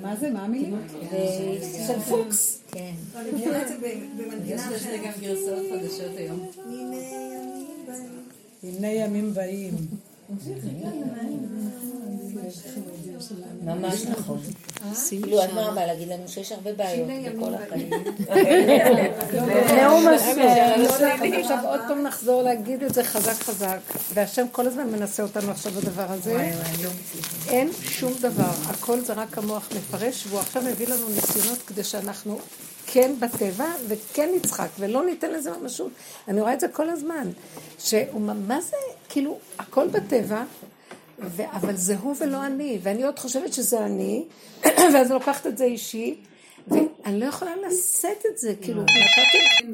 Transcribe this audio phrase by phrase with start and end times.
[0.00, 0.30] מה זה?
[0.30, 0.76] מה המילים?
[1.86, 2.62] של פוקס.
[2.72, 2.92] כן.
[4.46, 6.50] יש לזה גם גרסאות חדשות היום.
[8.62, 9.74] הנה ימים באים.
[13.64, 14.38] ממש נכון.
[15.08, 17.90] כאילו, את מה באה להגיד לנו שיש הרבה בעיות בכל החיים.
[19.80, 20.40] נאום השם.
[21.40, 23.78] עכשיו עוד פעם נחזור להגיד את זה חזק חזק.
[24.14, 26.52] והשם כל הזמן מנסה אותנו עכשיו בדבר הזה.
[27.48, 32.38] אין שום דבר, הכל זה רק המוח מפרש, והוא עכשיו מביא לנו ניסיונות כדי שאנחנו
[32.92, 35.92] כן בטבע וכן נצחק, ולא ניתן לזה ממשות.
[36.28, 37.30] אני רואה את זה כל הזמן.
[37.78, 38.76] שהוא, מה זה,
[39.08, 40.44] כאילו, הכל בטבע,
[41.18, 44.28] ו- אבל זה הוא ולא אני, ואני עוד חושבת שזה אני,
[44.94, 46.20] ואז אני לוקחת את זה אישי,
[46.68, 49.72] ואני לא יכולה לשאת את זה, כאילו, נתתי...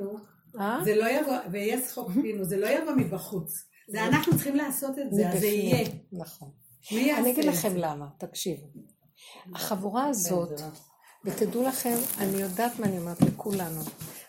[0.60, 0.78] אה?
[0.84, 3.64] זה לא יבוא, ויהיה שחוק פינו, זה לא יבוא מבחוץ.
[3.88, 5.46] זה אנחנו צריכים לעשות את זה, אז זה.
[5.46, 5.88] יהיה.
[6.12, 6.48] נכון.
[6.92, 7.76] אני אגיד לכם?
[7.76, 8.66] למה, תקשיבו.
[9.54, 10.60] החבורה הזאת,
[11.26, 13.80] ותדעו לכם, אני יודעת מה אני אומרת לכולנו,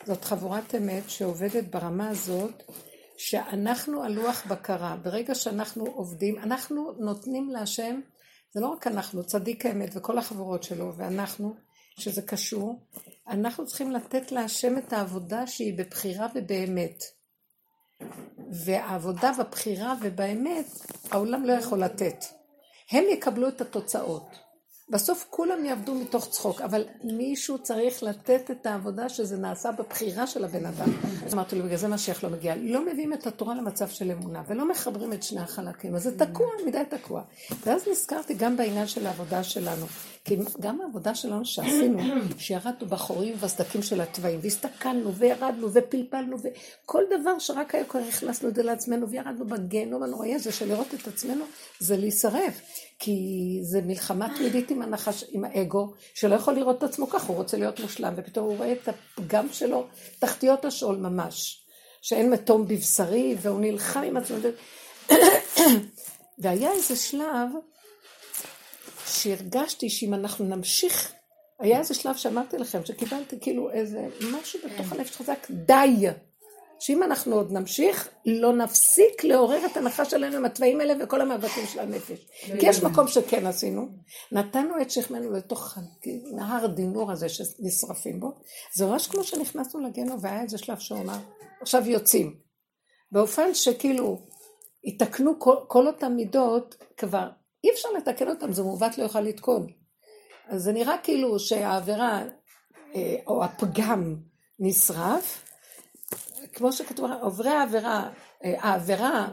[0.05, 2.63] זאת חבורת אמת שעובדת ברמה הזאת,
[3.17, 4.97] שאנחנו הלוח בקרה.
[5.03, 7.99] ברגע שאנחנו עובדים, אנחנו נותנים להשם,
[8.53, 11.55] זה לא רק אנחנו, צדיק האמת וכל החבורות שלו, ואנחנו,
[11.99, 12.87] שזה קשור,
[13.27, 17.03] אנחנו צריכים לתת להשם את העבודה שהיא בבחירה ובאמת.
[18.65, 20.65] והעבודה בבחירה ובאמת,
[21.11, 22.25] העולם לא יכול לתת.
[22.91, 24.46] הם יקבלו את התוצאות.
[24.89, 30.45] בסוף כולם יעבדו מתוך צחוק, אבל מישהו צריך לתת את העבודה שזה נעשה בבחירה של
[30.45, 30.89] הבן אדם.
[31.25, 32.55] אז אמרתי לו, בגלל זה משיח לא מגיע.
[32.55, 36.47] לא מביאים את התורה למצב של אמונה, ולא מחברים את שני החלקים, אז זה תקוע,
[36.65, 37.21] מדי תקוע.
[37.65, 39.85] ואז נזכרתי גם בעניין של העבודה שלנו.
[40.25, 41.99] כי גם העבודה שלנו שעשינו,
[42.37, 48.55] שירדנו בחורים ובסדקים של התוואים, והסתכלנו, וירדנו, ופלפלנו, וכל דבר שרק היה כבר הכנסנו את
[48.55, 51.43] זה לעצמנו, וירדנו בגיהנום הנוראי הזה של לראות את עצמנו,
[51.79, 52.61] זה להישרף.
[52.99, 57.35] כי זה מלחמה תמידית עם הנחש, עם האגו, שלא יכול לראות את עצמו ככה, הוא
[57.35, 59.87] רוצה להיות מושלם, ופתאום הוא רואה את הפגם שלו,
[60.19, 61.65] תחתיות השאול ממש,
[62.01, 64.37] שאין מתום בבשרי, והוא נלחם עם עצמו.
[66.39, 67.49] והיה איזה שלב
[69.07, 71.13] שהרגשתי שאם אנחנו נמשיך,
[71.59, 76.07] היה איזה שלב שאמרתי לכם, שקיבלתי כאילו איזה משהו בתוך הנפש חזק, די.
[76.79, 81.65] שאם אנחנו עוד נמשיך, לא נפסיק לעורר את הנחש שלנו עם התוואים האלה וכל המאבקים
[81.65, 82.27] של הנפש.
[82.59, 83.87] כי יש מקום שכן עשינו,
[84.31, 85.77] נתנו את שכמנו לתוך
[86.35, 88.33] נהר דינור הזה שנשרפים בו,
[88.75, 91.17] זה ממש כמו שנכנסנו לגנו והיה איזה שלב שהוא אמר,
[91.61, 92.35] עכשיו יוצאים.
[93.11, 94.19] באופן שכאילו,
[94.83, 97.29] יתקנו כל, כל אותן מידות, כבר
[97.63, 99.67] אי אפשר לתקן אותן, זה מעוות לא יוכל לתקון.
[100.47, 102.23] אז זה נראה כאילו שהעבירה
[102.95, 104.15] אה, או הפגם
[104.59, 105.46] נשרף,
[106.57, 108.09] כמו שכתוב, עוברי העבירה,
[108.43, 109.27] אה, העבירה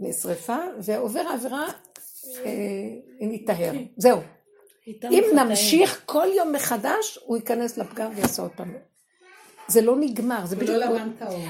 [0.00, 1.66] נשרפה, ועובר העבירה
[2.44, 2.50] אה,
[3.20, 3.72] נטהר.
[3.96, 4.18] זהו.
[4.86, 8.74] אם נמשיך כל יום מחדש, הוא ייכנס לפגם ויעשה עוד פעם.
[9.68, 10.76] זה לא נגמר, זה בדיוק...
[10.76, 10.96] לא.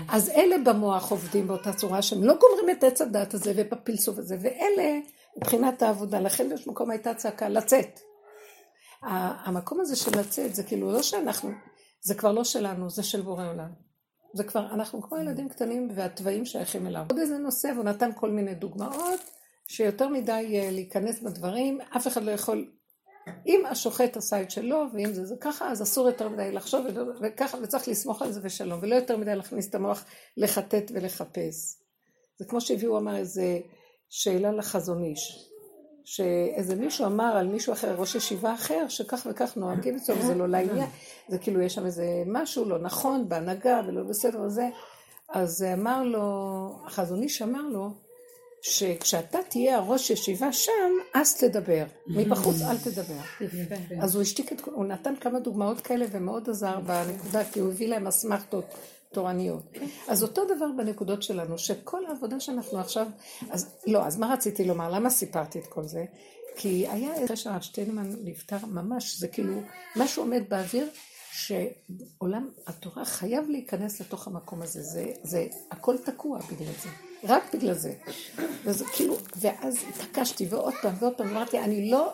[0.09, 4.37] אז אלה במוח עובדים באותה צורה שהם לא גומרים את עץ הדת הזה ובפלסוף הזה,
[4.41, 4.99] ואלה
[5.37, 8.01] מבחינת העבודה, לכן יש מקום הייתה צעקה לצאת.
[9.03, 11.51] המקום הזה של לצאת זה כאילו לא שאנחנו,
[12.01, 13.92] זה כבר לא שלנו, זה של בורא עולם.
[14.35, 17.05] זה כבר, אנחנו כמו ילדים קטנים והתוואים שייכים אליו.
[17.11, 19.21] עוד איזה נושא, והוא נתן כל מיני דוגמאות,
[19.69, 22.71] שיותר מדי אה, להיכנס בדברים, אף אחד לא יכול,
[23.47, 26.87] אם השוחט עשה את שלו, ואם זה, זה ככה, אז אסור יותר מדי לחשוב,
[27.21, 30.05] וככה, וצריך לסמוך על זה ושלום, ולא יותר מדי להכניס את המוח
[30.37, 31.77] לחטט ולחפש.
[32.39, 33.59] זה כמו שהביאו, אמר איזה
[34.09, 35.52] שאלה לחזון איש.
[36.05, 40.49] שאיזה מישהו אמר על מישהו אחר, ראש ישיבה אחר, שכך וכך נוהגים אצלו, וזה לא
[40.49, 40.89] לעניין.
[41.29, 44.69] זה כאילו, יש שם איזה משהו לא נכון בהנהגה ולא בסדר וזה.
[45.29, 46.23] אז אמר לו,
[46.87, 47.91] החזון איש אמר לו,
[48.63, 51.85] שכשאתה תהיה הראש ישיבה שם, אז תדבר.
[52.07, 53.49] מבחוץ אל תדבר.
[54.01, 57.89] אז הוא השתיק את, הוא נתן כמה דוגמאות כאלה ומאוד עזר בנקודה, כי הוא הביא
[57.89, 58.65] להם אסמכתות
[59.13, 59.63] תורניות.
[60.09, 63.07] אז אותו דבר בנקודות שלנו, שכל העבודה שאנחנו עכשיו,
[63.51, 64.91] אז לא, אז מה רציתי לומר?
[64.91, 66.05] למה סיפרתי את כל זה?
[66.57, 69.55] כי היה אחרי שהרב שטיינמן נפטר ממש, זה כאילו,
[69.97, 70.89] משהו עומד באוויר,
[71.33, 76.89] שעולם התורה חייב להיכנס לתוך המקום הזה, זה, זה הכל תקוע בגלל זה,
[77.25, 77.93] רק בגלל זה.
[78.65, 82.13] וזה כאילו, ואז התעקשתי ועוד פעם ועוד פעם, אמרתי, אני לא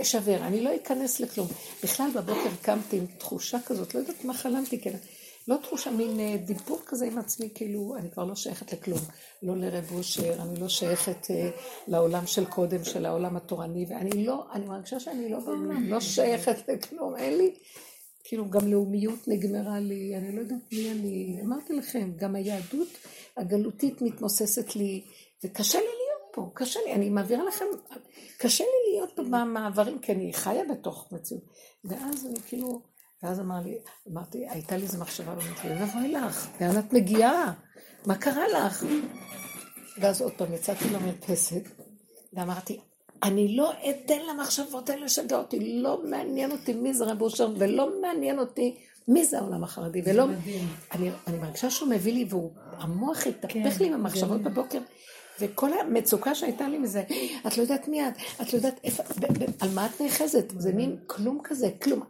[0.00, 1.46] אשבר, אני לא אכנס לכלום.
[1.82, 4.96] בכלל בבוקר קמתי עם תחושה כזאת, לא יודעת מה חלמתי, כן.
[5.48, 8.98] לא תחושה, מין אה, דיבור כזה עם עצמי, כאילו, אני כבר לא שייכת לכלום.
[9.42, 11.50] לא לרב אושר, אני לא שייכת אה,
[11.88, 16.68] לעולם של קודם, של העולם התורני, ואני לא, אני מרגישה שאני לא בעולם, לא שייכת
[16.68, 17.54] לכלום, אין לי,
[18.24, 22.88] כאילו, גם לאומיות נגמרה לי, אני לא יודעת מי אני, אמרתי לכם, גם היהדות
[23.36, 25.04] הגלותית מתמוססת לי,
[25.44, 27.64] וקשה לי להיות פה, קשה לי, אני מעבירה לכם,
[28.38, 31.42] קשה לי להיות פה במעברים, כי אני חיה בתוך מציאות.
[31.84, 32.80] ואז אני כאילו,
[33.22, 33.78] ואז אמר לי,
[34.12, 37.52] אמרתי, הייתה לי איזו מחשבה, אמרתי, אוי לך, לאן את מגיעה?
[38.06, 38.84] מה קרה לך?
[40.00, 41.62] ואז עוד פעם יצאתי למרפסת,
[42.32, 42.80] ואמרתי,
[43.22, 48.00] אני לא אתן למחשבות האלה לשגע אותי, לא מעניין אותי מי זה רב אושר, ולא
[48.02, 48.76] מעניין אותי
[49.08, 50.26] מי זה העולם החרדי, ולא...
[50.92, 54.78] אני, אני מרגישה שהוא מביא לי, והמוח התהפך כן, לי עם המחשבות בבוקר,
[55.40, 57.02] וכל המצוקה שהייתה לי מזה,
[57.46, 58.12] את לא יודעת מי את,
[58.42, 59.02] את לא יודעת איפה,
[59.60, 62.02] על מה את נאחזת, זה מין כלום כזה, כלום,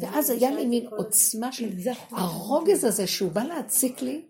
[0.00, 1.68] ואז היה לי מין עוצמה של
[2.10, 4.22] הרוגז הזה שהוא בא להציק לי,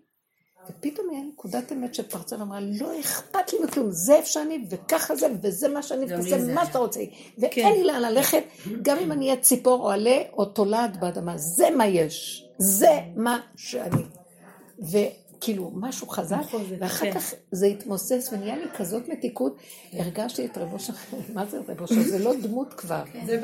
[0.69, 5.27] ופתאום היה נקודת אמת שפרצה ואמרה, לא אכפת לי מכלום, זה איפה שאני, וככה זה,
[5.41, 6.99] וזה מה שאני תעשה, מה שאתה רוצה.
[7.37, 7.71] ואין כן.
[7.77, 8.43] לי לאן ללכת,
[8.81, 13.39] גם אם אני אהיה ציפור או עלה או תולעת באדמה, זה מה יש, זה מה
[13.55, 14.03] שאני.
[15.37, 17.11] וכאילו, משהו חזק, נכון, ואחר כן.
[17.19, 19.57] כך זה התמוסס ונהיה לי כזאת מתיקות,
[19.93, 22.01] הרגשתי את רבו שלכם, מה זה רבו שלכם?
[22.01, 23.03] זה לא דמות כבר,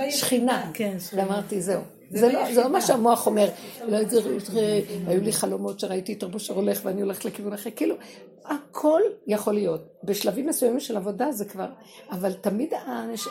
[0.09, 0.71] שכינה.
[1.13, 1.81] ואמרתי, זהו.
[2.13, 3.49] זה לא, זה לא מה שהמוח אומר,
[3.88, 3.97] לא,
[5.07, 7.95] היו לי חלומות שראיתי את רבו שר הולך ואני הולכת לכיוון אחר, כאילו,
[8.45, 9.81] הכל יכול להיות.
[10.03, 11.69] בשלבים מסוימים של עבודה זה כבר,
[12.11, 12.73] אבל תמיד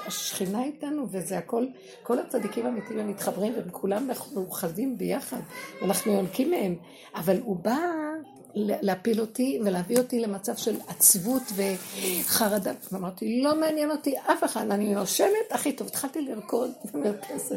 [0.07, 1.67] השכינה איתנו, וזה הכל,
[2.03, 5.41] כל הצדיקים האמיתיים הם מתחברים, וכולם מאוחדים ביחד,
[5.81, 6.75] ואנחנו יונקים מהם,
[7.15, 7.79] אבל הוא בא
[8.55, 12.73] להפיל אותי ולהביא אותי למצב של עצבות וחרדה.
[12.93, 15.87] ואמרתי, לא מעניין אותי אף אחד, אני נושמת הכי טוב.
[15.87, 17.57] התחלתי לרקוד במרפסת,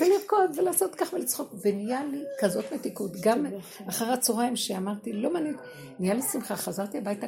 [0.00, 3.10] ולרקוד ולעשות כך ולצחוק, ונהיה לי כזאת מתיקות.
[3.20, 3.46] גם
[3.88, 5.56] אחר הצהריים שאמרתי, לא מעניין,
[5.98, 7.26] נהיה לי שמחה, חזרתי הביתה,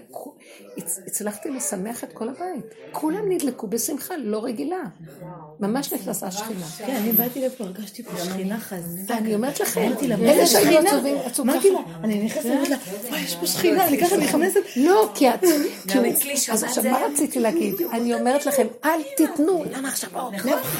[1.06, 2.64] הצלחתי לשמח את כל הבית.
[2.92, 4.82] כולם נדלקו בשמחה לא רגילה.
[5.60, 6.66] ממש נכנסה שכינה.
[6.78, 9.18] כן, אני באתי לפה, הרגשתי פה שכינה חזקה.
[9.18, 9.92] אני אומרת לכם,
[10.22, 11.98] אלה שהיו עצובים, עצובים ככה.
[12.04, 12.76] אני נכנסת, לה,
[13.08, 14.60] וואי, יש פה שכינה, אני ככה נכנסת.
[14.76, 15.40] לא, כי את...
[15.94, 17.74] גם אצלי שבת עכשיו, מה רציתי להגיד?
[17.92, 20.10] אני אומרת לכם, אל תיתנו, למה עכשיו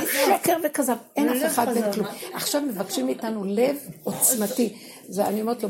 [0.05, 2.07] שקר וכזב, אין אף אחד ואין כלום.
[2.35, 4.77] עכשיו מבקשים מאיתנו לב עוצמתי.
[5.17, 5.69] ואני אומרת לו,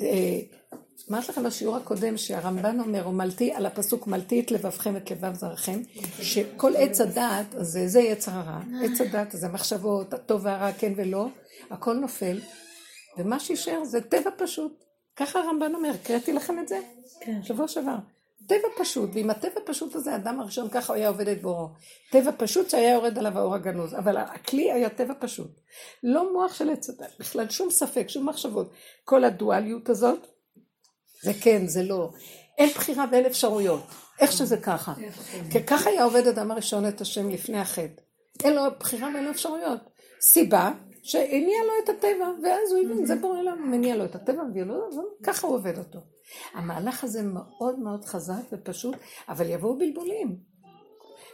[0.00, 0.40] אה,
[1.10, 5.34] אמרתי לכם בשיעור הקודם שהרמב"ן אומר, הוא מלטי על הפסוק מלטי את לבבכם את לבב
[5.34, 5.80] זרעכם,
[6.22, 11.28] שכל עץ הדעת, זה, זה יצר הרע, עץ הדעת זה מחשבות, הטוב והרע, כן ולא,
[11.70, 12.40] הכל נופל,
[13.18, 14.87] ומה שישאר זה טבע פשוט.
[15.18, 16.80] ככה הרמב"ן אומר, הקראתי לכם את זה?
[17.20, 17.42] כן.
[17.42, 17.96] שבוע שעבר.
[18.46, 21.68] טבע פשוט, ועם הטבע פשוט הזה, האדם הראשון ככה היה עובד את בורו.
[22.10, 25.60] טבע פשוט שהיה יורד עליו האור הגנוז, אבל הכלי היה טבע פשוט.
[26.02, 28.72] לא מוח של עץ הדת, בכלל שום ספק, שום מחשבות.
[29.04, 30.26] כל הדואליות הזאת,
[31.22, 32.10] זה כן, זה לא.
[32.58, 33.82] אין בחירה ואין אפשרויות,
[34.20, 34.94] איך שזה ככה.
[35.50, 38.02] כי ככה היה עובד אדם הראשון את השם לפני החטא.
[38.44, 39.80] אין לו בחירה ואין לו אפשרויות.
[40.20, 40.72] סיבה,
[41.08, 44.62] שהניע לו את הטבע, ואז הוא הבין, זה בורא עולם, מניע לו את הטבע, מביא
[44.62, 44.74] לו,
[45.22, 45.98] ככה הוא עובד אותו.
[46.54, 48.96] המהלך הזה מאוד מאוד חזק ופשוט,
[49.28, 50.36] אבל יבואו בלבולים.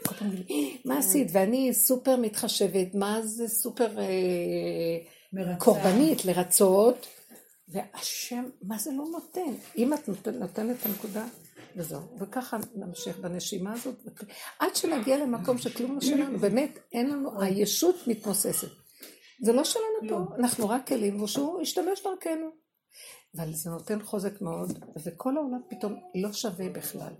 [0.07, 1.29] כל פעם גילי, מה עשית?
[1.33, 7.07] ואני סופר מתחשבת, מה זה סופר אה, קורבנית לרצות,
[7.69, 9.55] והשם, מה זה לא נותן?
[9.79, 11.27] אם את נותנת את הנקודה,
[11.77, 12.01] וזהו.
[12.21, 13.95] וככה נמשיך בנשימה הזאת,
[14.59, 18.84] עד שנגיע למקום שכלום לא שלנו, באמת, אין לנו, הישות מתמוססת.
[19.45, 20.17] זה לא שלנו לא.
[20.17, 22.65] פה, אנחנו רק כלים, ושהוא ישתמש דרכנו.
[23.37, 27.13] אבל זה נותן חוזק מאוד, וכל העולם פתאום לא שווה בכלל.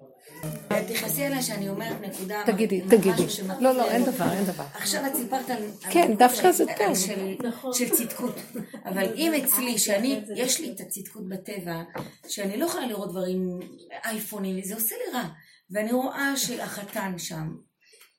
[0.69, 2.43] תכנסי אליי שאני אומרת נקודה...
[2.47, 3.27] תגידי, תגידי.
[3.61, 4.65] לא, לא, אין דבר, אין דבר.
[4.75, 5.63] עכשיו את סיפרת על...
[5.91, 7.75] כן, דווקא זה טוב.
[7.75, 8.35] של צדקות.
[8.85, 11.83] אבל אם אצלי, שאני, יש לי את הצדקות בטבע,
[12.29, 13.61] שאני לא יכולה לראות דברים,
[14.05, 15.29] אייפונים, זה עושה לי רע.
[15.71, 17.57] ואני רואה שהחתן שם,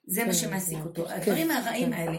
[0.08, 1.06] זה מה כן, שמעסיק אותו.
[1.06, 1.94] כן, הדברים הרעים כן.
[1.94, 2.18] האלה.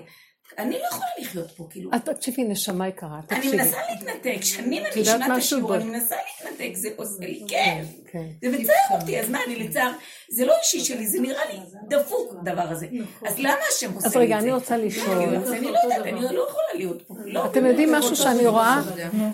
[0.58, 1.90] אני לא יכולה לחיות פה, כאילו.
[1.96, 3.48] את תקשיבי, נשמה יקרה, תקשיבי.
[3.48, 7.84] אני מנסה להתנתק, שנים אני שומעת את השיעור, אני מנסה להתנתק, זה עושה לי כן.
[8.12, 8.24] כן.
[8.42, 9.92] זה מצער אותי, אז מה, אני לצער,
[10.30, 12.86] זה לא אישי שלי, זה נראה לי דפוק, הדבר הזה.
[13.26, 14.18] אז למה השם עושה את זה?
[14.18, 15.18] אז רגע, אני רוצה לשאול.
[15.18, 17.14] אני לא יודעת, אני לא יכולה להיות פה.
[17.24, 18.82] לא, אתם יודעים משהו שאני רואה?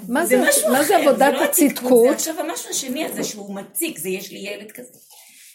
[0.09, 2.15] מה זה עבודת לא הצדקות?
[2.15, 4.91] עכשיו, המשהו השני הזה שהוא מציק, זה יש לי ילד כזה.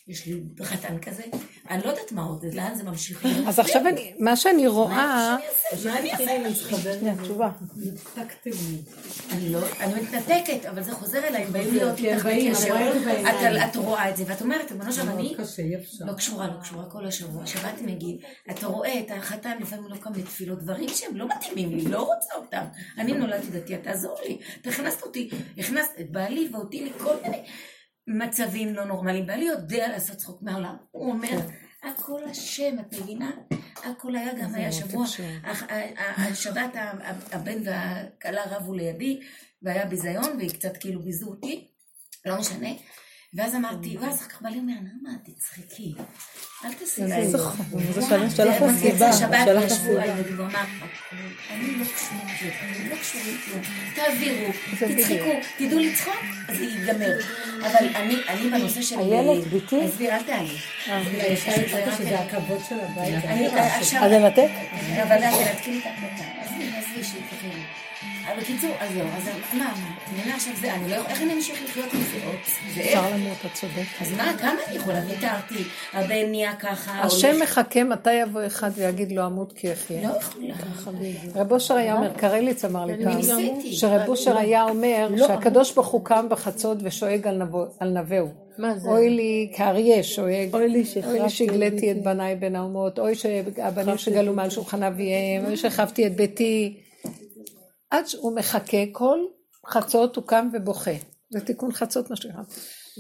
[0.08, 1.24] יש לי חתן כזה,
[1.70, 3.26] אני לא יודעת מה עוד, לאן זה ממשיך.
[3.48, 5.38] אז עכשיו אני, מה שאני רואה...
[5.86, 6.26] מה אני אעשה?
[9.42, 12.76] לא, אני מתנתקת, אבל זה חוזר אליי, הם באים להיות איתך בקשר.
[13.66, 15.36] את רואה את זה, ואת אומרת, אמרנו שם, אני
[16.00, 18.18] לא קשורה, לא קשורה כל השבוע, שבת מגיב,
[18.52, 22.36] אתה רואה את החתן, לפעמים לא קם לתפילות, דברים שהם לא מתאימים לי, לא רוצה
[22.36, 22.66] אותם.
[22.98, 24.38] אני נולדתי דתייה, תעזור לי.
[24.62, 27.44] אתה הכנסת אותי, הכנסת את בעלי ואותי לכל מיני...
[28.08, 31.40] מצבים לא נורמליים, בעלי יודע לעשות צחוק מהעולם, הוא אומר.
[31.84, 33.32] הכל השם, את מבינה?
[33.76, 35.06] הכל היה גם, היה שבוע,
[36.18, 36.72] השבת
[37.32, 39.20] הבן והכלה רבו לידי,
[39.62, 41.68] והיה ביזיון, והיא קצת כאילו ביזו אותי,
[42.26, 42.70] לא משנה.
[43.34, 45.94] ואז אמרתי, ואז אחר כך בא לי אומר, נעמה, תצחקי,
[46.66, 47.38] אל תעשי את זה.
[47.38, 47.38] זה
[48.36, 50.04] שלח לה סיבה, שלח לה סיבה.
[50.04, 50.60] הוא אמר,
[51.50, 53.62] אני לא קשור לזה, אני לא קשור לכלום,
[53.96, 56.16] תעבירו, תצחקו, תדעו לצחוק,
[56.48, 57.14] אז זה ייגמר.
[57.62, 57.88] אבל
[58.28, 59.00] אני בנושא של...
[59.00, 59.82] איילת, ביתי?
[59.82, 60.58] עזבי, אל תעלי.
[61.98, 63.24] שזה הכבוד של הבית.
[64.02, 64.50] אז לנתק?
[65.04, 66.24] אבל להתחיל את הקטע.
[66.42, 67.64] עזבי, עזבי,
[68.36, 68.42] שיתחילו.
[68.42, 69.74] בקיצור, אז זהו, אז מה,
[70.06, 72.36] תמונה עכשיו זה, אני לא יכולה, איך אני אמשיך לחיות עם זה עוד?
[72.80, 74.02] אפשר למות, את צודקת.
[74.02, 75.02] אז מה, כמה אני יכולה?
[75.08, 77.02] ויתרתי, הבן נהיה ככה.
[77.02, 80.10] השם מחכה מתי יבוא אחד ויגיד לו אמות כי אחיה.
[80.10, 80.54] לא יכולה.
[81.36, 83.22] רב אושר היה אומר, קרליץ אמר לי פעם.
[83.72, 87.28] שרב אושר היה אומר שהקדוש ברוך הוא קם בחצות ושואג
[87.80, 88.28] על נבהו.
[88.58, 88.90] מה זה?
[88.90, 93.98] אוי לי כאריה שואג, אוי לי אוי לי שהגליתי את בניי בין האומות, אוי שהבנים
[93.98, 96.78] שגלו מעל שולחן אביהם, אוי שהחפתי את ביתי.
[97.90, 99.20] עד שהוא מחכה, כל
[99.68, 100.92] חצות הוא קם ובוכה.
[101.30, 102.42] זה תיקון חצות מה שנקרא.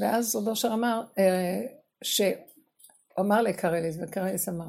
[0.01, 1.03] ואז רב אושר אמר,
[2.03, 2.27] שהוא
[3.19, 4.65] אמר לקרליס, וקרליס אמר,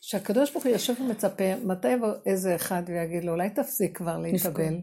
[0.00, 4.74] שהקדוש ברוך הוא יושב ומצפה, מתי יבוא איזה אחד ויגיד לו, אולי תפסיק כבר להתאבל?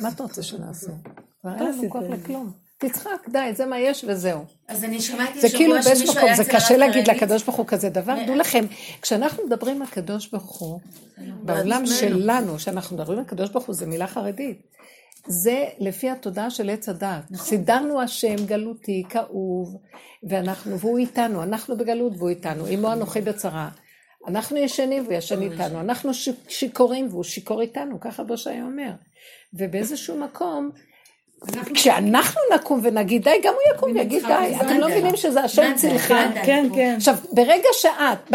[0.00, 0.92] מה אתה רוצה שנעשה?
[1.40, 2.67] כבר אין לנו כוח לכלום.
[2.78, 4.44] תצחק, די, זה מה יש וזהו.
[4.68, 7.08] אז אני שמעתי זה כאילו באיזשהו מקום, היה זה קשה להגיד.
[7.08, 8.14] לקדוש ברוך הוא כזה דבר.
[8.26, 8.64] דעו לכם,
[9.02, 10.80] כשאנחנו מדברים על הקדוש ברוך הוא,
[11.42, 14.62] בעולם שלנו, שאנחנו מדברים על הקדוש ברוך הוא, זה מילה חרדית.
[15.26, 17.22] זה לפי התודעה של עץ הדת.
[17.34, 19.76] סידרנו השם גלותי, כאוב,
[20.28, 23.68] ואנחנו, והוא איתנו, אנחנו בגלות והוא איתנו, עמו אנוכי בצרה.
[24.28, 26.10] אנחנו ישנים והוא ישן איתנו, אנחנו
[26.48, 28.90] שיכורים והוא שיכור איתנו, ככה בושעיה אומר.
[29.54, 30.70] ובאיזשהו מקום,
[31.74, 34.54] כשאנחנו נקום ונגיד די, גם הוא יקום ויגיד די.
[34.60, 36.14] אתם לא מבינים שזה השם צילך?
[36.44, 36.94] כן, כן.
[36.96, 38.30] עכשיו, ברגע שאת,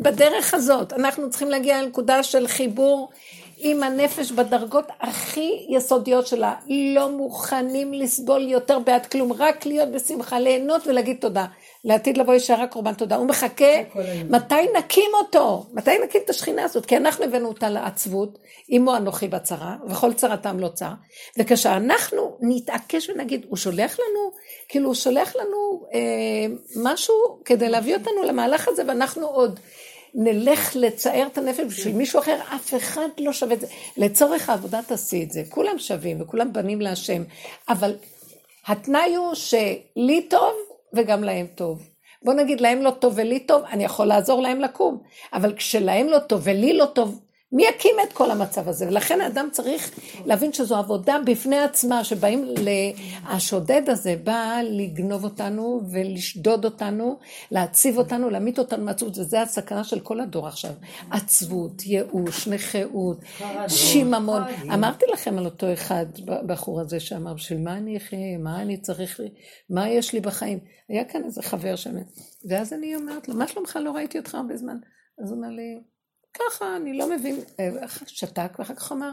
[0.00, 3.10] בדרך הזאת, אנחנו צריכים להגיע לנקודה של חיבור
[3.58, 10.38] עם הנפש בדרגות הכי יסודיות שלה, לא מוכנים לסבול יותר בעד כלום, רק להיות בשמחה,
[10.38, 11.46] ליהנות ולהגיד תודה.
[11.84, 13.16] לעתיד לבוא ישר רק קורבן תודה.
[13.16, 13.74] הוא מחכה,
[14.30, 15.66] מתי נקים אותו?
[15.72, 16.86] מתי נקים את השכינה הזאת?
[16.86, 18.38] כי אנחנו הבאנו אותה לעצבות,
[18.68, 20.90] עמו אנוכי בצרה, וכל צרתם לא צר.
[21.38, 24.32] וכשאנחנו נתעקש ונגיד, הוא שולח לנו,
[24.68, 27.14] כאילו הוא שולח לנו אה, משהו
[27.44, 29.60] כדי להביא אותנו למהלך הזה, ואנחנו עוד
[30.14, 33.66] נלך לצער את הנפש בשביל מישהו אחר, אף אחד לא שווה את זה.
[33.96, 35.42] לצורך העבודה תעשי את זה.
[35.48, 37.22] כולם שווים וכולם בנים להשם,
[37.68, 37.94] אבל
[38.66, 40.54] התנאי הוא שלי טוב
[40.96, 41.88] וגם להם טוב.
[42.22, 46.18] בוא נגיד להם לא טוב ולי טוב, אני יכול לעזור להם לקום, אבל כשלהם לא
[46.18, 47.20] טוב ולי לא טוב,
[47.54, 48.88] מי יקים את כל המצב הזה?
[48.88, 49.90] ולכן האדם צריך
[50.26, 52.68] להבין שזו עבודה בפני עצמה, שבאים, ל...
[53.26, 57.18] השודד הזה בא לגנוב אותנו ולשדוד אותנו,
[57.50, 60.70] להציב אותנו, להמית אותנו מעצבות, וזה הסכנה של כל הדור עכשיו.
[61.10, 63.20] עצבות, ייאוש, נכאות,
[63.68, 64.42] שיממון.
[64.74, 66.06] אמרתי לכם על אותו אחד,
[66.46, 69.20] בחור הזה שאמר, בשביל מה אני אחיה, מה אני צריך,
[69.70, 70.58] מה יש לי בחיים?
[70.88, 71.94] היה כאן איזה חבר שם,
[72.48, 73.78] ואז אני אומרת לו, מה שלומך?
[73.82, 74.76] לא ראיתי אותך הרבה זמן.
[75.22, 75.80] אז הוא אומר לי,
[76.34, 77.36] ככה, אני לא מבין,
[78.06, 79.12] שתק, ואחר כך אמר,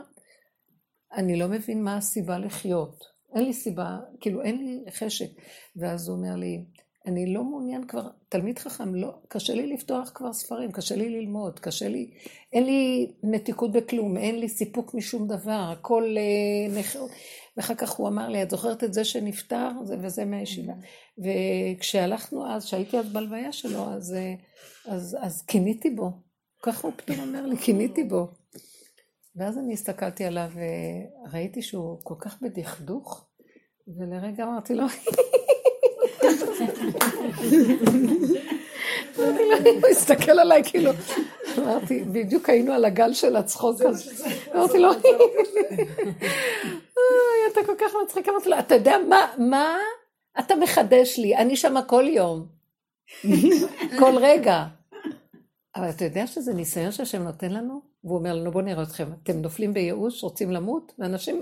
[1.14, 3.04] אני לא מבין מה הסיבה לחיות.
[3.36, 5.30] אין לי סיבה, כאילו אין לי חשק.
[5.76, 6.66] ואז הוא אומר לי,
[7.06, 11.60] אני לא מעוניין כבר, תלמיד חכם, לא, קשה לי לפתוח כבר ספרים, קשה לי ללמוד,
[11.60, 12.12] קשה לי,
[12.54, 16.16] אין לי מתיקות בכלום, אין לי סיפוק משום דבר, הכל
[16.70, 16.96] נח...
[17.58, 19.70] ואחר כך הוא אמר לי, את זוכרת את זה שנפטר?
[19.84, 20.74] זה וזה מהישיבה.
[21.18, 24.34] וכשהלכנו אז, שהייתי אז בלוויה שלו, אז, אה,
[24.86, 26.31] אז, אז קיניתי בו.
[26.62, 28.28] ככה הוא פתאום אומר לי, קיניתי בו.
[29.36, 30.50] ואז אני הסתכלתי עליו
[31.26, 33.26] וראיתי שהוא כל כך בדכדוך,
[33.98, 34.84] ולרגע אמרתי לו,
[39.20, 40.92] אמרתי לו, הוא הסתכל עליי כאילו,
[41.58, 44.12] אמרתי, בדיוק היינו על הגל של הצחוק הזה.
[44.56, 44.98] אמרתי לו, "אוי,
[47.52, 49.78] אתה כל כך מצחיק, אמרתי לו, אתה יודע מה, מה
[50.40, 51.38] אתה מחדש לי?
[51.38, 52.46] אני שמה כל יום,
[54.00, 54.66] כל רגע.
[55.76, 57.82] אבל אתה יודע שזה ניסיון שהשם נותן לנו?
[58.04, 61.42] והוא אומר לנו, בואו נראה אתכם, אתם נופלים בייאוש, רוצים למות, ואנשים,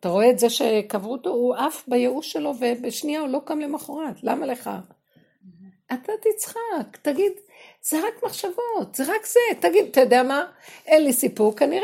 [0.00, 4.22] אתה רואה את זה שקברו אותו, הוא עף בייאוש שלו, ובשנייה הוא לא קם למחרת,
[4.22, 4.70] למה לך?
[5.92, 7.32] אתה תצחק, תגיד,
[7.82, 10.46] זה רק מחשבות, זה רק זה, תגיד, אתה יודע מה?
[10.86, 11.82] אין לי סיפוק, כנראה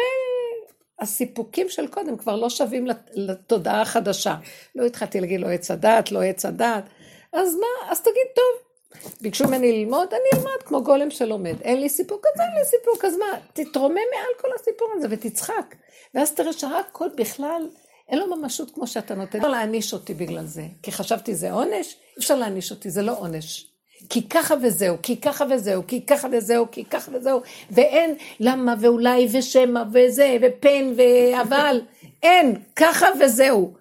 [1.00, 4.34] הסיפוקים של קודם כבר לא שווים לת- לתודעה החדשה.
[4.74, 6.84] לא התחלתי להגיד לו עץ הדת, לא עץ הדת,
[7.32, 8.71] אז מה, אז תגיד, טוב,
[9.20, 11.60] ביקשו ממני ללמוד, אני אלמד כמו גולם שלומד.
[11.62, 15.74] אין לי סיפוק, אז אין לי סיפוק, אז מה, תתרומם מעל כל הסיפור הזה ותצחק.
[16.14, 17.68] ואז תראה שרק כל בכלל,
[18.08, 19.38] אין לו ממשות כמו שאתה נותן.
[19.38, 23.72] אפשר להעניש אותי בגלל זה, כי חשבתי זה עונש, אפשר להעניש אותי, זה לא עונש.
[24.08, 29.28] כי ככה וזהו, כי ככה וזהו, כי ככה וזהו, כי ככה וזהו, ואין למה ואולי
[29.32, 31.80] ושמא וזה ופן ואבל,
[32.22, 33.74] אין, ככה וזהו.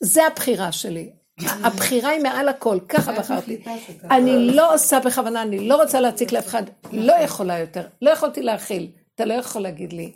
[0.00, 1.10] זה הבחירה שלי.
[1.40, 3.62] הבחירה היא מעל הכל, ככה בחרתי.
[4.10, 6.62] אני לא עושה בכוונה, אני לא רוצה להציק לאף אחד,
[6.92, 8.90] לא יכולה יותר, לא יכולתי להכיל.
[9.14, 10.12] אתה לא יכול להגיד לי,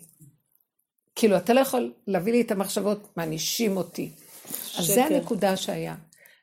[1.15, 4.11] כאילו, אתה לא יכול להביא לי את המחשבות, מענישים אותי.
[4.79, 5.95] אז זה הנקודה שהיה.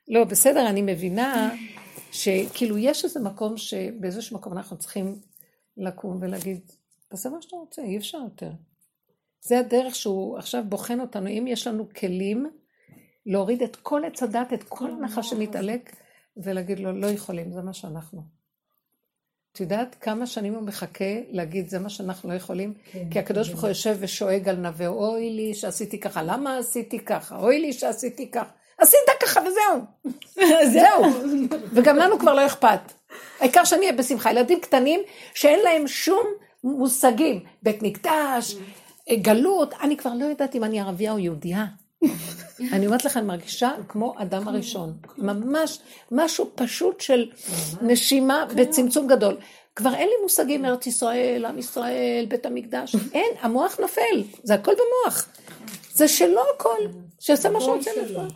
[0.08, 1.56] לא, בסדר, אני מבינה
[2.12, 5.20] שכאילו יש איזה מקום שבאיזשהו מקום אנחנו צריכים
[5.78, 6.60] לקום ולהגיד,
[7.08, 8.52] תעשה מה שאתה רוצה, אי אפשר יותר.
[9.42, 12.50] זה הדרך שהוא עכשיו בוחן אותנו, אם יש לנו כלים
[13.26, 15.96] להוריד את כל עץ הדת, את כל הנחש שמתעלק,
[16.38, 18.22] ולהגיד לו, לא יכולים, זה מה שאנחנו.
[19.52, 22.74] את יודעת כמה שנים הוא מחכה להגיד, זה מה שאנחנו לא יכולים?
[22.92, 27.00] כן, כי הקדוש ברוך הוא יושב ושואג על נווה, אוי לי שעשיתי ככה, למה עשיתי
[27.00, 27.38] ככה?
[27.38, 28.52] אוי לי שעשיתי ככה.
[28.78, 30.14] עשית ככה וזהו.
[30.74, 31.04] זהו.
[31.74, 32.80] וגם לנו כבר לא אכפת.
[33.40, 34.32] העיקר שאני אהיה בשמחה.
[34.32, 35.00] ילדים קטנים
[35.34, 36.26] שאין להם שום
[36.64, 37.44] מושגים.
[37.64, 38.56] בית מקדש,
[39.12, 41.66] גלות, אני כבר לא יודעת אם אני ערבייה או יהודייה.
[42.74, 44.98] אני אומרת לך, אני מרגישה כמו אדם הראשון.
[45.18, 45.80] ממש
[46.12, 47.32] משהו פשוט של
[47.82, 49.38] נשימה בצמצום גדול.
[49.76, 52.96] כבר אין לי מושגים ארץ ישראל, עם ישראל, בית המקדש.
[53.14, 55.28] אין, המוח נופל, זה הכל במוח.
[55.94, 56.78] זה שלא הכל,
[57.20, 58.28] שיעשה מה שהוא רוצה לפעול.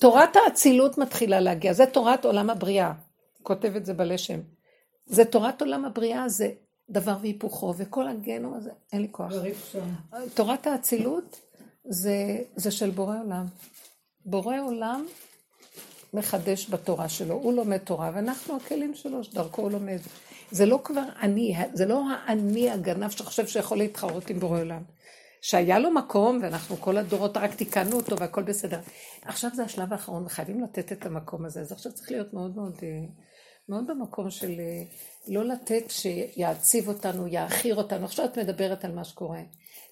[0.00, 2.92] תורת האצילות מתחילה להגיע, זה תורת עולם הבריאה.
[3.42, 4.40] כותב את זה בלשם.
[5.06, 6.50] זה תורת עולם הבריאה, זה
[6.90, 9.32] דבר והיפוכו, וכל הגנום הזה, אין לי כוח.
[10.34, 11.40] תורת האצילות
[11.88, 13.46] זה, זה של בורא עולם.
[14.24, 15.06] בורא עולם
[16.14, 19.98] מחדש בתורה שלו, הוא לומד תורה, ואנחנו הכלים שלו, שדרכו הוא לומד.
[20.50, 24.82] זה לא כבר אני, זה לא האני הגנב שחושב שיכול להתחרות עם בורא עולם.
[25.42, 28.80] שהיה לו מקום, ואנחנו כל הדורות רק תיקנו אותו והכל בסדר.
[29.22, 31.60] עכשיו זה השלב האחרון, וחייבים לתת את המקום הזה.
[31.60, 32.88] אז עכשיו צריך להיות מאוד מאוד, אה,
[33.68, 34.82] מאוד במקום של אה,
[35.28, 38.04] לא לתת שיעציב אותנו, יעכיר אותנו.
[38.04, 39.40] עכשיו את מדברת על מה שקורה.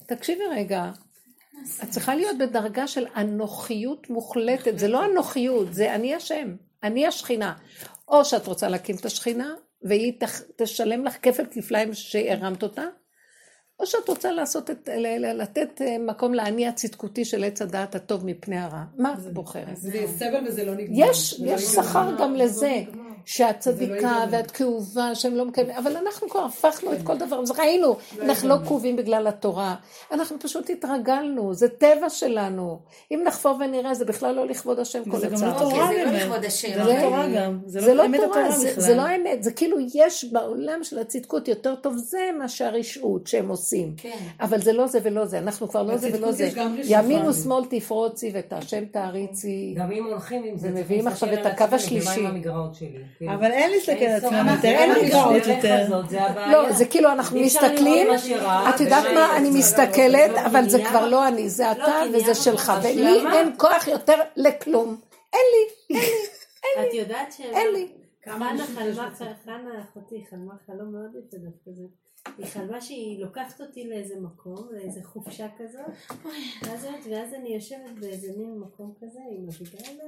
[0.07, 0.91] תקשיבי רגע,
[1.83, 4.79] את צריכה להיות בדרגה של אנוכיות מוחלטת.
[4.79, 7.55] זה לא אנוכיות, זה אני השם, אני השכינה.
[8.09, 10.13] או שאת רוצה להקים את השכינה, והיא
[10.57, 12.85] תשלם לך כפל כפליים שהרמת אותה,
[13.81, 14.89] או שאת רוצה לעשות את,
[15.19, 18.85] לתת אה, מקום לאני הצדקותי של עץ הדעת הטוב מפני הרע.
[18.99, 19.77] מה את בוחרת?
[19.77, 21.11] זה סבל וזה לא נגמר.
[21.11, 22.83] יש, יש שכר גם לזה.
[23.25, 27.97] שאת צדיקה ואת כאובה, שהם לא מקיימים, אבל אנחנו כבר הפכנו את כל דבר, ראינו,
[28.23, 29.75] אנחנו לא כאובים בגלל התורה,
[30.13, 32.79] אנחנו פשוט התרגלנו, זה טבע שלנו.
[33.13, 35.37] אם נחפור ונראה, זה בכלל לא לכבוד השם כל הצעה.
[35.37, 36.69] זה לא תורה זה לא לכבוד השם.
[36.69, 40.99] זה לא תורה גם, זה לא תורה, זה לא האמת, זה כאילו יש בעולם של
[40.99, 43.95] הצדקות יותר טוב זה מה שהרשעות שהם עושים.
[43.97, 44.19] כן.
[44.41, 46.51] אבל זה לא זה ולא זה, אנחנו כבר לא זה ולא זה.
[46.85, 49.75] ימין ושמאל תפרוצי ואת השם תעריצי.
[49.77, 52.27] גם אם הולכים עם זה, ומביאים עכשיו את הקו השלישי.
[53.19, 53.29] כן.
[53.29, 56.03] אבל אין להסתכל על עצמם יותר, אין לגרעות יותר.
[56.53, 58.09] לא, זה כאילו אנחנו מסתכלים,
[58.75, 63.25] את יודעת מה, אני מסתכלת, אבל זה כבר לא אני, זה אתה וזה שלך, ולי
[63.33, 64.97] אין כוח יותר לכלום.
[65.33, 66.11] אין לי, אין לי,
[66.65, 66.89] אין לי.
[66.89, 67.41] את יודעת ש...
[67.41, 67.89] אין לי.
[68.25, 69.11] חנה חלמה,
[69.45, 71.83] חנה אחותי חלמה חלום מאוד יפה דווקא זה.
[72.39, 75.85] היא חלמה שהיא לוקחת אותי לאיזה מקום, לאיזה חופשה כזאת,
[77.11, 80.03] ואז אני יושבת באיזה מין מקום כזה עם אביגילה,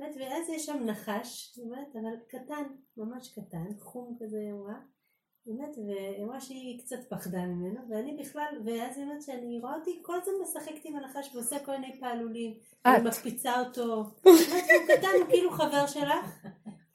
[0.00, 2.62] ואז יש שם נחש, באמת, אבל קטן,
[2.96, 4.74] ממש קטן, חום כזה היא אמרה,
[5.46, 9.98] באמת, והיא אמרה שהיא קצת פחדה ממנו, ואני בכלל, ואז היא אומרת שאני רואה אותי
[10.02, 12.54] כל הזמן משחקת עם הנחש ועושה כל מיני פעלולים,
[12.86, 16.46] אני מקפיצה אותו, באמת, הוא קטן, הוא כאילו חבר שלך,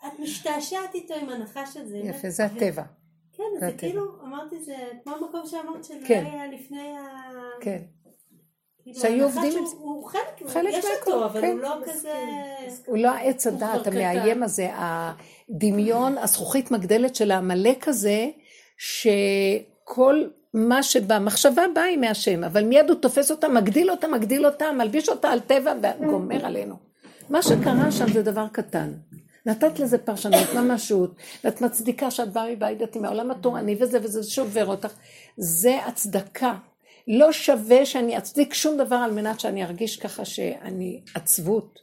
[0.08, 1.98] את משתעשעת איתו עם הנחש הזה.
[1.98, 2.84] יפה, זה הטבע.
[3.34, 6.26] כן, זה כאילו, אמרתי, זה כמו המקום שאמרת שזה כן.
[6.26, 7.02] היה לפני ה...
[7.62, 7.82] כן.
[8.86, 9.54] כאילו, שהיו עובדים...
[9.80, 10.06] הוא
[10.48, 11.58] חלק, יש אותו, אבל הוא כן.
[11.58, 12.14] לא כזה...
[12.86, 18.30] הוא לא העץ הדעת המאיים הזה, הדמיון, הזכוכית מגדלת של העמלק הזה,
[18.78, 24.72] שכל מה שבמחשבה באה היא מהשם, אבל מיד הוא תופס אותה, מגדיל אותה, מגדיל אותה,
[24.72, 26.76] מלביש אותה על טבע וגומר עלינו.
[27.30, 28.92] מה שקרה שם זה דבר קטן.
[29.46, 34.66] נתת לזה פרשנות, ממשות, ואת מצדיקה שאת באה מבית דתי מהעולם התורני וזה וזה שובר
[34.66, 34.94] אותך.
[35.38, 36.54] זה הצדקה.
[37.08, 41.80] לא שווה שאני אצדיק שום דבר על מנת שאני ארגיש ככה שאני עצבות.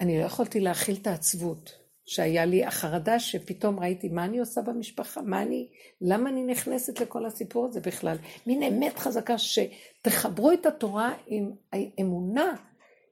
[0.00, 5.22] אני לא יכולתי להכיל את העצבות שהיה לי, החרדה שפתאום ראיתי מה אני עושה במשפחה,
[5.22, 5.68] מה אני,
[6.00, 8.16] למה אני נכנסת לכל הסיפור הזה בכלל.
[8.46, 12.54] מין אמת חזקה שתחברו את התורה עם האמונה.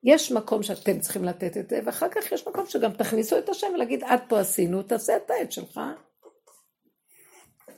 [0.05, 3.67] יש מקום שאתם צריכים לתת את זה, ואחר כך יש מקום שגם תכניסו את השם
[3.75, 5.81] ולהגיד, עד פה עשינו, תעשה את העט שלך.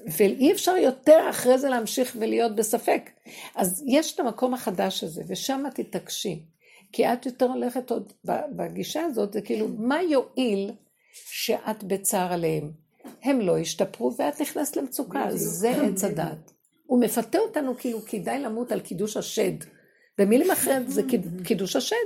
[0.07, 3.11] ואי אפשר יותר אחרי זה להמשיך ולהיות בספק.
[3.55, 6.43] אז יש את המקום החדש הזה, ושם תתעקשי.
[6.93, 8.13] כי את יותר הולכת עוד,
[8.57, 10.73] בגישה הזאת, זה כאילו, מה יועיל
[11.13, 12.71] שאת בצער עליהם?
[13.23, 16.53] הם לא השתפרו ואת נכנסת למצוקה, זה עץ הדת.
[16.87, 19.53] הוא מפתה אותנו כאילו כדאי למות על קידוש השד.
[20.19, 21.03] במילים אחרות זה
[21.45, 21.97] קידוש השד.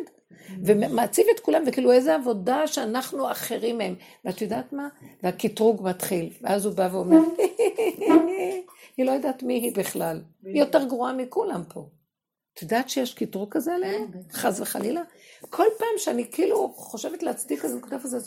[0.64, 3.94] ומעציב את כולם, וכאילו איזה עבודה שאנחנו אחרים מהם.
[4.24, 4.88] ואת יודעת מה?
[5.22, 7.20] והקטרוג מתחיל, ואז הוא בא ואומר,
[8.96, 11.88] היא לא יודעת מי היא בכלל, היא יותר גרועה מכולם פה.
[12.54, 14.12] את יודעת שיש קטרוג כזה עליהם?
[14.12, 15.02] כן, חס וחלילה?
[15.50, 18.18] כל פעם שאני כאילו חושבת להצדיק איזה נקודה כזה,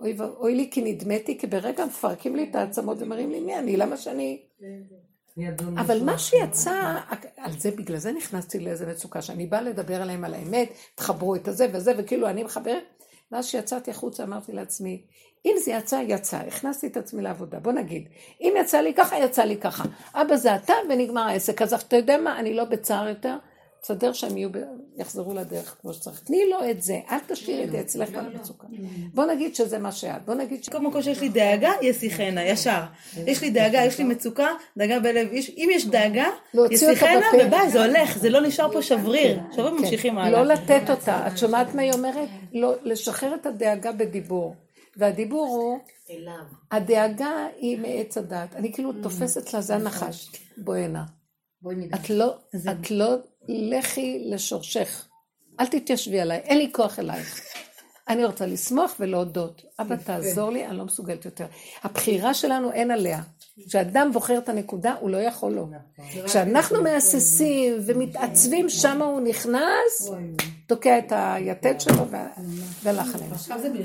[0.00, 3.76] אוי, אוי לי כי נדמתי, כי ברגע מפרקים לי את העצמות ומראים לי מי אני,
[3.76, 4.42] למה שאני...
[5.76, 6.98] אבל מה שיצא,
[7.36, 11.48] על זה, בגלל זה נכנסתי לאיזה מצוקה, שאני באה לדבר עליהם על האמת, תחברו את
[11.48, 12.84] הזה וזה, וכאילו אני מחברת,
[13.32, 15.02] ואז שיצאתי החוצה אמרתי לעצמי,
[15.46, 18.08] אם זה יצא, יצא, הכנסתי את עצמי לעבודה, בוא נגיד,
[18.40, 22.18] אם יצא לי ככה, יצא לי ככה, אבא זה אתה ונגמר העסק, אז אתה יודע
[22.18, 23.36] מה, אני לא בצער יותר,
[23.88, 24.50] תסדר שהם יהיו,
[24.96, 26.20] יחזרו לדרך כמו שצריך.
[26.20, 28.34] תני לו את זה, אל תשאירי את זה אצלך לא, לא, לא.
[28.34, 28.66] במצוקה.
[29.14, 30.68] בוא נגיד שזה מה שאת, בוא נגיד ש...
[30.68, 32.80] קודם כל שיש לי דאגה, יסיחנה, ישר.
[33.26, 36.26] יש לי דאגה, יש לי מצוקה, דאגה בלב, אם יש דאגה,
[36.70, 39.40] יסיחנה, וביי, זה הולך, זה לא נשאר פה שבריר.
[39.48, 39.74] עכשיו כן.
[39.74, 40.42] ממשיכים הלאה.
[40.42, 42.28] לא לתת אותה, את שומעת מה היא אומרת?
[42.52, 44.54] לא, לשחרר את הדאגה בדיבור.
[44.96, 45.78] והדיבור הוא,
[46.70, 48.56] הדאגה היא מעץ הדת.
[48.56, 50.30] אני כאילו תופסת לה, זה הנחש.
[50.58, 51.04] בואי הנה.
[51.94, 52.34] את לא,
[52.70, 53.16] את לא
[53.48, 55.08] לכי לשורשך.
[55.60, 57.40] אל תתיישבי עליי, אין לי כוח אלייך.
[58.08, 59.62] אני רוצה לשמוח ולהודות.
[59.80, 61.46] אבא, תעזור לי, אני לא מסוגלת יותר.
[61.84, 63.20] הבחירה שלנו אין עליה.
[63.66, 65.64] כשאדם בוחר את הנקודה, הוא לא יכול לא.
[66.24, 70.10] כשאנחנו מהססים ומתעצבים, שם הוא נכנס,
[70.66, 72.06] תוקע את היתד שלו
[72.82, 73.32] והלך עליהם.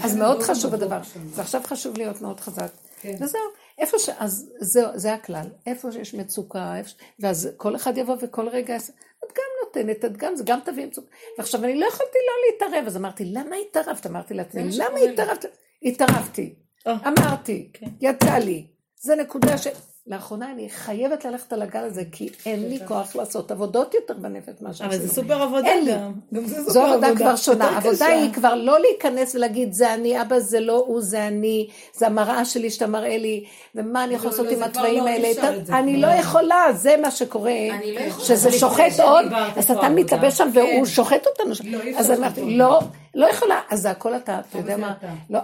[0.02, 1.00] אז מאוד חשוב הדבר.
[1.30, 2.72] ועכשיו חשוב להיות מאוד חזק.
[3.02, 3.16] כן.
[3.20, 3.63] וזהו.
[3.80, 4.10] איפה ש...
[4.10, 5.48] אז זהו, זה הכלל.
[5.66, 6.90] איפה שיש מצוקה, איפה...
[7.20, 8.76] ואז כל אחד יבוא וכל רגע...
[8.76, 11.08] את גם נותנת, את גם, זה גם תביא מצוקה.
[11.38, 14.06] ועכשיו אני לא יכולתי לא להתערב, אז אמרתי, למה התערבת?
[14.06, 15.46] אמרתי לעצמי, למה התערבת?
[15.84, 16.56] התערבתי.
[16.88, 17.86] אמרתי, כן.
[18.02, 18.68] יצא לי.
[19.02, 19.68] זה נקודה ש...
[20.08, 24.54] לאחרונה אני חייבת ללכת על הגל הזה, כי אין לי כוח לעשות עבודות יותר בנפש
[24.62, 24.90] מה שעשינו.
[24.90, 26.12] אבל זה סופר עבודה גם.
[26.48, 27.78] זו עבודה כבר שונה.
[27.78, 32.08] עבודה היא כבר לא להיכנס ולהגיד, זה אני, אבא זה לא הוא, זה אני, זה
[32.08, 33.44] המראה שלי שאתה מראה לי,
[33.76, 35.30] ומה אני יכולה לעשות עם התוואים לא האלה.
[35.70, 37.54] אני לא יכולה, זה מה שקורה,
[37.94, 40.86] לא שזה שוחט עוד, אז אתה מתלבש שם והוא כן.
[40.86, 41.54] שוחט אותנו.
[41.64, 42.82] לא, אז אמרתי, לא,
[43.16, 44.94] לא יכולה, אז זה הכל אתה, אתה יודע מה,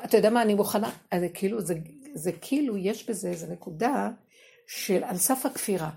[0.06, 0.90] אתה יודע מה, אני מוכנה,
[1.34, 1.58] כאילו,
[2.14, 4.10] זה כאילו, יש בזה איזה נקודה.
[4.72, 5.90] של על סף הכפירה.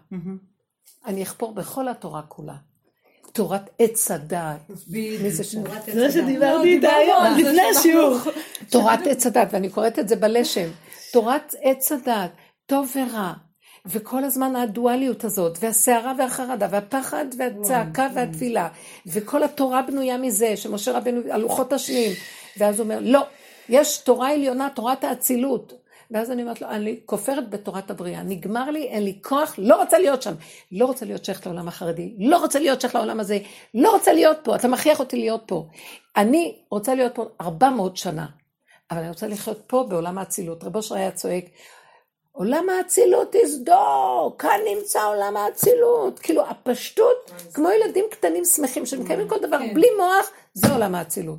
[1.06, 2.54] אני אחפור בכל התורה כולה.
[3.32, 4.61] תורת עץ הדעת.
[4.90, 5.62] מי זה שם?
[5.92, 8.18] זה שדיברתי איתה היום, לפני השיעור.
[8.70, 10.68] תורת עץ הדעת, ואני קוראת את זה בלשם.
[11.12, 12.30] תורת עץ הדעת,
[12.66, 13.32] טוב ורע.
[13.87, 18.68] וכל הזמן הדואליות הזאת, והסערה והחרדה, והפחד והצעקה והתפילה,
[19.06, 22.12] וכל התורה בנויה מזה, שמשה רבנו, הלוחות השניים.
[22.56, 23.26] ואז הוא אומר, לא,
[23.68, 25.82] יש תורה עליונה, תורת האצילות.
[26.12, 29.98] ואז אני אומרת לו, אני כופרת בתורת הבריאה, נגמר לי, אין לי כוח, לא רוצה
[29.98, 30.35] להיות שם.
[30.72, 33.38] לא רוצה להיות שייכת לעולם החרדי, לא רוצה להיות שייכת לעולם הזה,
[33.75, 35.66] לא רוצה להיות פה, אתה מכריח אותי להיות פה.
[36.16, 38.27] אני רוצה להיות פה 400 שנה,
[38.90, 40.64] אבל אני רוצה לחיות פה בעולם האצילות.
[40.64, 41.44] רבו אושר היה צועק,
[42.33, 46.18] עולם האצילות תסדור, כאן נמצא עולם האצילות.
[46.18, 49.75] כאילו הפשטות, כמו ילדים קטנים שמחים שמקיימים כל דבר כן.
[49.75, 51.38] בלי מוח, זה עולם האצילות.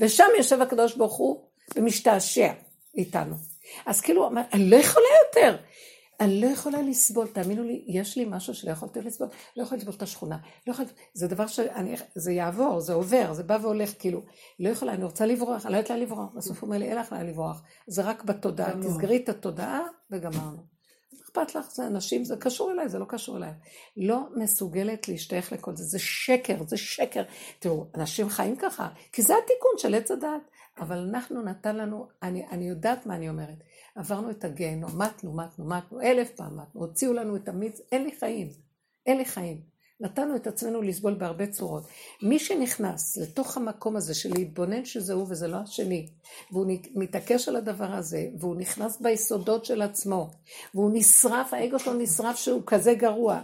[0.00, 1.44] ושם יושב הקדוש ברוך הוא
[1.76, 2.52] ומשתעשע
[2.96, 3.51] איתנו.
[3.86, 5.56] אז כאילו, אני לא יכולה יותר.
[6.20, 9.94] אני לא יכולה לסבול, תאמינו לי, יש לי משהו שלא יכולתי לסבול, לא יכולה לסבול
[9.94, 14.22] את השכונה, לא יכולה, זה דבר שאני, זה יעבור, זה עובר, זה בא והולך, כאילו,
[14.60, 16.98] לא יכולה, אני רוצה לברוח, אני לא יודעת לאן לברוח, בסוף הוא אומר לי, אין
[16.98, 19.80] לך לאן לברוח, זה רק בתודעה, תסגרי את התודעה
[20.10, 20.72] וגמרנו.
[21.24, 23.52] אכפת לך, זה אנשים, זה קשור אליי, זה לא קשור אליי.
[23.96, 27.22] לא מסוגלת להשתייך לכל זה, זה שקר, זה שקר.
[27.58, 30.40] תראו, אנשים חיים ככה, כי זה התיקון של עץ הדעת.
[30.78, 33.58] אבל אנחנו נתן לנו, אני, אני יודעת מה אני אומרת,
[33.94, 38.16] עברנו את הגיהנום, מתנו, מתנו, מתנו, אלף פעם מתנו, הוציאו לנו את המיץ, אין לי
[38.20, 38.48] חיים,
[39.06, 39.72] אין לי חיים.
[40.02, 41.82] נתנו את עצמנו לסבול בהרבה צורות.
[42.22, 46.08] מי שנכנס לתוך המקום הזה של להתבונן שזה הוא וזה לא השני,
[46.52, 50.30] והוא מתעקש על הדבר הזה, והוא נכנס ביסודות של עצמו,
[50.74, 53.40] והוא נשרף, האגו שלו נשרף שהוא כזה גרוע,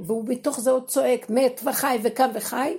[0.00, 2.76] והוא בתוך זה עוד צועק, מת וחי וקם וחי,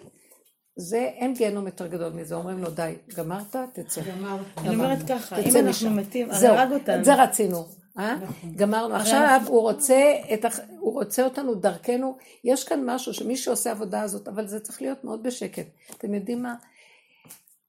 [0.79, 4.01] זה, אין גיהנום יותר גדול מזה, אומרים לו די, גמרת, תצא.
[4.01, 4.45] גמרת.
[4.57, 7.03] אני אומרת ככה, אם אנחנו מתים, הרג אותנו.
[7.03, 7.65] זה רצינו.
[7.99, 8.15] אה?
[8.15, 8.53] נכון.
[8.55, 8.95] גמרנו.
[8.95, 10.45] עכשיו הוא רוצה, את,
[10.79, 12.17] הוא רוצה אותנו דרכנו.
[12.43, 15.65] יש כאן משהו שמי שעושה עבודה הזאת, אבל זה צריך להיות מאוד בשקט.
[15.97, 16.55] אתם יודעים מה?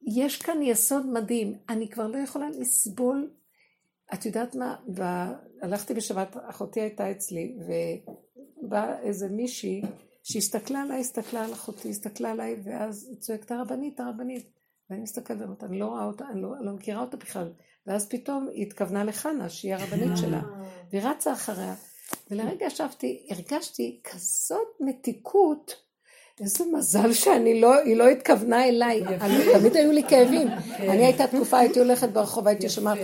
[0.07, 1.55] יש כאן יסוד מדהים.
[1.69, 3.31] אני כבר לא יכולה לסבול.
[4.15, 4.77] את יודעת מה?
[5.63, 7.57] הלכתי בשבת, אחותי הייתה אצלי,
[8.63, 9.83] ובאה איזה מישהי
[10.23, 14.51] שהסתכלה עליי, הסתכלה על אחותי, הסתכלה עליי, ואז צועקת הרבנית, הרבנית.
[14.91, 17.53] ואני מסתכלת ואומרת, אני לא רואה אותה, אני לא, לא מכירה אותה בכלל.
[17.87, 20.43] ואז פתאום היא התכוונה לחנה, שהיא הרבנית שלה.
[20.93, 21.75] והיא רצה אחריה.
[22.31, 25.90] ולרגע ישבתי, הרגשתי כזאת מתיקות,
[26.41, 29.03] איזה מזל שאני לא, היא לא התכוונה אליי,
[29.53, 30.49] תמיד היו לי כאבים.
[30.77, 30.91] כן.
[30.91, 32.99] אני הייתה תקופה, הייתי הולכת ברחוב, הייתי שומעת,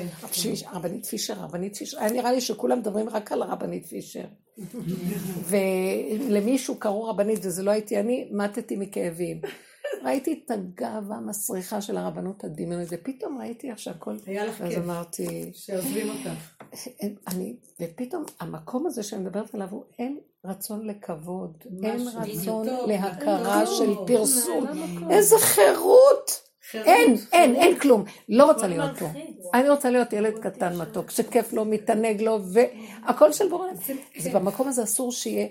[0.72, 4.25] רבנית פישר, רבנית פישר, היה נראה לי שכולם מדברים רק על הרבנית פישר.
[5.51, 9.40] ולמישהו קראו רבנית וזה לא הייתי אני, מתתי מכאבים.
[10.05, 14.16] ראיתי את הגאווה המסריחה של הרבנות הדמיונית, ופתאום ראיתי איך שהכל...
[14.27, 14.66] היה לך כיף.
[14.66, 15.51] אז אמרתי...
[15.55, 16.55] שעוזבים אותך.
[17.29, 23.95] אני, ופתאום המקום הזה שאני מדברת עליו הוא אין רצון לכבוד, אין רצון להכרה של
[24.07, 24.67] פרסום.
[25.11, 26.47] איזה חירות!
[26.75, 28.05] אין, אין, אין כלום.
[28.29, 29.07] לא רוצה להיות פה.
[29.55, 33.69] אני רוצה להיות ילד קטן מתוק, שכיף לו, מתענג לו, והכל של בורא.
[34.19, 35.47] זה במקום הזה אסור שיהיה.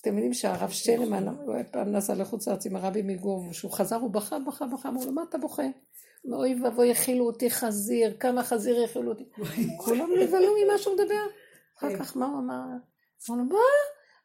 [0.00, 0.70] אתם יודעים שהרב
[1.54, 5.04] היה פעם נסע לחוץ לארץ עם הרבי מגור, וכשהוא חזר הוא בכה, בכה, בכה, אמרו
[5.04, 5.62] לו, מה אתה בוכה?
[6.32, 9.24] אוי ואבוי, יכילו אותי חזיר, כמה חזיר יכילו אותי.
[9.76, 11.26] כולם נבהלו ממה שהוא מדבר.
[11.78, 12.64] אחר כך מה הוא אמר?
[13.30, 13.58] אמר לו, מה?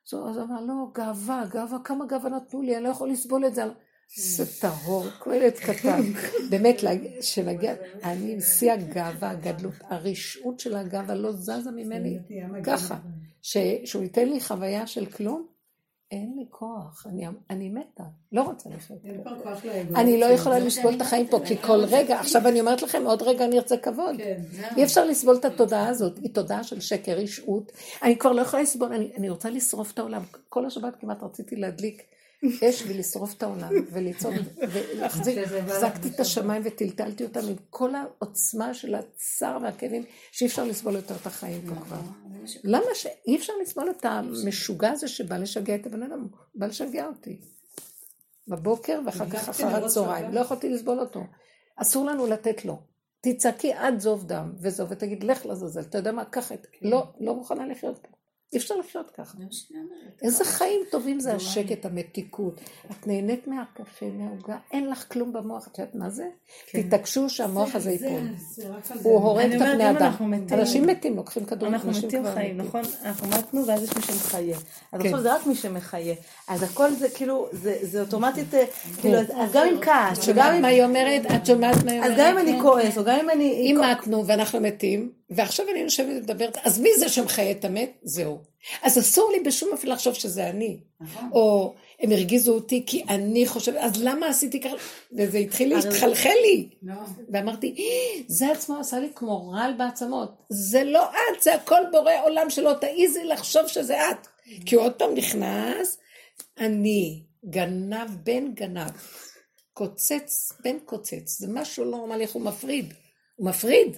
[0.07, 3.55] אז הוא אמר, לא, גאווה, גאווה, כמה גאווה נתנו לי, אני לא יכול לסבול את
[3.55, 3.63] זה.
[4.17, 6.01] זה טהור, ילד קטן.
[6.49, 6.75] באמת,
[7.21, 12.19] שנגיע, אני עם שיא הגאווה, הגדלות, הרשעות של הגאווה לא זזה ממני
[12.63, 12.97] ככה.
[13.41, 15.47] שהוא ייתן לי חוויה של כלום,
[16.11, 18.99] אין לי כוח, אני, אני מתה, לא רוצה לחיות.
[19.05, 19.95] אין כבר כוח לאגו.
[19.95, 23.21] אני לא יכולה לסבול את החיים פה, כי כל רגע, עכשיו אני אומרת לכם, עוד
[23.21, 24.15] רגע אני ארצה כבוד.
[24.17, 24.41] כן,
[24.77, 27.71] אי אפשר לסבול את התודעה הזאת, היא תודעה של שקר, רשעות.
[28.03, 30.21] אני כבר לא יכולה לסבול, אני רוצה לשרוף את העולם.
[30.49, 32.03] כל השבת כמעט רציתי להדליק
[32.63, 34.35] אש ולשרוף את העולם, ולצעוק,
[34.71, 40.95] ולהחזיק, החזקתי את השמיים וטלטלתי אותם עם כל העוצמה של הצער והכאבים, שאי אפשר לסבול
[40.95, 41.99] יותר את החיים פה כבר.
[42.63, 46.27] למה שאי אפשר לסבול את המשוגע הזה שבא לשגע את הבן אדם?
[46.55, 47.39] בא לשגע אותי.
[48.47, 50.31] בבוקר ואחר כך אחר הצהריים.
[50.31, 51.23] לא יכולתי לסבול אותו.
[51.75, 52.79] אסור לנו לתת לו.
[53.21, 55.81] תצעקי עד זוב דם וזוב ותגיד לך לזלזל.
[55.81, 56.25] אתה יודע מה?
[56.25, 56.67] קח את...
[56.81, 58.18] לא, לא מוכנה לחיות פה.
[58.53, 59.37] אי אפשר לחיות ככה.
[60.21, 62.61] איזה חיים טובים זה השקט, המתיקות.
[62.91, 65.67] את נהנית מהקפה, מהעוגה, אין לך כלום במוח.
[65.67, 66.27] את יודעת מה זה?
[66.67, 66.81] כן.
[66.81, 68.21] תתעקשו שהמוח הזה ייפול.
[69.03, 70.33] הוא הורג את הבני אדם.
[70.51, 71.73] אנשים מתים, לוקחים כדורים.
[71.73, 72.81] אנחנו מתים חיים, נכון?
[73.05, 74.57] אנחנו מתנו ואז יש מי שמחיה.
[74.91, 75.07] אז כן.
[75.07, 76.15] עכשיו זה רק מי שמחיה.
[76.47, 77.47] אז הכל זה כאילו,
[77.81, 78.65] זה אוטומטית, אה,
[79.01, 80.61] כאילו, אז גם עם כעס, שגם אם...
[80.61, 81.21] מה היא אומרת?
[81.35, 82.11] את שומעת מה היא אומרת?
[82.11, 83.51] אז גם אם אני כועס, או גם אם אני...
[83.51, 87.97] אם מתנו ואנחנו מתים, ועכשיו אני יושבת ומדברת, אז מי זה שמחיה את המת?
[88.03, 88.39] זהו.
[88.83, 90.79] אז אסור לי בשום אופן לחשוב שזה אני.
[91.01, 91.29] נכון.
[91.33, 94.75] או הם הרגיזו אותי כי אני חושבת, אז למה עשיתי ככה?
[95.17, 96.69] וזה התחיל להתחלחל לי.
[96.81, 96.93] לא.
[97.33, 97.75] ואמרתי,
[98.27, 100.31] זה עצמו עשה לי כמו רעל בעצמות.
[100.49, 104.27] זה לא את, זה הכל בורא עולם שלא תעיזי לחשוב שזה את.
[104.65, 105.97] כי הוא עוד פעם נכנס,
[106.59, 108.91] אני גנב בן גנב.
[109.73, 111.39] קוצץ בן קוצץ.
[111.39, 112.93] זה משהו לא נורמלי, איך הוא מפריד.
[113.35, 113.97] הוא מפריד.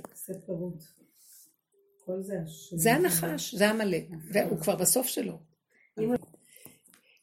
[2.20, 2.82] זה פירוט.
[2.82, 5.40] זה הנחש, זה עמלק, והוא כבר בסוף שלו.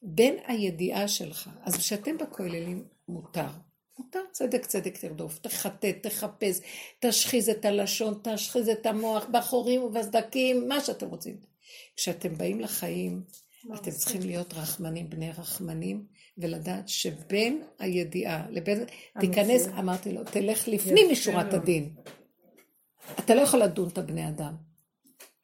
[0.02, 3.48] בין הידיעה שלך, אז כשאתם בכוללים מותר,
[3.98, 6.60] מותר צדק צדק תרדוף, תחטא, תחפש,
[7.00, 11.36] תשחיז את הלשון, תשחיז את המוח, בחורים ובסדקים, מה שאתם רוצים.
[11.96, 13.22] כשאתם באים לחיים,
[13.74, 16.06] אתם צריכים להיות רחמנים, בני רחמנים,
[16.38, 18.84] ולדעת שבין הידיעה לבין,
[19.20, 21.94] תיכנס, אמרתי לו, תלך לפנים משורת הדין.
[23.18, 24.67] אתה לא יכול לדון את הבני אדם.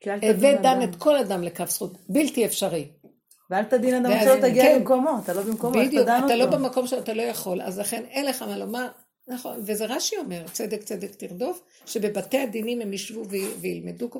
[0.07, 2.89] הבאת דם את כל אדם לכף זכות, בלתי אפשרי.
[3.51, 4.79] ואל תדין אדם שלא תגיע כן.
[4.79, 8.43] במקומו, אתה לא במקומו, בדיוק, אתה לא במקום שאתה לא יכול, אז לכן אין לך
[8.43, 8.89] מה לומר,
[9.29, 13.23] נכון, וזה רש"י אומר, צדק צדק תרדוף, שבבתי הדינים הם ישבו
[13.61, 14.11] וילמדו,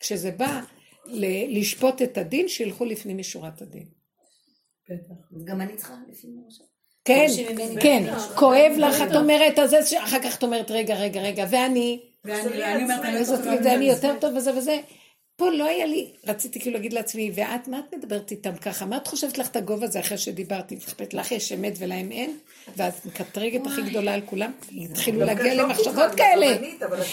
[0.00, 0.60] כשזה בא
[1.48, 3.86] לשפוט את הדין, שילכו לפנים משורת הדין.
[5.44, 6.68] גם אני צריכה לפנים משורת.
[7.04, 7.26] כן,
[7.80, 12.00] כן, כואב לך, את אומרת, אז אחר כך את אומרת, רגע, רגע, רגע, ואני,
[13.64, 14.80] ואני יותר טוב וזה וזה.
[15.36, 18.86] פה לא היה לי, רציתי כאילו להגיד לעצמי, ואת, מה את מדברת איתם ככה?
[18.86, 20.74] מה את חושבת לך את הגובה הזה אחרי שדיברתי?
[20.74, 22.38] מתחפת לך יש אמת ולהם אין?
[22.76, 24.50] ואת מקטרגת הכי גדולה על כולם?
[24.90, 26.46] התחילו להגיע למחשבות כאלה.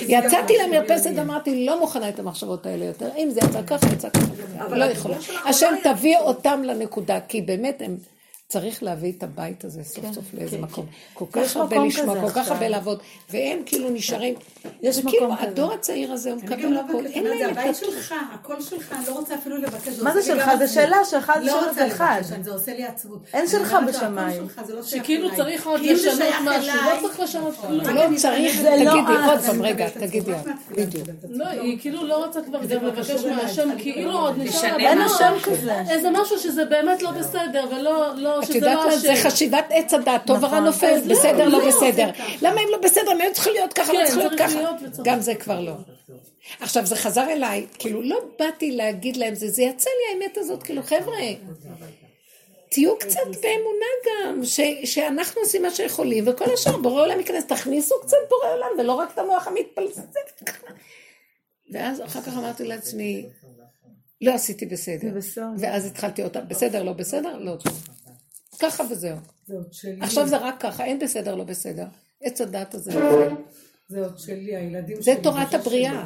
[0.02, 3.10] יצאתי למרפסת ואמרתי, לא מוכנה את המחשבות האלה יותר.
[3.18, 4.76] אם זה יצא ככה, יצא ככה.
[4.76, 5.18] לא יכולה.
[5.46, 7.98] השם תביא אותם לנקודה, כי באמת הם...
[8.52, 10.86] צריך להביא את הבית הזה סוף כן, סוף לאיזה כן, מקום.
[10.86, 10.92] כן.
[11.14, 14.36] כל כך הרבה לשמוע, כל כך הרבה לעבוד, והם כאילו נשארים.
[14.82, 15.48] יש מקום כאילו, כזה.
[15.48, 17.56] הדור הצעיר הזה, הוא מקבל הכל, אין להם את...
[17.56, 20.00] זה הבית שלך, הכל שלך, אני לא רוצה אפילו לבקש.
[20.00, 20.52] מה זה שלך?
[20.58, 22.22] זה שאלה שלך, זה לא רוצה אחד.
[22.42, 23.20] זה עושה לי עצבות.
[23.34, 24.48] אין שלך בשמיים.
[24.70, 27.80] לא שכאילו צריך עוד לשנות משהו, לא צריך לשנות כלום.
[27.80, 30.42] לא צריך, תגידי עוד פעם, רגע, תגידי עוד.
[30.72, 31.08] בדיוק.
[31.30, 35.82] לא, היא כאילו לא רוצה כבר גם לבקש מהשם, כאילו עוד נשאר אין השם כזה.
[35.90, 38.41] איזה משהו שזה באמת לא בסדר, ולא...
[38.44, 40.64] את יודעת מה, זה חשיבת עץ הדת, טוב ורע נכון.
[40.64, 42.10] נופל, בסדר, לא בסדר.
[42.42, 43.12] למה הם לא בסדר?
[43.12, 44.60] הם היו צריכים להיות ככה, לא כן, צריכים להיות ככה.
[45.04, 45.74] גם זה כבר לא.
[46.60, 50.64] עכשיו, זה חזר אליי, כאילו, לא באתי להגיד להם זה, זה יצא לי האמת הזאת,
[50.64, 51.18] כאילו, חבר'ה,
[52.70, 57.96] תהיו קצת באמונה גם, ש, שאנחנו עושים מה שיכולים, וכל השאר בורא עולם ייכנס, תכניסו
[58.02, 60.02] קצת בורא עולם, ולא רק את המוח המתפלסף.
[61.72, 63.30] ואז אחר כך אמרתי לעצמי,
[64.22, 65.08] לא עשיתי בסדר.
[65.58, 67.88] ואז התחלתי אותה, בסדר, לא בסדר, לא טוב.
[68.62, 69.18] ככה וזהו.
[70.02, 71.86] עכשיו זה רק ככה, אין בסדר, לא בסדר.
[72.24, 72.92] עץ הדת הזה.
[73.90, 75.04] זה עוד שלי, הילדים שלי.
[75.04, 76.06] זה תורת הבריאה.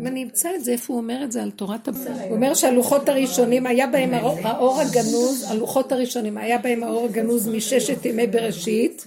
[0.00, 2.24] אם אני אמצא את זה, איפה הוא אומר את זה על תורת הבריאה?
[2.24, 8.04] הוא אומר שהלוחות הראשונים, היה בהם האור הגנוז, הלוחות הראשונים, היה בהם האור הגנוז מששת
[8.04, 9.04] ימי בראשית,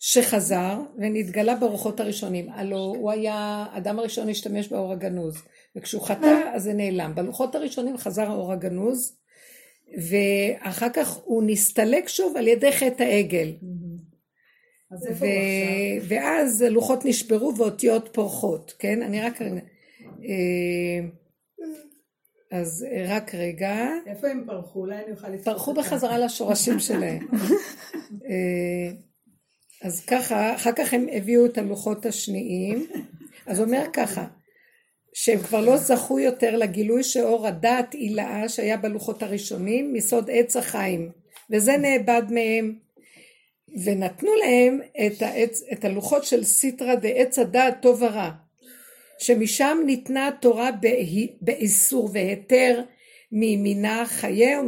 [0.00, 2.48] שחזר ונתגלה ברוחות הראשונים.
[2.52, 5.34] הלו הוא היה, אדם הראשון השתמש באור הגנוז,
[5.76, 7.12] וכשהוא חטא אז זה נעלם.
[7.14, 9.16] בלוחות הראשונים חזר האור הגנוז,
[9.98, 13.52] ואחר כך הוא נסתלק שוב על ידי חטא העגל.
[14.92, 15.24] ו...
[16.08, 19.02] ואז לוחות נשברו ואותיות פורחות, כן?
[19.02, 19.42] אני רק...
[19.42, 21.08] אה,
[22.52, 23.88] אז רק רגע.
[24.06, 24.80] איפה הם פרחו?
[24.80, 25.38] אולי אני אוכל.
[25.38, 27.26] פרחו בחזרה לשורשים שלהם.
[28.28, 28.92] אה,
[29.82, 32.86] אז ככה, אחר כך הם הביאו את הלוחות השניים.
[33.46, 34.26] אז הוא אומר ככה,
[35.14, 41.10] שהם כבר לא זכו יותר לגילוי שאור הדעת הילאה שהיה בלוחות הראשונים מסוד עץ החיים,
[41.50, 42.74] וזה נאבד מהם.
[43.84, 48.30] ונתנו להם את, העץ, את הלוחות של סיטרא דעץ הדעת טוב ורע,
[49.18, 50.70] שמשם ניתנה התורה
[51.40, 52.82] באיסור והיתר
[53.32, 54.60] מימינה חיה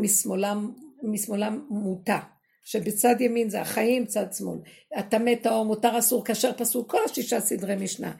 [1.03, 2.19] ומשמאלם מותה,
[2.65, 4.59] שבצד ימין זה החיים, צד שמאל,
[4.97, 8.13] הטמא טהור, מותר אסור, כשר פסול, כל השישה סדרי משנה.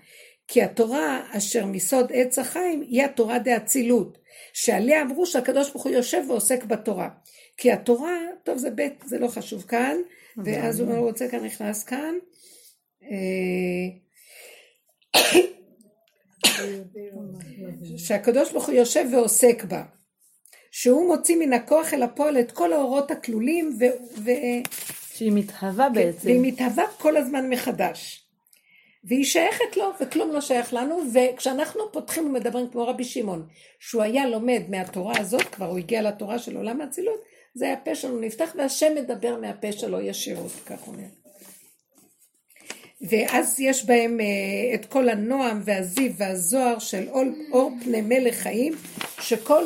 [0.49, 4.19] כי התורה אשר מסוד עץ החיים היא התורה דאצילות,
[4.53, 7.09] שעליה אמרו שהקדוש ברוך הוא יושב ועוסק בתורה.
[7.57, 9.97] כי התורה, טוב זה בית, זה לא חשוב כאן,
[10.45, 12.15] ואז הוא רוצה כאן, נכנס כאן.
[13.03, 13.89] אה,
[17.97, 19.83] שהקדוש ברוך הוא יושב ועוסק בה.
[20.71, 23.85] שהוא מוציא מן הכוח אל הפועל את כל האורות הכלולים ו...
[24.25, 24.31] ו...
[25.13, 26.27] שהיא מתהווה כן, בעצם.
[26.29, 28.22] והיא מתהווה כל הזמן מחדש.
[29.05, 33.47] והיא שייכת לו וכלום לא שייך לנו וכשאנחנו פותחים ומדברים כמו רבי שמעון
[33.81, 37.21] שהוא היה לומד מהתורה הזאת כבר הוא הגיע לתורה של עולם האצילות
[37.55, 41.07] זה הפה שלנו נפתח והשם מדבר מהפה שלו ישירות, כך אומר.
[43.11, 47.09] ואז יש בהם uh, את כל הנועם והזיו והזוהר של
[47.53, 48.73] אור, פני מלך חיים,
[49.21, 49.65] שכל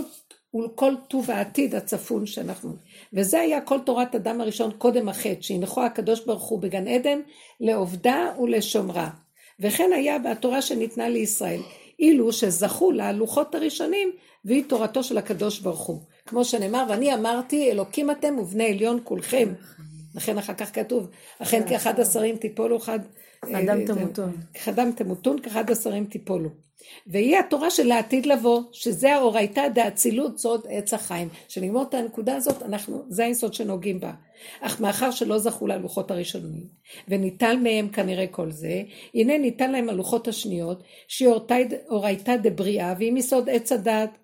[0.75, 2.73] כל טוב העתיד הצפון שאנחנו,
[3.13, 7.21] וזה היה כל תורת אדם הראשון קודם החטא, שהנחו הקדוש ברוך הוא בגן עדן
[7.61, 9.11] לעובדה ולשומרה.
[9.61, 11.61] וכן היה בתורה שניתנה לישראל,
[11.99, 14.13] אילו שזכו להלוחות הראשונים
[14.45, 16.01] והיא תורתו של הקדוש ברוך הוא.
[16.27, 19.53] כמו שנאמר, ואני אמרתי, אלוקים אתם ובני עליון כולכם.
[20.15, 22.99] לכן אחר כך כתוב, אכן כאחד השרים תיפולו חד...
[23.45, 24.37] אדם אה, תמותון.
[24.55, 26.51] כאדם תמותון, כאחד השרים תיפולו.
[27.07, 31.29] והיא התורה של העתיד לבוא, שזה האורייתא דאצילות סוד עץ החיים.
[31.49, 34.13] כשנגמור את הנקודה הזאת, אנחנו, זה היסוד שנוגעים בה.
[34.61, 36.63] אך מאחר שלא זכו ללוחות הראשונים,
[37.09, 38.83] וניטל מהם כנראה כל זה,
[39.15, 41.29] הנה ניתן להם הלוחות השניות, שהיא
[41.89, 44.19] אורייתא דבריאה, והיא מסוד עץ הדת.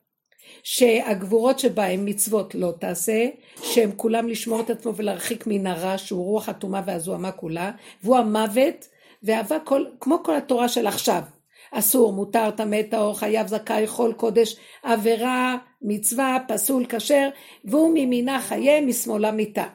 [0.63, 3.29] שהגבורות שבה הם מצוות לא תעשה,
[3.63, 7.71] שהם כולם לשמור את עצמו ולהרחיק מן הרע שהוא רוח הטומאה והזוהמה כולה,
[8.03, 8.89] והוא המוות,
[9.23, 11.23] ואהבה כל, כמו כל התורה של עכשיו.
[11.71, 17.29] אסור, מותר, טמא, טהור, חייב, זכאי, חול, קודש, עבירה, מצווה, פסול, כשר,
[17.65, 19.67] והוא ממינה חיה, משמאלה מיתה.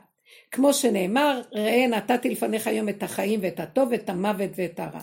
[0.52, 5.02] כמו שנאמר, ראה נתתי לפניך היום את החיים ואת הטוב, ואת המוות ואת הרע.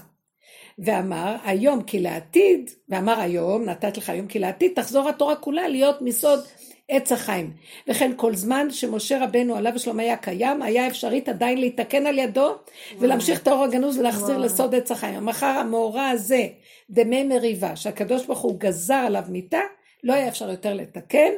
[0.78, 6.02] ואמר היום כי לעתיד, ואמר היום נתת לך היום כי לעתיד, תחזור התורה כולה להיות
[6.02, 6.40] מסוד
[6.88, 7.52] עץ החיים.
[7.88, 12.54] וכן כל זמן שמשה רבנו עליו השלום היה קיים, היה אפשרית עדיין להתקן על ידו
[12.98, 15.26] ולהמשיך את האור הגנוז ולהחזיר לסוד עץ החיים.
[15.26, 16.46] מחר המאורע הזה,
[16.90, 19.60] דמי מריבה, שהקדוש ברוך הוא גזר עליו מיתה,
[20.04, 21.32] לא היה אפשר יותר לתקן,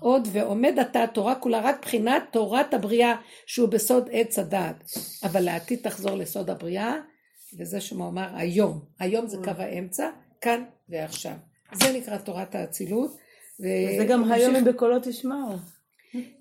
[0.00, 3.14] עוד ועומד עתה התורה כולה רק בחינת תורת הבריאה
[3.46, 4.84] שהוא בסוד עץ הדעת.
[5.24, 6.94] אבל לעתיד תחזור לסוד הבריאה
[7.58, 10.08] וזה שהוא אמר היום, היום זה קו האמצע,
[10.40, 11.32] כאן ועכשיו.
[11.72, 13.25] זה נקרא תורת האצילות.
[13.60, 15.56] וזה גם היום אם בקולו תשמעו.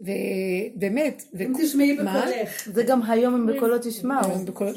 [0.02, 2.70] ובאמת, אם תשמעי בקולך.
[2.74, 4.32] זה גם היום אם בקולו תשמעו.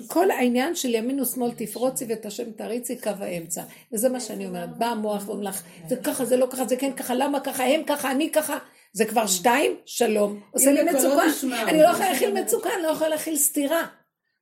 [0.07, 3.63] כל העניין של ימין ושמאל תפרוצי ואת השם תריצי קו האמצע.
[3.93, 6.93] וזה מה שאני אומרת, בא המוח ואומר לך, זה ככה, זה לא ככה, זה כן
[6.93, 8.59] ככה, למה ככה, הם ככה, אני ככה.
[8.93, 10.41] זה כבר שתיים, שלום.
[10.51, 11.23] עושה לי מצוקה,
[11.69, 13.87] אני לא יכולה להכיל מצוקה, אני לא יכולה להכיל סתירה.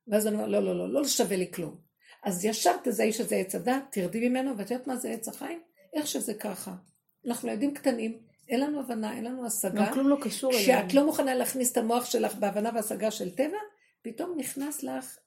[0.07, 1.75] ואז אני אומר, לא, לא, לא, לא שווה לי כלום.
[2.23, 5.59] אז ישר תזהי שזה עץ הדת, תרדי ממנו, ואת יודעת מה זה עץ החיים?
[5.93, 6.71] איך שזה ככה.
[7.25, 9.89] אנחנו ילדים קטנים, אין לנו הבנה, אין לנו השגה.
[9.89, 10.63] לא, כלום לא קשור אלינו.
[10.63, 13.57] כשאת לא מוכנה להכניס את המוח שלך בהבנה והשגה של טבע,
[14.01, 15.17] פתאום נכנס לך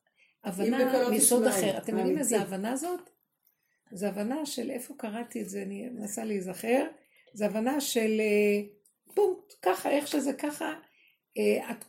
[0.45, 1.78] הבנה מיסוד אחר.
[1.78, 3.11] אתם יודעים איזה הבנה זאת?
[3.93, 6.86] זו הבנה של איפה קראתי את זה, אני מנסה להיזכר.
[7.34, 8.20] זו הבנה של
[9.14, 10.72] פונקט, אה, ככה, איך שזה ככה,
[11.38, 11.84] אה, את,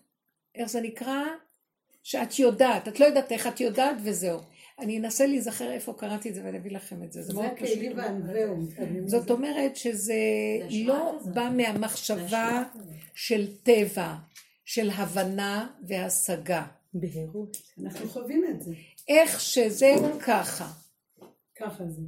[0.55, 1.23] איך זה נקרא?
[2.03, 4.39] שאת יודעת, את לא יודעת איך את יודעת וזהו.
[4.79, 7.79] אני אנסה להיזכר איפה קראתי את זה ואני אביא לכם את זה, זה מאוד פשוט.
[9.05, 10.13] זאת אומרת שזה
[10.71, 12.63] לא בא מהמחשבה
[13.13, 14.15] של טבע,
[14.65, 16.65] של הבנה והשגה.
[16.93, 17.57] בהירות.
[17.83, 18.73] אנחנו חווים את זה.
[19.07, 19.93] איך שזה
[20.25, 20.71] ככה.
[21.55, 22.01] ככה זה.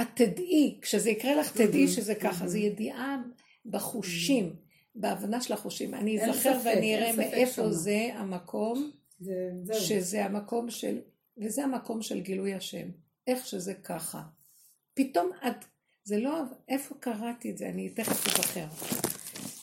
[0.00, 3.22] את תדעי, כשזה יקרה לך תדעי שזה ככה, זה ידיעה
[3.66, 4.56] בחושים,
[4.94, 5.94] בהבנה של החושים.
[5.94, 8.90] אני אזכר ואני אראה מאיפה זה המקום,
[9.72, 10.98] שזה המקום של,
[11.44, 12.88] וזה המקום של גילוי השם,
[13.26, 14.22] איך שזה ככה.
[14.94, 15.64] פתאום את,
[16.04, 18.66] זה לא, איפה קראתי את זה, אני תכף אזכר.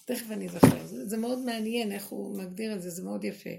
[0.06, 0.86] תכף אני אזכר.
[0.88, 3.50] זה, זה מאוד מעניין איך הוא מגדיר את זה, זה מאוד יפה.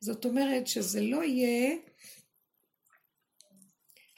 [0.00, 1.76] זאת אומרת שזה לא יהיה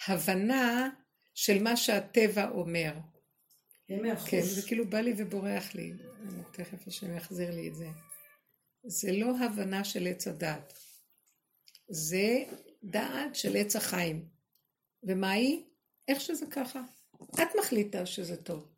[0.09, 0.90] הבנה
[1.34, 2.92] של מה שהטבע אומר.
[4.26, 5.92] כן, זה כאילו בא לי ובורח לי.
[6.53, 7.88] תכף השם יחזיר לי את זה.
[8.84, 10.72] זה לא הבנה של עץ הדת.
[11.88, 12.44] זה
[12.85, 14.28] דעת של עץ החיים.
[15.03, 15.64] ומה היא?
[16.09, 16.83] איך שזה ככה.
[17.35, 18.68] את מחליטה שזה טוב.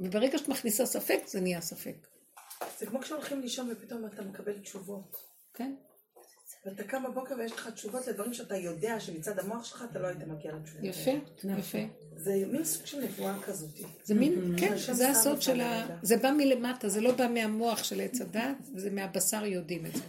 [0.00, 2.06] וברגע שאת מכניסה ספק, זה נהיה ספק.
[2.78, 5.16] זה כמו כשהולכים לישון ופתאום אתה מקבל תשובות.
[5.54, 5.74] כן.
[6.66, 10.18] ואתה קם בבוקר ויש לך תשובות לדברים שאתה יודע שמצד המוח שלך אתה לא היית
[10.22, 10.84] מגיע לתשובות.
[10.84, 11.10] יפה,
[11.58, 11.78] יפה.
[12.16, 13.70] זה מין סוג של נבואה כזאת.
[14.04, 15.86] זה מין, כן, זה הסוד של ה...
[16.02, 20.02] זה בא מלמטה, זה לא בא מהמוח של עץ הדת, זה מהבשר יודעים את זה.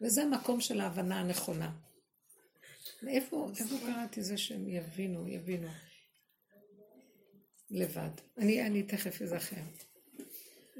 [0.00, 1.70] וזה המקום של ההבנה הנכונה.
[3.08, 3.50] איפה
[3.86, 5.68] קראתי זה שהם יבינו, יבינו.
[7.70, 8.10] לבד.
[8.38, 9.56] אני, אני תכף אזכר.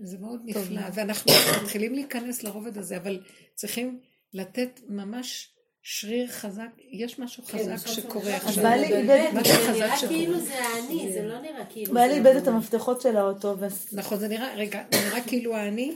[0.02, 3.20] זה מאוד נפלא, ואנחנו מתחילים להיכנס לרובד הזה, אבל
[3.54, 4.00] צריכים
[4.32, 8.62] לתת ממש שריר חזק, יש משהו כן, חזק שקורה עכשיו.
[8.64, 13.00] בעלי איבד, זה נראה כאילו זה האני, זה לא נראה כאילו בעלי איבד את המפתחות
[13.00, 13.56] של האוטו.
[13.92, 15.94] נכון, זה נראה, רגע, זה נראה כאילו האני.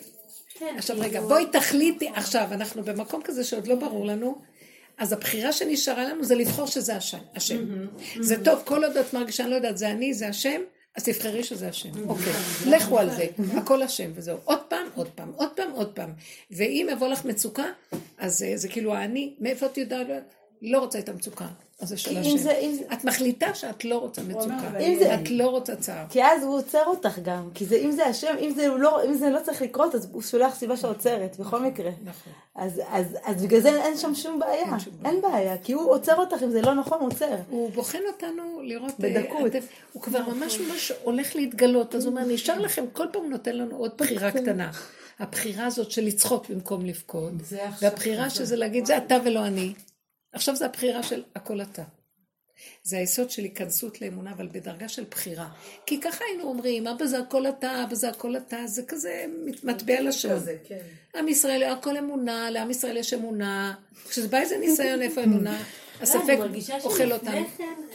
[0.59, 4.43] כן, עכשיו רגע, כאילו- בואי תחליטי, עכשיו, אנחנו במקום כזה שעוד לא ברור לנו,
[4.99, 7.19] אז הבחירה שנשארה לנו זה לבחור שזה השם.
[8.21, 10.61] זה טוב, כל עוד את מרגישה, אני לא יודעת, זה אני, זה השם,
[10.97, 12.09] אז תבחרי שזה השם.
[12.09, 12.33] אוקיי,
[12.67, 13.27] לכו על זה,
[13.57, 14.39] הכל השם וזהו.
[14.45, 16.13] עוד פעם, עוד פעם, עוד פעם, עוד פעם.
[16.51, 17.65] ואם יבוא לך מצוקה,
[18.19, 20.07] אז זה כאילו האני, מאיפה את יודעת?
[20.63, 21.47] לא רוצה את המצוקה.
[21.81, 22.51] אז זה של השם.
[22.93, 24.71] את מחליטה שאת לא רוצה מצוקה.
[25.15, 26.07] את לא רוצה צער.
[26.09, 27.49] כי אז הוא עוצר אותך גם.
[27.55, 30.55] כי אם זה השם, אם זה לא, אם זה לא צריך לקרות, אז הוא שולח
[30.55, 31.91] סיבה שעוצרת, בכל מקרה.
[32.05, 32.33] נכון.
[32.55, 34.77] אז, אז, אז בגלל זה אין שם שום בעיה.
[35.05, 35.59] אין, בעיה.
[35.59, 37.37] כי הוא עוצר אותך, אם זה לא נכון, הוא עוצר.
[37.51, 38.91] הוא בוחן אותנו לראות...
[38.91, 39.53] אה, בדקות.
[39.93, 41.95] הוא כבר ממש ממש הולך להתגלות.
[41.95, 44.71] אז הוא אומר, נשאר לכם, כל פעם הוא נותן לנו עוד בחירה קטנה.
[45.19, 47.33] הבחירה הזאת של לצחוק במקום לבכות.
[47.83, 49.75] והבחירה שזה להגיד, זה אתה ולא אני.
[50.35, 51.83] עכשיו זה הבחירה של הכל אתה.
[52.83, 55.49] זה היסוד של היכנסות לאמונה, אבל בדרגה של בחירה.
[55.87, 59.27] כי ככה היינו אומרים, אבא זה הכל אתה, אבא זה הכל אתה, זה כזה
[59.63, 60.39] מטבע לשון.
[60.65, 60.79] כן.
[61.17, 63.75] עם ישראל, הכל אמונה, לעם ישראל יש אמונה.
[64.09, 65.63] כשזה בא איזה ניסיון, איפה אמונה?
[66.01, 66.39] הספק
[66.85, 67.47] אוכל אותנו.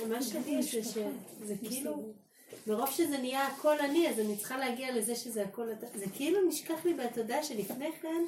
[0.09, 2.13] מה שיש זה שזה כאילו...
[2.67, 5.87] מרוב שזה נהיה הכל אני, אז אני צריכה להגיע לזה שזה הכל אתה.
[5.95, 8.23] זה כאילו נשכח לי בתודעה שלפני כן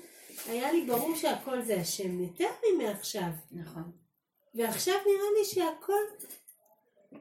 [0.48, 3.30] היה לי ברור שהכל זה השם, יותר ממעכשיו.
[3.52, 3.92] נכון.
[4.56, 6.04] ועכשיו נראה לי שהכל,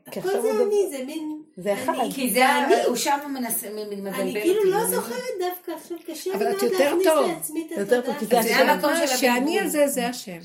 [0.06, 1.42] הכל זה אני, זה מין...
[1.56, 1.92] זה אחד.
[2.14, 4.22] כי זה אני, הוא שם מנסה, מבלבל אותי.
[4.22, 8.42] אני כאילו לא זוכרת דווקא, עכשיו קשה לי מאוד להכניס לעצמי את התודעה.
[8.42, 10.38] זה המקום של שאני הזה זה השם.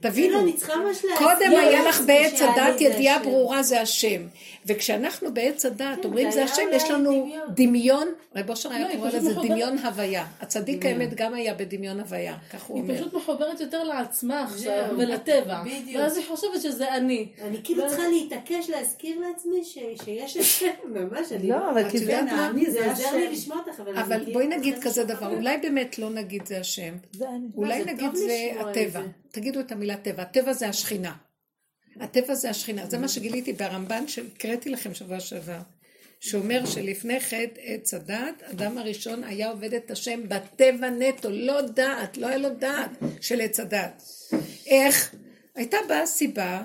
[0.00, 4.22] תבינו, כאילו, קודם היה לך בעץ הדת ידיעה ברורה זה השם.
[4.66, 9.08] וכשאנחנו בעץ הדת כן, אומרים זה השם, יש לנו דמיון, רב אושר היה לא, קורא
[9.08, 10.26] לזה דמיון הוויה.
[10.40, 12.94] הצדיק האמת גם היה בדמיון הוויה, כך הוא אומר.
[12.94, 15.62] היא פשוט מחוברת יותר לעצמה עכשיו ולטבע.
[15.94, 17.28] ואז היא חושבת שזה אני.
[17.42, 22.70] אני כאילו צריכה להתעקש להזכיר לעצמי שיש השם, ממש, אני לא, אבל כי זה אני,
[22.70, 26.60] זה עוזר לי לשמוע אותך, אבל בואי נגיד כזה דבר, אולי באמת לא נגיד זה
[26.60, 26.96] השם,
[27.54, 31.12] אולי נגיד זה הטבע, תגידו את המילה טבע, הטבע זה השכינה.
[32.00, 35.58] הטבע זה השכינה, זה מה שגיליתי ברמב"ן שהקראתי לכם שבוע שעבר,
[36.20, 42.16] שאומר שלפני חטא עץ הדת, אדם הראשון היה עובד את השם בטבע נטו, לא דעת,
[42.16, 42.90] לא היה לו דעת
[43.20, 44.02] של עץ הדת.
[44.66, 45.14] איך?
[45.56, 46.62] הייתה באה סיבה,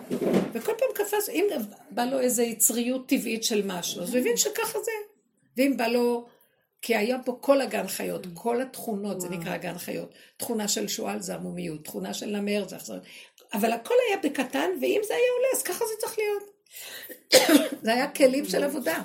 [0.54, 1.46] וכל פעם קפץ, אם
[1.92, 4.92] בא לו איזו יצריות טבעית של משהו, אז הוא הבין שככה זה.
[5.58, 6.28] ואם בא לו,
[6.82, 10.14] כי היה פה כל הגן חיות, כל התכונות, זה נקרא גן חיות.
[10.38, 13.04] תכונה של שועל זה עמומיות, תכונה של נמר זה אכזריות.
[13.54, 16.44] אבל הכל היה בקטן, ואם זה היה עולה, אז ככה זה צריך להיות.
[17.84, 19.04] זה היה כלים של עבודה.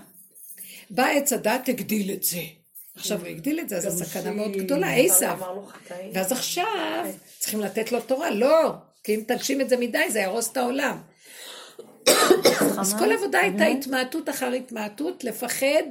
[0.90, 2.42] בא עץ הדת, הגדיל את זה.
[2.96, 5.38] עכשיו הוא הגדיל את זה, אז זו סכנה מאוד גדולה, עשיו.
[6.12, 7.06] ואז עכשיו
[7.38, 8.72] צריכים לתת לו תורה, לא,
[9.06, 10.98] כי אם תגשים את זה מדי, זה יהרוס את העולם.
[12.80, 15.82] אז כל עבודה הייתה התמעטות אחר התמעטות, לפחד.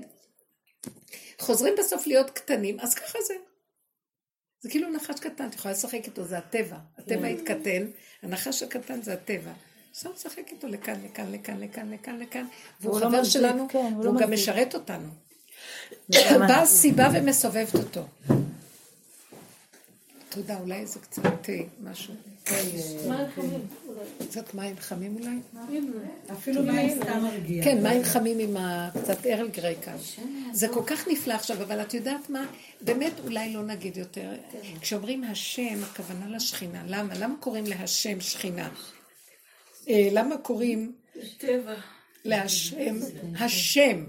[1.40, 3.34] חוזרים בסוף להיות קטנים, אז ככה זה.
[4.62, 6.78] זה כאילו נחש קטן, את יכולה לשחק איתו, זה הטבע.
[6.98, 7.86] הטבע התקטן,
[8.24, 9.52] הנחש הקטן זה הטבע.
[9.92, 12.46] אפשר לשחק איתו לכאן, לכאן, לכאן, לכאן, לכאן, לכאן,
[12.82, 14.32] והוא לא חבר שלנו, כן, לא והוא גם.
[14.32, 15.08] משרת אותנו.
[16.48, 18.06] באה סיבה ומסובבת אותו.
[20.30, 22.14] תודה, אולי זה קצת אה, משהו.
[23.08, 23.68] מים חמים.
[24.20, 25.36] קצת מים חמים אולי?
[26.32, 27.64] אפילו מים סתם מרגיע.
[27.64, 28.58] כן, מים חמים עם
[29.04, 29.98] קצת ארל גריי כאן.
[30.54, 32.46] זה כל כך נפלא עכשיו, אבל את יודעת מה?
[32.82, 34.32] באמת אולי לא נגיד יותר.
[34.82, 36.84] כשאומרים השם, הכוונה לשכינה.
[36.88, 37.14] למה?
[37.20, 38.70] למה קוראים להשם שכינה?
[39.90, 40.96] אה, למה קוראים
[42.26, 42.96] להשם
[43.40, 44.06] השם?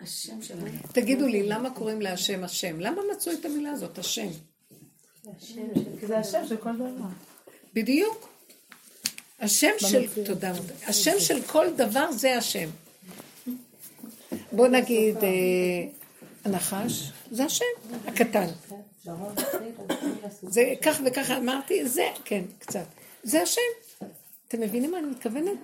[0.00, 0.66] השם שלנו.
[0.92, 2.80] תגידו לי, למה קוראים להשם השם?
[2.80, 4.28] למה מצאו את המילה הזאת, השם?
[6.00, 7.08] כי זה השם של כל דבר.
[7.74, 8.28] בדיוק.
[9.40, 10.74] השם של, תודה, מודה.
[10.86, 12.68] השם של כל דבר זה השם.
[14.52, 15.28] בוא נגיד, אה,
[16.44, 17.64] הנחש, זה השם,
[18.06, 18.46] הקטן.
[20.42, 22.84] זה כך וככה אמרתי, זה, כן, קצת.
[23.22, 23.60] זה השם.
[24.48, 25.58] אתם מבינים מה אני מתכוונת?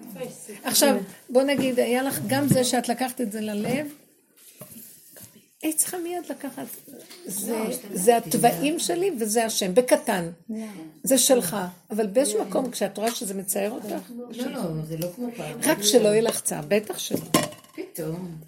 [0.65, 0.97] עכשיו,
[1.31, 3.87] בוא נגיד, היה לך גם זה שאת לקחת את זה ללב,
[5.65, 6.67] היית צריכה מיד לקחת,
[7.27, 10.31] זה, זה התוואים שלי וזה השם, בקטן.
[11.03, 11.57] זה שלך,
[11.91, 15.61] אבל באיזשהו מקום, כשאת רואה שזה מצער אותך, לא, לא, זה לא כמו פעם.
[15.65, 17.19] רק שלא יהיה לך צער, בטח שלא.
[17.75, 18.41] פתאום.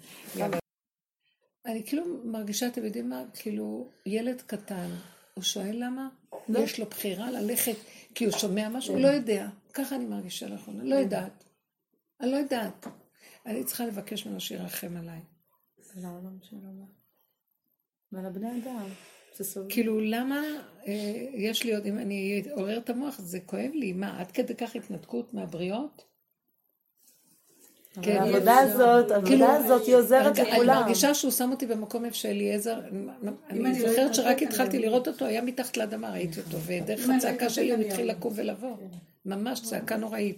[1.65, 3.23] אני כאילו מרגישה, אתם יודעים מה?
[3.33, 4.89] כאילו, ילד קטן,
[5.33, 6.07] הוא שואל למה?
[6.49, 7.75] יש לו בחירה ללכת
[8.15, 8.93] כי הוא שומע משהו?
[8.93, 9.47] הוא לא יודע.
[9.73, 11.43] ככה אני מרגישה לאחרונה, לא יודעת.
[12.21, 12.87] אני לא יודעת.
[13.45, 15.19] אני צריכה לבקש ממנו שירחם עליי.
[15.95, 16.97] לעולם שלו.
[18.11, 18.85] ועל הבני אדם.
[19.69, 20.43] כאילו, למה
[20.87, 23.93] אה, יש לי עוד, אם אני עורר את המוח, זה כואב לי.
[23.93, 26.03] מה, עד כדי כך התנתקות מהבריות?
[28.01, 28.17] כן.
[28.17, 30.81] העבודה הזאת, כאילו, העבודה הזאת היא עוזרת אני לכולם.
[30.81, 34.79] מרגישה שהוא שם אותי במקום איפה שאליעזר, אני אני לא זוכרת שרק התחלתי.
[34.79, 38.11] לראות אותו, היה מתחת לאדמה, ראיתי אותו, ודרך אני הצעקה שלי הוא התחיל.
[38.11, 38.77] לקום ולבוא.
[39.25, 40.37] ממש צעקה נוראית.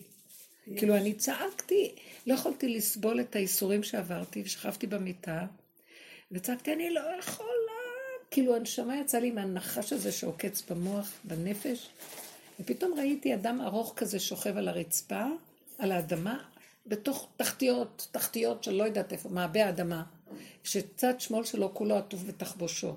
[0.77, 1.95] כאילו, אני צעקתי,
[2.27, 5.45] לא יכולתי לסבול את הייסורים שעברתי, ושכבתי במיטה,
[6.31, 7.49] וצעקתי, אני לא יכולה.
[8.31, 11.89] כאילו, הנשמה יצאה לי מהנחש הזה שעוקץ במוח, בנפש,
[12.59, 15.25] ופתאום ראיתי אדם ארוך כזה שוכב על הרצפה,
[15.77, 16.43] על האדמה,
[16.87, 20.03] בתוך תחתיות, תחתיות של לא יודעת איפה, מעבה אדמה,
[20.63, 22.95] שצד שמאל שלו כולו עטוף בתחבושו.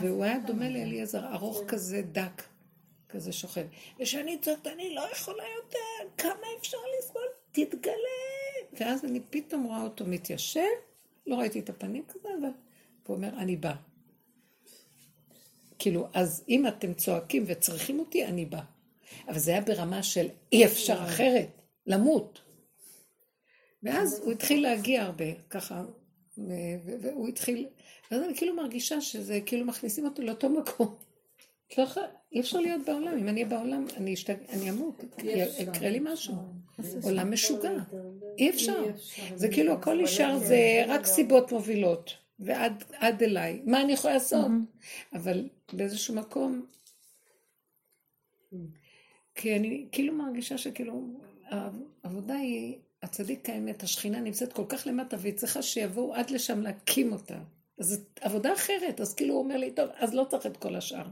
[0.00, 2.42] והוא היה דומה לאליעזר, ארוך כזה, דק,
[3.08, 3.66] כזה שוכב.
[4.00, 7.22] ושאני צועקת, אני לא יכולה יותר, כמה אפשר לסבול?
[7.52, 7.94] תתגלה.
[8.72, 10.60] ואז אני פתאום רואה אותו מתיישב,
[11.26, 12.48] לא ראיתי את הפנים כזה, אבל
[13.06, 13.74] הוא אומר, אני בא.
[15.78, 18.60] כאילו, אז אם אתם צועקים וצריכים אותי, אני בא.
[19.28, 21.48] אבל זה היה ברמה של אי אפשר אחרת,
[21.86, 22.40] למות.
[23.82, 25.84] ואז הוא התחיל להגיע הרבה, ככה,
[27.02, 27.66] והוא התחיל,
[28.10, 30.94] ואז אני כאילו מרגישה שזה, כאילו מכניסים אותו לאותו מקום.
[32.32, 34.34] אי אפשר להיות בעולם, אם אני בעולם, אני, אשתג...
[34.48, 35.04] אני אמות,
[35.58, 36.34] יקרה לי משהו.
[37.02, 37.72] עולם משוגע,
[38.38, 38.84] אי אפשר.
[39.34, 43.62] זה כאילו הכל נשאר, זה רק סיבות מובילות, ועד עד אליי.
[43.64, 44.46] מה אני יכולה לעשות?
[45.12, 46.66] אבל באיזשהו מקום,
[49.34, 51.02] כי אני כאילו מרגישה שכאילו,
[52.02, 57.12] העבודה היא, הצדיק האמת, השכינה נמצאת כל כך למטה, והיא צריכה שיבואו עד לשם להקים
[57.12, 57.38] אותה.
[57.78, 60.76] אז זו עבודה אחרת, אז כאילו הוא אומר לי, טוב, אז לא צריך את כל
[60.76, 61.06] השאר.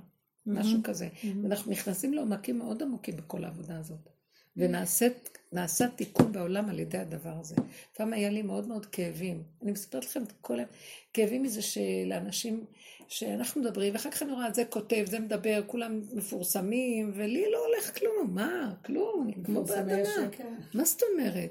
[0.47, 1.09] משהו כזה.
[1.43, 4.09] ואנחנו נכנסים לעומקים מאוד עמוקים בכל העבודה הזאת.
[4.57, 7.55] ונעשה תיקון בעולם על ידי הדבר הזה.
[7.97, 9.43] פעם היה לי מאוד מאוד כאבים.
[9.63, 12.65] אני מספרת לכם את כל הכאבים מזה שלאנשים,
[13.09, 17.99] שאנחנו מדברים, ואחר כך אני רואה, זה כותב, זה מדבר, כולם מפורסמים, ולי לא הולך
[17.99, 18.35] כלום.
[18.35, 18.75] מה?
[18.85, 20.29] כלום, אני כמו באדמה.
[20.75, 21.51] מה זאת אומרת?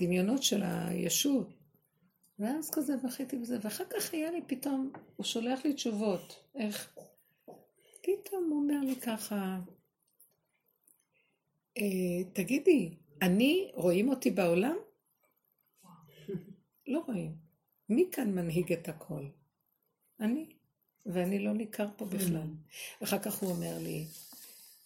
[0.00, 1.59] דמיונות של הישות.
[2.40, 6.44] ואז כזה בכיתי בזה, ואחר כך היה לי פתאום, הוא שולח לי תשובות.
[6.54, 6.98] איך?
[8.02, 9.58] פתאום הוא אומר לי ככה,
[11.78, 14.76] אה, תגידי, אני, רואים אותי בעולם?
[16.86, 17.34] לא רואים.
[17.88, 19.24] מי כאן מנהיג את הכל?
[20.20, 20.46] אני.
[21.06, 22.46] ואני לא ניכר פה בכלל.
[23.00, 24.04] ואחר כך הוא אומר לי,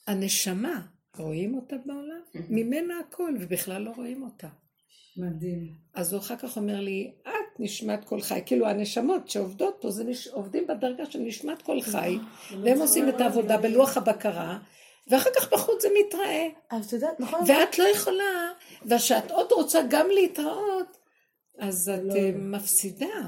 [0.07, 0.87] הנשמה,
[1.17, 2.21] רואים אותה בעולם?
[2.51, 4.49] ממנה הכל, ובכלל לא רואים אותה.
[5.17, 5.75] מדהים.
[5.95, 8.41] אז הוא אחר כך אומר לי, את נשמת כל חי.
[8.47, 10.29] כאילו הנשמות שעובדות פה, זה נש...
[10.29, 12.19] עובדים בדרגה של נשמת כל חי,
[12.63, 14.59] והם עושים את העבודה בלוח הבקרה,
[15.09, 16.47] ואחר כך בחוץ זה מתראה.
[16.71, 17.41] אבל את יודעת, נכון?
[17.47, 18.51] ואת לא יכולה,
[18.87, 20.97] וכשאת עוד רוצה גם להתראות,
[21.59, 23.21] אז את אה, מפסידה.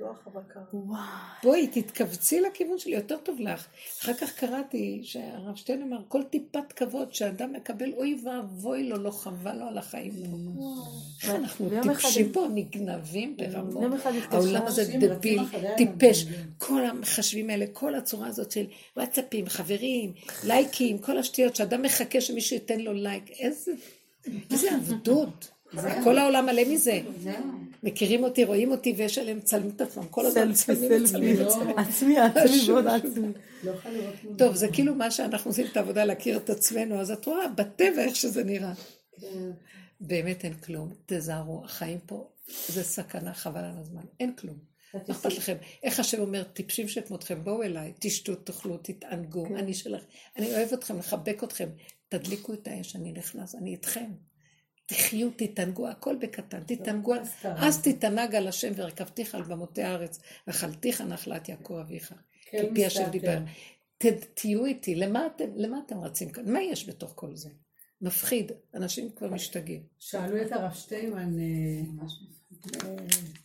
[0.00, 0.12] לא
[1.42, 3.66] בואי, תתכווצי לכיוון שלי, יותר טוב לך.
[4.02, 9.10] אחר כך קראתי שהרב שטיין אמר, כל טיפת כבוד שאדם מקבל, אוי ואבוי לו, לא
[9.10, 10.36] חבל לו על החיים פה.
[11.22, 14.00] איך אנחנו טיפשים פה, נגנבים ברמות.
[14.30, 15.42] העולם הזה דביל,
[15.76, 16.26] טיפש.
[16.58, 20.12] כל המחשבים האלה, כל הצורה הזאת של וואטסאפים, חברים,
[20.44, 23.30] לייקים, כל השטויות, שאדם מחכה שמישהו ייתן לו לייק,
[24.50, 25.50] איזה עבדות.
[26.04, 27.00] כל העולם מלא מזה.
[27.82, 30.08] מכירים אותי, רואים אותי, ויש עליהם צלמים את עצמם.
[30.10, 31.36] כל הזמן צלמים, צלמים,
[31.76, 33.28] עצמי, עצמי ועוד עצמי.
[34.38, 38.02] טוב, זה כאילו מה שאנחנו עושים את העבודה להכיר את עצמנו, אז את רואה בטבע
[38.02, 38.72] איך שזה נראה.
[40.00, 40.94] באמת אין כלום.
[41.06, 42.28] תזהרו, החיים פה
[42.68, 44.02] זה סכנה, חבל על הזמן.
[44.20, 44.56] אין כלום.
[44.94, 45.56] מה אכפת לכם?
[45.82, 50.02] איך השם אומר, טיפשים שכמותכם, בואו אליי, תשתו, תאכלו, תתענגו, אני שלך.
[50.36, 51.68] אני אוהב אתכם, לחבק אתכם.
[52.08, 54.10] תדליקו את האש, אני נכנס, אני איתכם.
[54.86, 61.48] תחיו, תתענגו, הכל בקטן, תתענגו, אז תתענג על השם ורכבתיך על במותי הארץ, ואכלתיך נחלת
[61.48, 62.14] יעקב אביך,
[62.50, 63.38] כי פי השם דיבר.
[64.34, 66.52] תהיו איתי, למה אתם, למה אתם רצים כאן?
[66.52, 67.48] מה יש בתוך כל זה?
[68.00, 69.82] מפחיד, אנשים כבר משתגעים.
[69.98, 71.44] שאלו את הרב שטיינמן, אה,
[72.84, 72.96] אה,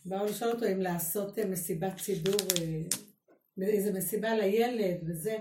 [0.04, 2.40] באו לשאול אותו אם לעשות אה, מסיבת ציבור,
[3.62, 5.36] איזה מסיבה לילד וזה,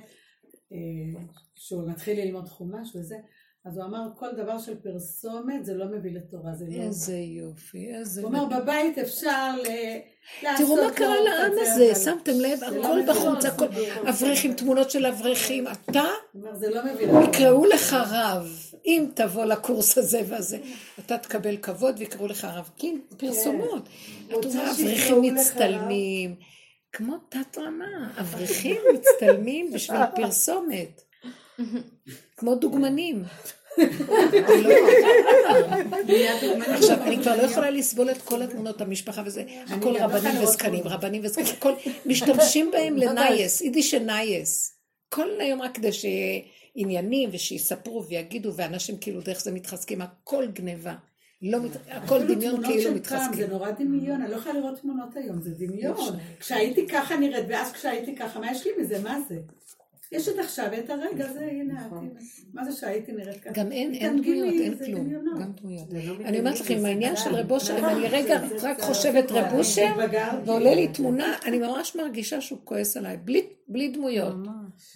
[1.56, 3.16] שהוא מתחיל ללמוד חומש וזה.
[3.66, 6.84] אז הוא אמר, כל דבר של פרסומת זה לא מביא לתורה, זה לא...
[6.84, 8.22] איזה יופי, איזה...
[8.22, 9.55] הוא אומר, בבית אפשר
[10.43, 10.68] לעשות...
[10.68, 13.66] תראו מה קרה לעם הזה, שמתם לב, לא הכל בחוץ, הכל...
[14.09, 16.03] אברכים, תמונות של אברכים, אתה?
[16.53, 16.82] זה לא.
[17.24, 18.47] יקראו לך רב,
[18.86, 20.57] אם תבוא לקורס הזה והזה,
[20.99, 23.89] אתה תקבל כבוד ויקראו לך רב, כי פרסומות.
[24.28, 26.36] אתה רואה, אברכים מצטלמים,
[26.91, 31.01] כמו תת רמה, אברכים מצטלמים בשביל פרסומת.
[32.42, 33.24] כמו דוגמנים.
[36.58, 41.22] עכשיו, אני כבר לא יכולה לסבול את כל התמונות, המשפחה וזה, הכל רבנים וזקנים, רבנים
[41.26, 41.74] וזקנים, הכל
[42.06, 44.78] משתמשים בהם לנייס, יידיש נייס.
[45.10, 46.42] כל היום רק כדי שיהיה
[46.76, 50.96] עניינים ושיספרו ויגידו, ואנשים כאילו דרך זה מתחזקים, הכל גניבה.
[51.42, 53.34] לא, הכל דמיון כאילו מתחזקים.
[53.34, 56.20] זה נורא דמיון, אני לא יכולה לראות תמונות היום, זה דמיון.
[56.39, 59.00] כשהייתי ככה נראית, ואז כשהייתי ככה, מה יש לי מזה?
[59.00, 59.36] מה זה?
[60.12, 62.14] יש את עכשיו את הרגע הזה, הנה, נכון.
[62.53, 63.53] מה זה שהייתי נראית ככה?
[63.53, 65.09] גם אין, אין דמויות, אין כלום,
[65.41, 65.88] גם דמויות.
[65.93, 69.88] לא אני אומרת לכם, העניין של רב אושר, אם אני רגע רק חושבת רב אושר,
[70.45, 73.18] ועולה לי תמונה, אני ממש מרגישה שהוא כועס עליי,
[73.68, 74.36] בלי דמויות,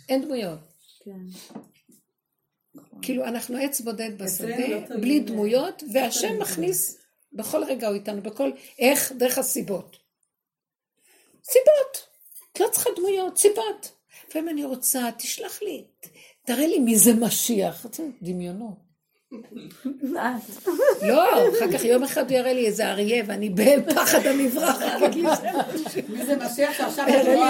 [0.09, 0.59] אין דמויות.
[1.03, 1.11] כן.
[3.01, 6.97] כאילו, אנחנו עץ בודד בשדה, לא בלי דמויות, והשם מכניס,
[7.33, 9.11] בכל רגע הוא איתנו, בכל, איך?
[9.11, 9.97] דרך הסיבות.
[11.43, 12.07] סיבות.
[12.51, 13.94] את לא צריכה דמויות, סיבות.
[14.27, 15.83] לפעמים אני רוצה, תשלח לי,
[16.45, 17.85] תראה לי מי זה משיח.
[18.21, 18.85] דמיונות.
[21.01, 24.77] לא, אחר כך יום אחד הוא יראה לי איזה אריה ואני בפחד המברח.
[26.09, 27.05] מי זה משיח שעכשיו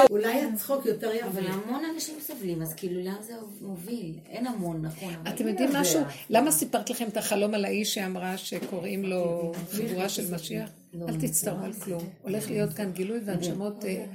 [0.09, 1.27] אולי הצחוק יותר יפה.
[1.27, 4.13] אבל המון אנשים סובלים, אז כאילו לאן זה מוביל?
[4.29, 5.13] אין המון, נכון.
[5.27, 6.01] אתם יודעים משהו?
[6.29, 10.69] למה סיפרת לכם את החלום על האיש שאמרה שקוראים לו חבורה של משיח?
[10.93, 12.03] לא, אל תצטערו על כלום.
[12.21, 14.05] הולך להיות כאן גילוי והנשמות אה,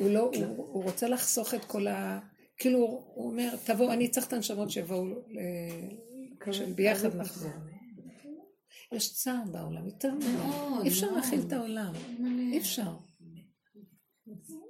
[0.00, 2.18] הוא לא, הוא, הוא רוצה לחסוך את כל ה...
[2.58, 2.78] כאילו,
[3.14, 5.04] הוא אומר, תבואו, אני צריך את הנשמות שיבואו,
[6.74, 7.16] ביחד.
[7.16, 7.50] נחזור.
[8.92, 11.92] יש צער בעולם, יותר מאוד, אי אפשר להכיל את העולם,
[12.52, 12.92] אי אפשר.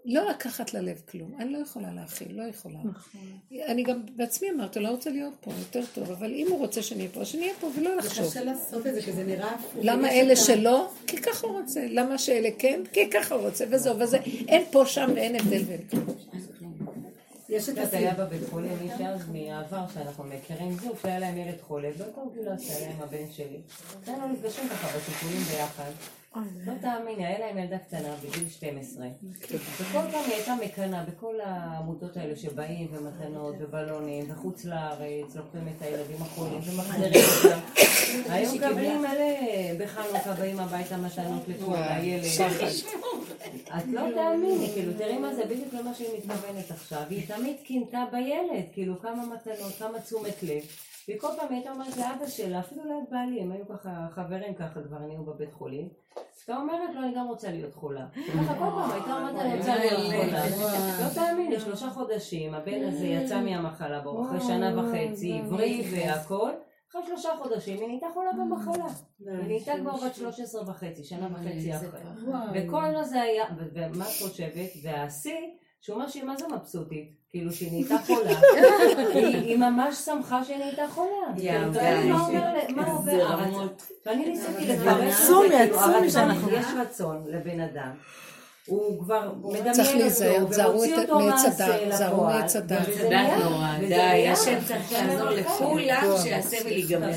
[0.05, 2.78] לא לקחת ללב כלום, אני לא יכולה להכיל, לא יכולה.
[2.85, 3.20] נכון.
[3.66, 7.09] אני גם בעצמי אמרתי, לא רוצה להיות פה, יותר טוב, אבל אם הוא רוצה שנהיה
[7.12, 8.24] פה, שנהיה פה ולא לחשוב.
[8.24, 9.57] זה קשה לעשות את זה, כי זה נראה...
[9.83, 10.91] למה אלה שלא?
[11.07, 11.87] כי ככה הוא רוצה.
[11.89, 12.83] למה שאלה כן?
[12.93, 14.18] כי ככה הוא רוצה, וזהו, וזה,
[14.49, 16.07] אין פה, שם ואין הבדל ואין כלום.
[17.49, 21.61] יש את זה היה בבית חולים מישהי אז מהעבר שאנחנו מכירים זוג שהיה להם ילד
[21.61, 22.07] חולה, לא
[22.45, 23.61] לו עשה עם הבן שלי.
[24.07, 25.91] היינו נפגשים ככה בטיפולים ביחד.
[26.37, 29.07] לא תאמיני, היה להם ילדה קטנה בגיל 12,
[29.81, 35.83] וכל פעם היא הייתה מקנאה בכל העמותות האלה שבאים ומתנות ובלונים וחוץ לארץ, לוקחים את
[35.83, 37.61] הילדים החולים ומחזירים אותם.
[38.33, 42.24] היו מקבלים מלא בחנוכה, באים הביתה מתנות לכל הילד.
[43.78, 47.03] את לא תאמיני, כאילו תראי מה זה בדיוק למה שהיא מתכוונת עכשיו.
[47.11, 50.62] היא תמיד קינתה בילד, כאילו כמה מתנות, כמה תשומת לב.
[51.17, 54.99] וכל פעם הייתה אומרת לאבא שלה, אפילו ליד בעלי, הם היו ככה חברים ככה כבר
[54.99, 55.89] נהיו בבית חולים.
[56.39, 58.07] הייתה אומרת לו, אני גם רוצה להיות חולה.
[58.15, 60.45] ככה כל פעם הייתה אומרת, אני רוצה להיות חולה.
[61.01, 66.51] לא תאמיני, שלושה חודשים, הבן הזה יצא מהמחלה ברוך אחרי שנה וחצי, עברי והכל.
[66.91, 68.87] אחרי שלושה חודשים היא נהייתה חולה במחלה.
[69.21, 72.01] היא נהייתה כבר בת 13 וחצי, שנה וחצי אחרי.
[72.55, 73.45] וכל זה היה,
[73.75, 74.71] ומה את חושבת?
[74.83, 75.39] והשיא,
[75.81, 77.20] שהוא אומר שהיא מה זה מבסוטית.
[77.31, 78.31] כאילו שהיא נהייתה חולה,
[79.47, 81.33] היא ממש שמחה שהיא נהייתה חולה.
[82.76, 83.28] מה עובר?
[84.07, 85.14] ואני ניסיתי לפרש,
[86.53, 87.91] יש רצון לבן אדם.
[88.71, 90.07] הוא כבר מדמיין
[90.43, 92.43] אותו, ומוציא אותו מעשה לפועל.
[93.43, 96.03] נורא, די, השם צריך לעזור לכולם.
[96.25, 97.11] שהסבל ייגמר.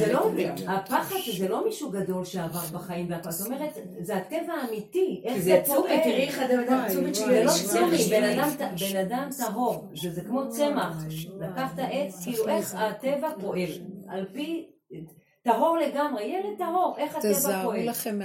[0.68, 5.62] הפחד זה לא מישהו גדול שעבר בחיים והכל, זאת אומרת, זה הטבע האמיתי, איך זה
[5.66, 6.00] פועל.
[6.04, 10.98] תראי איך אדם צומי זה לא צומי, בן אדם טהור, זה כמו צמח,
[11.40, 13.70] לקחת עץ, כאילו איך הטבע פועל,
[14.08, 14.70] על פי...
[15.44, 17.80] טהור לגמרי, ילד טהור, איך הטבע פועל.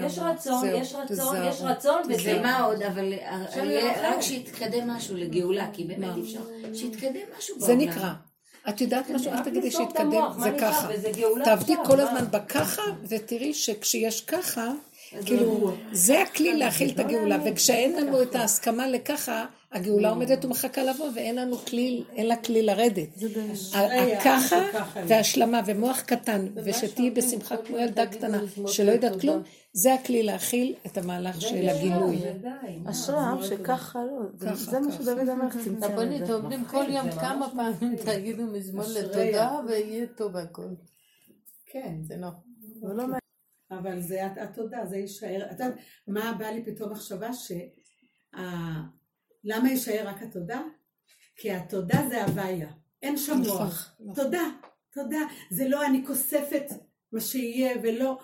[0.05, 3.13] יש רצון, יש רצון, יש רצון, וזה מה עוד, אבל
[4.03, 6.41] רק שיתקדם משהו לגאולה, כי באמת אפשר,
[6.75, 7.67] שיתקדם משהו בעולם.
[7.67, 8.13] זה נקרא.
[8.69, 9.33] את יודעת משהו?
[9.33, 10.89] אל תגידי שיתקדם, זה ככה.
[11.45, 14.71] תעבדי כל הזמן בככה, ותראי שכשיש ככה,
[15.27, 21.09] כאילו, זה הכלי להכיל את הגאולה, וכשאין לנו את ההסכמה לככה, הגאולה עומדת ומחכה לבוא,
[21.15, 23.09] ואין לנו כלי, אין לה כלי לרדת.
[23.73, 24.57] הככה
[25.07, 29.43] והשלמה ומוח קטן, ושתהיי בשמחה כמו ילדה קטנה, שלא יודעת כלום,
[29.73, 32.19] זה הכלי להכיל את המהלך של הגילוי.
[32.91, 38.43] אשריו שככה לא, זה מה שדוד אמר, צמצם רבנית, אומרים כל יום כמה פעמים תגידו
[38.47, 40.69] מזמון לתודה, ויהיה טוב הכל.
[41.67, 43.13] כן, זה נכון.
[43.71, 45.47] אבל זה התודה, זה יישאר.
[46.07, 47.53] מה בא לי פתאום מחשבה ש...
[49.49, 50.63] למה יישאר רק התודה?
[51.37, 52.69] כי התודה זה הוויה,
[53.03, 53.95] אין שם נכון, מוח.
[54.01, 54.15] נכון.
[54.15, 54.43] תודה,
[54.93, 55.19] תודה.
[55.51, 56.65] זה לא אני כוספת
[57.13, 58.19] מה שיהיה ולא,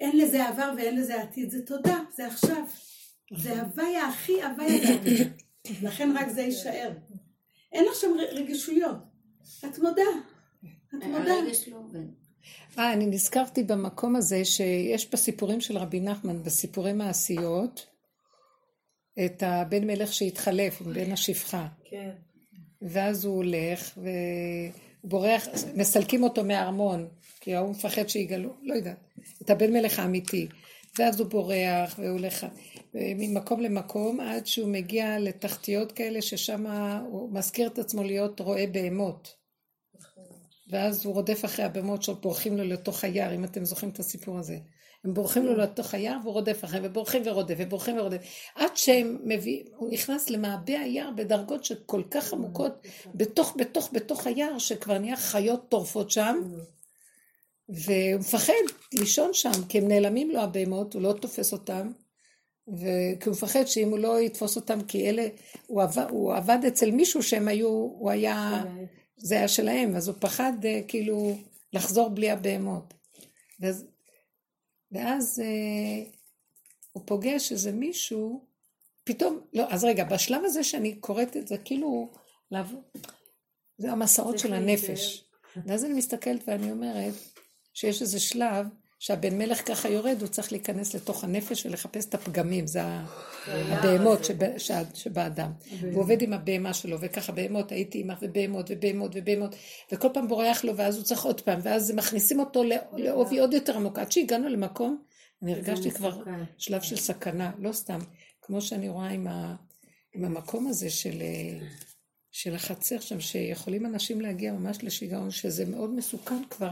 [0.00, 2.64] אין לזה עבר ואין לזה עתיד, זה תודה, זה עכשיו.
[3.38, 3.58] זה נכון.
[3.58, 5.24] הוויה הכי הוויה זה.
[5.82, 6.90] לכן רק זה יישאר.
[7.72, 8.96] אין לך שם רגישויות.
[9.64, 10.02] את מודה.
[10.88, 11.34] את מודה.
[11.68, 11.80] לא
[12.78, 17.86] אה, אני נזכרתי במקום הזה שיש בסיפורים של רבי נחמן, בסיפורי מעשיות,
[19.24, 21.66] את הבן מלך שהתחלף עם בן השפחה.
[21.84, 22.10] כן.
[22.82, 23.98] ואז הוא הולך,
[25.04, 27.08] ובורח, מסלקים אותו מהארמון,
[27.40, 28.96] כי ההוא מפחד שיגלו, לא יודעת,
[29.42, 30.48] את הבן מלך האמיתי.
[30.98, 32.46] ואז הוא בורח, והוא הולך
[32.94, 36.66] ממקום למקום, עד שהוא מגיע לתחתיות כאלה, ששם
[37.10, 39.34] הוא מזכיר את עצמו להיות רועה בהמות.
[40.70, 44.58] ואז הוא רודף אחרי הבהמות שבורחים לו לתוך היער, אם אתם זוכרים את הסיפור הזה.
[45.04, 48.18] הם בורחים לו לתוך היער והוא רודף אחריהם, ובורחים ורודף, ובורחים ורודף.
[48.54, 54.58] עד שהם מביאים, הוא נכנס למעבה היער בדרגות שכל כך עמוקות, בתוך, בתוך, בתוך היער,
[54.58, 56.42] שכבר נהיה חיות טורפות שם,
[57.68, 58.52] והוא מפחד
[58.92, 61.90] לישון שם, כי הם נעלמים לו הבהמות, הוא לא תופס אותם.
[62.68, 65.26] וכי הוא מפחד שאם הוא לא יתפוס אותם, כי אלה,
[65.66, 68.64] הוא עבד, הוא עבד אצל מישהו שהם היו, הוא היה,
[69.16, 71.36] זה היה שלהם, אז הוא פחד אה, כאילו
[71.72, 72.94] לחזור בלי הבהמות.
[73.60, 73.86] ואז
[74.92, 76.10] ואז אה,
[76.92, 78.46] הוא פוגש איזה מישהו,
[79.04, 82.12] פתאום, לא, אז רגע, בשלב הזה שאני קוראת את זה, כאילו,
[83.78, 85.24] זה המסעות של הנפש.
[85.66, 87.14] ואז אני מסתכלת ואני אומרת,
[87.74, 88.66] שיש איזה שלב
[88.98, 92.82] שהבן מלך ככה יורד, הוא צריך להיכנס לתוך הנפש ולחפש את הפגמים, זה
[93.46, 94.20] הבהמות
[94.94, 95.52] שבאדם.
[95.80, 99.54] והוא עובד עם הבהמה שלו, וככה בהמות, הייתי עמך ובהמות ובהמות ובהמות,
[99.92, 103.76] וכל פעם בורח לו, ואז הוא צריך עוד פעם, ואז מכניסים אותו לעובי עוד יותר
[103.76, 103.98] עמוק.
[103.98, 105.02] עד שהגענו למקום,
[105.42, 106.22] אני הרגשתי כבר
[106.58, 107.98] שלב של סכנה, לא סתם,
[108.42, 109.26] כמו שאני רואה עם
[110.24, 111.22] המקום הזה של...
[112.38, 116.70] של החצר שם, שיכולים אנשים להגיע ממש לשיגעון, שזה מאוד מסוכן כבר,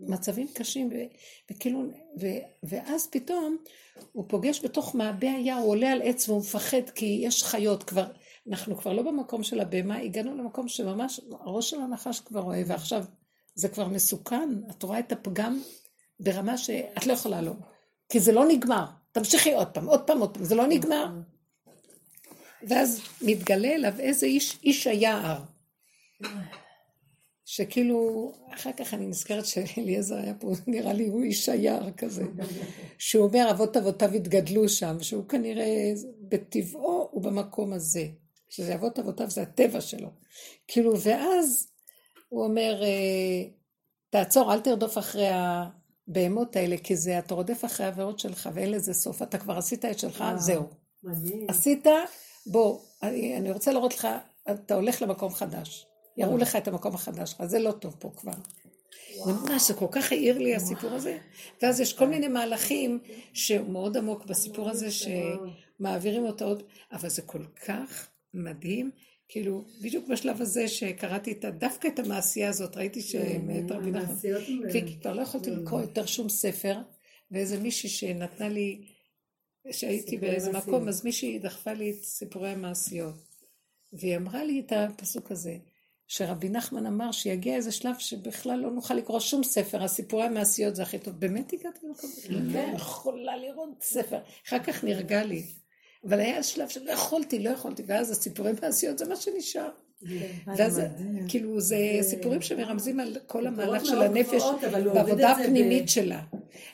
[0.00, 0.94] מצבים קשים, ו,
[1.50, 1.82] וכאילו,
[2.20, 2.26] ו,
[2.62, 3.56] ואז פתאום
[4.12, 8.06] הוא פוגש בתוך מעבה היער, הוא עולה על עץ והוא מפחד, כי יש חיות כבר,
[8.48, 13.04] אנחנו כבר לא במקום של הבהמה, הגענו למקום שממש הראש של הנחש כבר רואה, ועכשיו
[13.54, 15.60] זה כבר מסוכן, את רואה את הפגם
[16.20, 17.52] ברמה שאת לא יכולה לא,
[18.08, 21.06] כי זה לא נגמר, תמשיכי עוד פעם, עוד פעם, עוד פעם, זה לא נגמר.
[22.62, 25.42] ואז מתגלה אליו איזה איש, איש היער.
[27.44, 32.24] שכאילו, אחר כך אני נזכרת שאליעזר היה פה, נראה לי הוא איש היער כזה,
[32.98, 35.92] שהוא אומר אבות אבותיו התגדלו שם, שהוא כנראה
[36.28, 38.06] בטבעו הוא במקום הזה,
[38.48, 40.08] שזה אבות אבותיו זה הטבע שלו.
[40.68, 41.68] כאילו, ואז
[42.28, 43.48] הוא אומר, אה,
[44.10, 48.94] תעצור, אל תרדוף אחרי הבהמות האלה, כי זה, אתה רודף אחרי העבירות שלך ואין לזה
[48.94, 50.62] סוף, אתה כבר עשית את שלך, זהו.
[51.48, 51.86] עשית,
[52.46, 54.08] בוא, אני, אני רוצה להראות לך,
[54.50, 55.86] אתה הולך למקום חדש.
[56.16, 58.32] יראו לך את המקום החדש שלך, זה לא טוב פה כבר.
[59.26, 61.18] ממש, זה כל כך העיר לי הסיפור הזה.
[61.62, 62.98] ואז יש כל מיני מהלכים
[63.32, 68.90] שהוא מאוד עמוק בסיפור הזה, שמעבירים אותו עוד, אבל זה כל כך מדהים.
[69.28, 74.14] כאילו, בדיוק בשלב הזה שקראתי את, דווקא את המעשייה הזאת, ראיתי שמת רבי נחמן,
[74.72, 76.78] כי כבר לא יכולתי לקרוא יותר שום ספר,
[77.30, 78.80] ואיזה מישהי שנתנה לי
[79.72, 83.14] שהייתי באיזה מקום, אז מישהי דחפה לי את סיפורי המעשיות.
[83.92, 85.56] והיא אמרה לי את הפסוק הזה,
[86.06, 90.82] שרבי נחמן אמר שיגיע איזה שלב שבכלל לא נוכל לקרוא שום ספר, הסיפורי המעשיות זה
[90.82, 91.14] הכי טוב.
[91.14, 92.28] באמת הגעתי למקום הזה?
[92.30, 94.18] לא יכולה לראות ספר.
[94.46, 95.42] אחר כך נרגע לי.
[96.04, 99.70] אבל היה שלב שלא יכולתי, לא יכולתי, ואז הסיפורי מעשיות זה מה שנשאר.
[100.56, 100.80] ואז
[101.28, 104.42] כאילו זה סיפורים שמרמזים על כל המהלך של הנפש
[104.94, 106.22] בעבודה הפנימית שלה.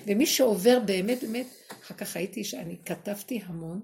[0.06, 1.46] ומי שעובר באמת באמת,
[1.82, 3.80] אחר כך הייתי שאני כתבתי המון,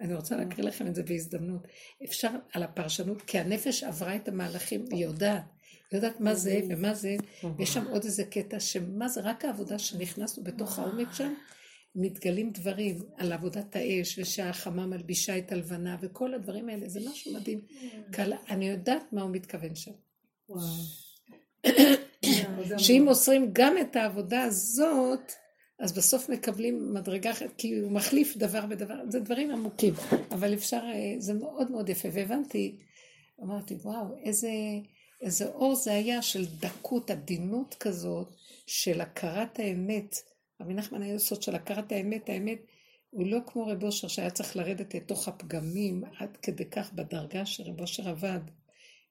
[0.00, 1.66] אני רוצה להקריא לכם את זה בהזדמנות.
[2.04, 5.42] אפשר על הפרשנות, כי הנפש עברה את המהלכים, היא יודעת.
[5.90, 7.16] היא יודעת מה זה ומה זה,
[7.58, 11.34] ויש שם עוד איזה קטע שמה זה רק העבודה שנכנסנו בתוך העומק שם,
[11.94, 17.60] מתגלים דברים על עבודת האש, ושהחמה מלבישה את הלבנה, וכל הדברים האלה, זה משהו מדהים.
[18.12, 19.92] קל, אני יודעת מה הוא מתכוון שם.
[22.78, 25.32] שאם מוסרים גם את העבודה הזאת,
[25.78, 29.94] אז בסוף מקבלים מדרגה אחרת, כי הוא מחליף דבר בדבר, זה דברים עמוקים,
[30.30, 32.78] אבל אפשר, אה, זה מאוד מאוד יפה, והבנתי,
[33.42, 34.50] אמרתי, וואו, איזה,
[35.20, 38.36] איזה אור זה היה של דקות, עדינות כזאת,
[38.66, 40.16] של הכרת האמת.
[40.60, 42.58] רבי נחמן היה סוד של הכרת האמת, האמת,
[43.10, 47.80] הוא לא כמו רב אושר שהיה צריך לרדת לתוך הפגמים עד כדי כך בדרגה שרב
[47.80, 48.40] אושר עבד.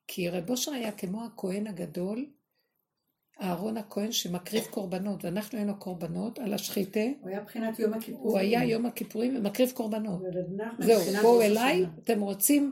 [0.08, 2.26] כי רב אושר היה כמו הכהן הגדול,
[3.41, 7.00] אהרון הכהן שמקריב קורבנות, ואנחנו היינו קורבנות על השחיתה.
[7.20, 8.28] הוא היה מבחינת יום הכיפורים.
[8.28, 10.22] הוא היה יום הכיפורים ומקריב קורבנות.
[10.80, 12.72] זהו, בואו אליי, אתם רוצים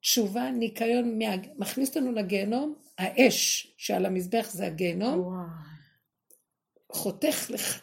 [0.00, 1.18] תשובה, ניקיון,
[1.58, 5.34] מכניס אותנו לגיהנום, האש שעל המזבח זה הגיהנום,
[6.92, 7.80] חותך לך,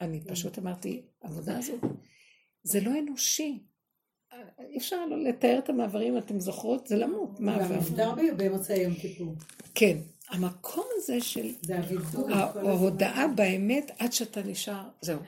[0.00, 1.80] אני פשוט אמרתי, עבודה הזאת,
[2.62, 3.58] זה לא אנושי.
[4.58, 6.86] אי אפשר לא לתאר את המעברים, אתם זוכרות?
[6.86, 7.74] זה למות, מעבר.
[7.74, 9.34] גם נפטר במוצאי יום כיפור.
[9.74, 9.98] כן.
[10.28, 11.52] המקום הזה של
[12.54, 15.18] ההודעה באמת עד שאתה נשאר, זהו.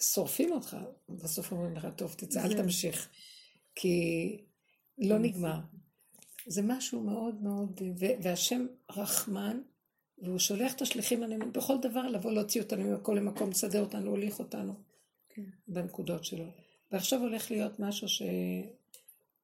[0.00, 0.76] שורפים אותך,
[1.08, 3.08] בסוף אומרים לך, טוב, תצא, אל תמשיך.
[3.74, 4.38] כי
[4.98, 5.58] לא נגמר.
[6.46, 7.80] זה משהו מאוד מאוד,
[8.22, 9.60] והשם רחמן,
[10.24, 14.38] והוא שולח את השליחים הנאמנים בכל דבר לבוא להוציא אותנו מכל למקום, לסדר אותנו, להוליך
[14.38, 14.74] אותנו
[15.28, 15.42] כן.
[15.68, 16.44] בנקודות שלו.
[16.92, 18.08] ועכשיו הולך להיות משהו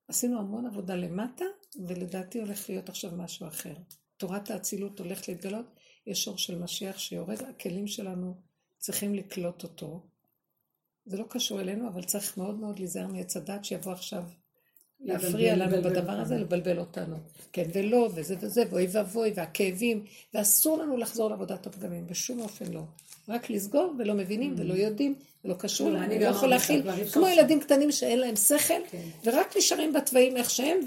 [0.08, 1.44] שעשינו המון עבודה למטה,
[1.86, 3.74] ולדעתי הולך להיות עכשיו משהו אחר.
[4.16, 5.66] תורת האצילות הולכת להתגלות,
[6.06, 8.34] יש אור של משיח שיורד, הכלים שלנו
[8.78, 10.06] צריכים לקלוט אותו.
[11.06, 14.24] זה לא קשור אלינו, אבל צריך מאוד מאוד להיזהר מעץ הדת שיבוא עכשיו
[15.00, 17.16] להפריע לנו בדבר הזה, לבלבל אותנו.
[17.52, 22.82] כן ולא, וזה וזה, ואוי ואבוי, והכאבים, ואסור לנו לחזור לעבודת הפגמים, בשום אופן לא.
[23.28, 24.78] רק לסגור, ולא מבינים, ולא mm.
[24.78, 26.10] יודעים, ולא קשור להם.
[26.10, 26.82] לא יכול להכיל,
[27.12, 28.98] כמו ילדים קטנים שאין להם שכל, כן.
[29.24, 30.78] ורק נשארים בתוואים איך שהם,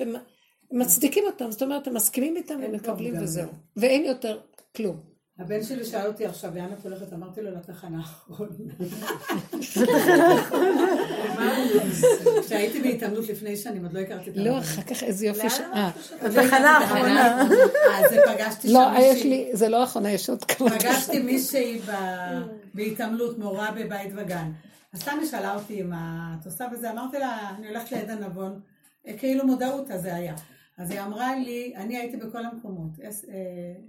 [0.71, 3.49] מצדיקים אותם, זאת אומרת, הם מסכימים איתם ומקבלים וזהו.
[3.77, 4.39] ואין יותר
[4.75, 5.12] כלום.
[5.39, 7.13] הבן שלי שאל אותי עכשיו, לאן את הולכת?
[7.13, 8.73] אמרתי לו, לתחנה האחרונה.
[12.41, 15.59] כשהייתי בהתעמלות לפני שנים, עוד לא הכרתי את לא, אחר כך איזה יופי ש...
[15.59, 15.91] אה,
[16.23, 17.41] לתחנה האחרונה.
[17.93, 19.49] אז פגשתי שם לא, מישהי...
[19.53, 20.69] זה לא האחרונה, יש עוד כמה.
[20.69, 21.81] פגשתי מישהי
[22.73, 24.51] בהתעמלות, מורה בבית וגן.
[24.93, 28.59] אז היא שאלה אותי אם את עושה בזה, אמרתי לה, אני הולכת ליד הנבון,
[29.17, 30.33] כאילו מודעות, אז זה היה.
[30.77, 33.09] אז היא אמרה לי, אני הייתי בכל המקומות, אה,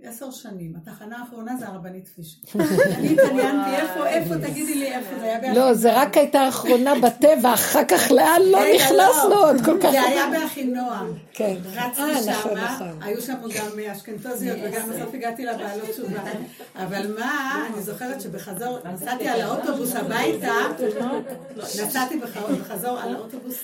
[0.03, 2.39] עשר שנים, התחנה האחרונה זה הרבנית פישר.
[2.99, 5.68] אני התעניינתי, איפה, איפה, תגידי לי איפה, זה היה באחינועם.
[5.68, 9.51] לא, זה רק הייתה האחרונה בטבע, אחר כך לאן לא נכנסנו לא.
[9.51, 9.91] עוד כל כך.
[9.91, 11.12] זה היה באחינועם.
[11.32, 11.57] כן.
[11.74, 13.03] רצתי אה, שמה, נכון, נכון.
[13.03, 16.22] היו שם גם אשכנתוזיות, וגם בסוף הגעתי לבעלות תשובה.
[16.76, 20.55] אבל מה, אני זוכרת שבחזור, נסעתי על האוטובוס הביתה,
[21.57, 23.55] נסעתי בחזור על האוטובוס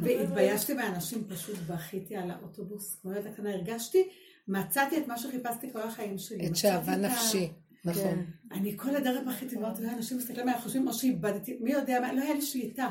[0.00, 4.08] והתביישתי באנשים, פשוט בכיתי על האוטובוס, כמו ילדה קטנה, הרגשתי,
[4.48, 6.46] מצאתי את מה שחיפשתי כל החיים שלי.
[6.46, 7.48] את שאהבה נפשי,
[7.84, 8.02] נכון.
[8.02, 8.18] כן.
[8.52, 12.22] אני כל הדרך בכיתי, ואמרתי, אנשים מסתכלים עליי, חושבים או שאיבדתי, מי יודע מה, לא
[12.22, 12.88] היה לי שליטה.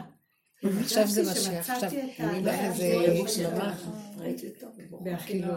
[0.63, 1.89] עכשיו זה משיח, עכשיו
[2.19, 2.97] אני לא יודעת איזה
[4.91, 5.53] ממש, כאילו,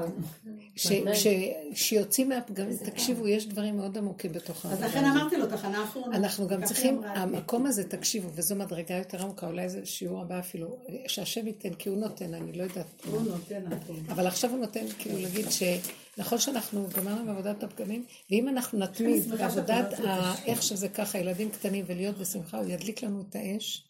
[1.74, 6.16] כשיוצאים מהפגמים, תקשיבו, יש דברים מאוד עמוקים בתוך אז לכן אמרתי לו, תחנה אחרונה.
[6.16, 10.78] אנחנו גם צריכים, המקום הזה, תקשיבו, וזו מדרגה יותר עמוקה, אולי זה שיעור הבא אפילו,
[11.06, 12.86] שהשם ייתן, כי הוא נותן, אני לא יודעת.
[13.06, 13.62] הוא נותן,
[14.08, 20.00] אבל עכשיו הוא נותן, כאילו להגיד שנכון שאנחנו גמרנו בעבודת הפגמים, ואם אנחנו נתמיד בעבודת
[20.46, 23.89] איך שזה ככה, ילדים קטנים, ולהיות בשמחה, הוא ידליק לנו את האש.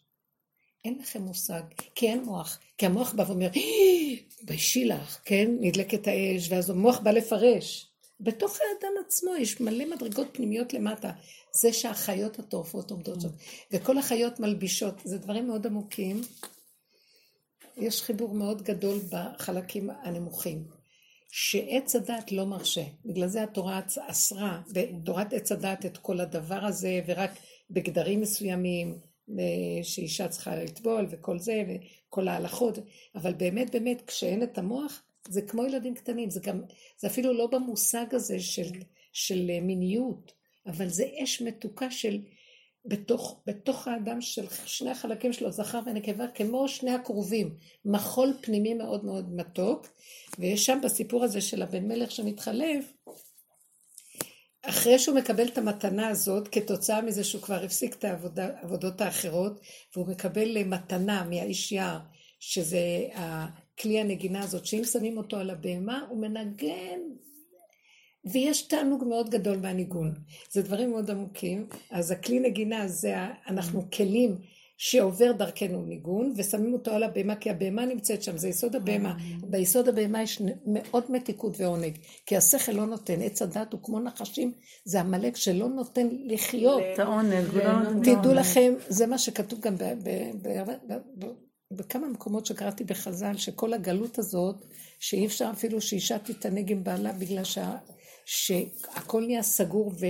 [0.85, 1.61] אין לכם מושג,
[1.95, 2.59] כי אין מוח.
[2.77, 3.49] כי המוח בא ואומר,
[4.37, 5.51] תתביישי לך, כן?
[5.59, 7.87] נדלקת האש, ואז המוח בא לפרש.
[8.19, 11.11] בתוך האדם עצמו יש מלא מדרגות פנימיות למטה.
[11.53, 13.27] זה שהחיות הטורפות עומדות שם.
[13.71, 16.21] וכל החיות מלבישות, זה דברים מאוד עמוקים.
[17.77, 20.63] יש חיבור מאוד גדול בחלקים הנמוכים.
[21.31, 22.83] שעץ הדת לא מרשה.
[23.05, 27.31] בגלל זה התורה אסרה בתורת עץ הדת את כל הדבר הזה, ורק
[27.71, 29.10] בגדרים מסוימים.
[29.83, 32.79] שאישה צריכה לטבול וכל זה, וכל ההלכות,
[33.15, 36.61] אבל באמת באמת כשאין את המוח, זה כמו ילדים קטנים, זה גם,
[36.97, 38.69] זה אפילו לא במושג הזה של,
[39.13, 40.33] של מיניות,
[40.65, 42.19] אבל זה אש מתוקה של
[42.85, 47.55] בתוך, בתוך האדם של שני החלקים שלו, זכר ונקבה, כמו שני הכרובים,
[47.85, 49.87] מחול פנימי מאוד מאוד מתוק,
[50.39, 52.93] ויש שם בסיפור הזה של הבן מלך שמתחלף,
[54.63, 58.05] אחרי שהוא מקבל את המתנה הזאת, כתוצאה מזה שהוא כבר הפסיק את
[58.37, 59.61] העבודות האחרות,
[59.95, 61.99] והוא מקבל מתנה מהאיש יער,
[62.39, 62.79] שזה
[63.13, 66.99] הכלי הנגינה הזאת, שאם שמים אותו על הבהמה, הוא מנגן,
[68.25, 70.13] ויש תענוג מאוד גדול מהניגון.
[70.51, 71.67] זה דברים מאוד עמוקים.
[71.91, 73.15] אז הכלי נגינה זה,
[73.47, 74.37] אנחנו כלים
[74.83, 79.17] שעובר דרכנו ניגון, ושמים אותו על הבהמה, כי הבהמה נמצאת שם, זה יסוד הבהמה.
[79.43, 84.53] ביסוד הבהמה יש מאוד מתיקות ועונג, כי השכל לא נותן, עץ הדת הוא כמו נחשים,
[84.85, 86.81] זה עמלק שלא נותן לחיות.
[86.93, 89.75] את העונג, לא נותן תדעו לכם, זה מה שכתוב גם
[91.71, 94.55] בכמה מקומות שקראתי בחז"ל, שכל הגלות הזאת,
[94.99, 97.77] שאי אפשר אפילו שאישה תתענג עם בעלה בגלל שה...
[98.33, 100.05] שהכל נהיה סגור ו...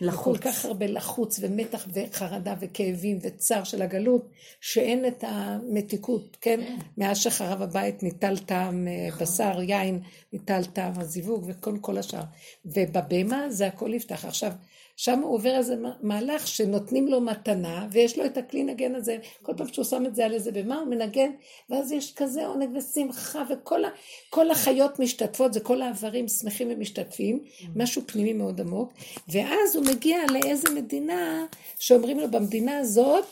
[0.00, 4.28] וכל כך הרבה לחוץ ומתח וחרדה וכאבים וצער של הגלות,
[4.60, 6.60] שאין את המתיקות, כן?
[6.60, 6.76] כן.
[6.98, 9.20] מאז שחרב הבית ניטל טעם אה, נכון.
[9.22, 10.00] בשר, יין,
[10.32, 12.22] ניטל טעם הזיווג וכל כל השאר.
[12.64, 14.24] ובבהמה זה הכל יפתח.
[14.24, 14.52] עכשיו,
[14.96, 19.52] שם הוא עובר איזה מהלך שנותנים לו מתנה, ויש לו את הכלי נגן הזה, כל
[19.56, 21.30] פעם שהוא שם את זה על איזה במה הוא מנגן,
[21.70, 27.44] ואז יש כזה עונג ושמחה, וכל החיות משתתפות, זה כל האיברים שמחים ומשתתפים,
[27.76, 28.92] משהו פנימי מאוד עמוק,
[29.28, 31.46] ואז הוא מגיע לאיזה מדינה,
[31.78, 33.24] שאומרים לו במדינה הזאת,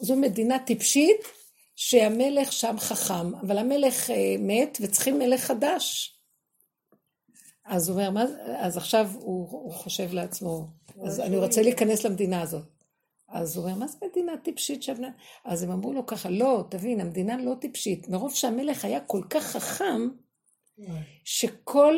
[0.00, 1.20] זו מדינה טיפשית,
[1.76, 6.16] שהמלך שם חכם, אבל המלך אה, מת וצריכים מלך חדש.
[7.64, 8.24] אז הוא אומר, מה,
[8.56, 10.66] אז עכשיו הוא, הוא חושב לעצמו,
[11.04, 12.64] אז אני רוצה להיכנס למדינה הזאת.
[13.28, 15.10] אז הוא אומר, מה זה מדינה טיפשית שבנה?
[15.44, 18.08] אז הם אמרו לו ככה, לא, תבין, המדינה לא טיפשית.
[18.08, 20.08] מרוב שהמלך היה כל כך חכם,
[21.24, 21.96] שכל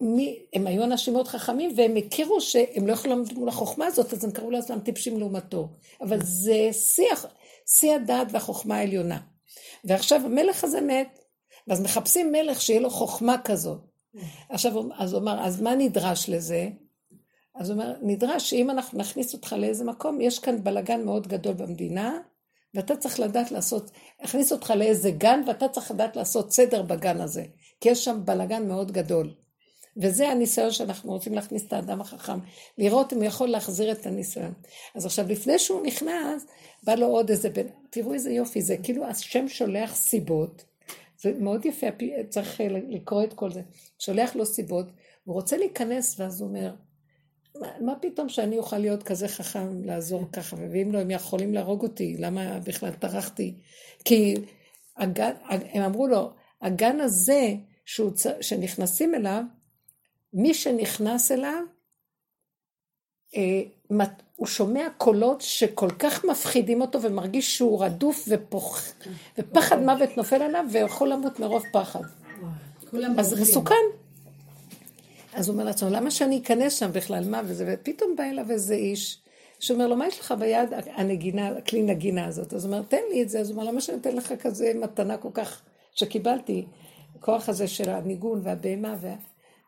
[0.00, 4.12] מי, הם היו אנשים מאוד חכמים, והם הכירו שהם לא יכולים לעמוד מול החוכמה הזאת,
[4.12, 5.68] אז הם קראו לעצמם טיפשים לעומתו.
[6.00, 7.26] אבל זה שיח,
[7.66, 9.20] שיא הדעת והחוכמה העליונה.
[9.84, 11.18] ועכשיו המלך הזה מת,
[11.66, 13.78] ואז מחפשים מלך שיהיה לו חוכמה כזאת.
[14.48, 16.68] עכשיו, אז הוא אמר, אז מה נדרש לזה?
[17.54, 21.54] אז הוא אומר, נדרש שאם אנחנו נכניס אותך לאיזה מקום, יש כאן בלגן מאוד גדול
[21.54, 22.18] במדינה,
[22.74, 23.90] ואתה צריך לדעת לעשות,
[24.22, 27.44] נכניס אותך לאיזה גן, ואתה צריך לדעת לעשות סדר בגן הזה,
[27.80, 29.34] כי יש שם בלגן מאוד גדול.
[29.96, 32.38] וזה הניסיון שאנחנו רוצים להכניס את האדם החכם,
[32.78, 34.52] לראות אם הוא יכול להחזיר את הניסיון.
[34.94, 36.46] אז עכשיו, לפני שהוא נכנס,
[36.82, 40.64] בא לו עוד איזה בן, תראו איזה יופי, זה כאילו השם שולח סיבות,
[41.18, 41.86] זה מאוד יפה,
[42.28, 43.62] צריך לקרוא את כל זה,
[43.98, 44.86] שולח לו סיבות,
[45.24, 46.74] הוא רוצה להיכנס, ואז הוא אומר,
[47.60, 51.82] מה, מה פתאום שאני אוכל להיות כזה חכם לעזור ככה, ואם לא, הם יכולים להרוג
[51.82, 53.54] אותי, למה בכלל טרחתי?
[54.04, 54.34] כי
[54.96, 57.54] הגן, הם אמרו לו, הגן הזה
[57.84, 59.42] שהוא, שנכנסים אליו,
[60.32, 61.62] מי שנכנס אליו,
[63.36, 63.62] אה,
[64.36, 68.92] הוא שומע קולות שכל כך מפחידים אותו ומרגיש שהוא רדוף ופוח,
[69.38, 72.00] ופחד מוות נופל עליו ויכול למות מרוב פחד.
[73.18, 73.74] אז זה מסוכן.
[75.34, 78.74] אז הוא אומר לעצמו, למה שאני אכנס שם בכלל, מה וזה, ופתאום בא אליו איזה
[78.74, 79.18] איש,
[79.60, 82.54] שאומר לו, מה יש לך ביד הנגינה, הכלי נגינה הזאת?
[82.54, 84.72] אז הוא אומר, תן לי את זה, אז הוא אומר, למה שאני אתן לך כזה
[84.74, 85.62] מתנה כל כך,
[85.94, 86.66] שקיבלתי,
[87.18, 89.14] הכוח הזה של הניגון והבהמה, וה...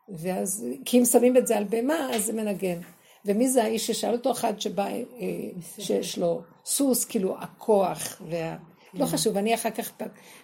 [0.09, 2.79] ואז, כי אם שמים את זה על בהמה, אז זה מנגן.
[3.25, 4.99] ומי זה האיש ששאל אותו אחד שבא, אה,
[5.79, 8.55] שיש לו סוס, כאילו הכוח, וה...
[8.93, 9.91] לא חשוב, אני אחר כך...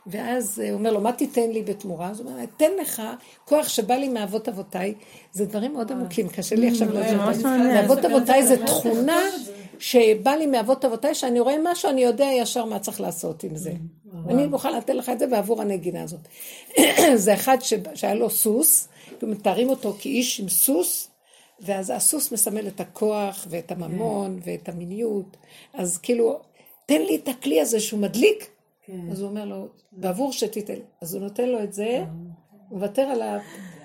[0.07, 2.09] ואז הוא אומר לו, מה תיתן לי בתמורה?
[2.09, 3.01] אז הוא אומר, אתן לך
[3.45, 4.93] כוח שבא לי מאבות אבותיי.
[5.31, 7.37] זה דברים מאוד עמוקים, קשה לי עכשיו לדעת.
[7.45, 9.19] מאבות אבותיי זה תכונה
[9.79, 13.71] שבא לי מאבות אבותיי, שאני רואה משהו, אני יודע ישר מה צריך לעשות עם זה.
[14.29, 16.27] אני מוכן לתת לך את זה בעבור הנגינה הזאת.
[17.15, 17.57] זה אחד
[17.95, 18.87] שהיה לו סוס,
[19.23, 21.09] ומתארים אותו כאיש עם סוס,
[21.59, 25.37] ואז הסוס מסמל את הכוח ואת הממון ואת המיניות.
[25.73, 26.39] אז כאילו,
[26.85, 28.49] תן לי את הכלי הזה שהוא מדליק.
[28.85, 29.11] כן.
[29.11, 30.79] אז הוא אומר לו, בעבור שתיתן.
[31.01, 32.05] אז הוא נותן לו את זה, כן.
[32.69, 33.21] הוא מוותר על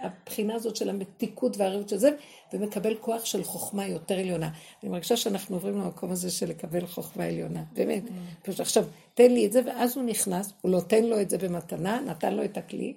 [0.02, 2.10] הבחינה הזאת של המתיקות והרעות של זה,
[2.52, 4.50] ומקבל כוח של חוכמה יותר עליונה.
[4.82, 8.08] אני מרגישה שאנחנו עוברים למקום הזה של לקבל חוכמה עליונה, באמת.
[8.08, 8.14] כן.
[8.42, 12.00] פשוט עכשיו, תן לי את זה, ואז הוא נכנס, הוא נותן לו את זה במתנה,
[12.00, 12.94] נתן לו את הכלי,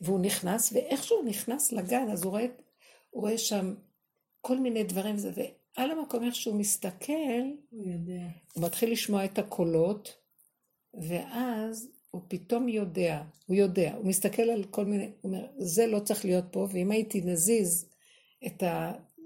[0.00, 2.46] והוא נכנס, ואיך שהוא נכנס לגן, אז הוא רואה,
[3.12, 3.74] הוא רואה שם
[4.40, 5.30] כל מיני דברים, וזה,
[5.76, 8.22] על המקום איך שהוא מסתכל, הוא יודע.
[8.52, 10.14] הוא מתחיל לשמוע את הקולות,
[10.94, 15.98] ואז הוא פתאום יודע, הוא יודע, הוא מסתכל על כל מיני, הוא אומר, זה לא
[15.98, 17.88] צריך להיות פה, ואם הייתי נזיז
[18.46, 18.62] את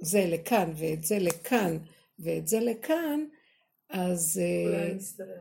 [0.01, 1.79] זה לכאן, ואת זה לכאן,
[2.19, 3.25] ואת זה לכאן,
[3.91, 4.41] אז...
[4.45, 4.93] אה,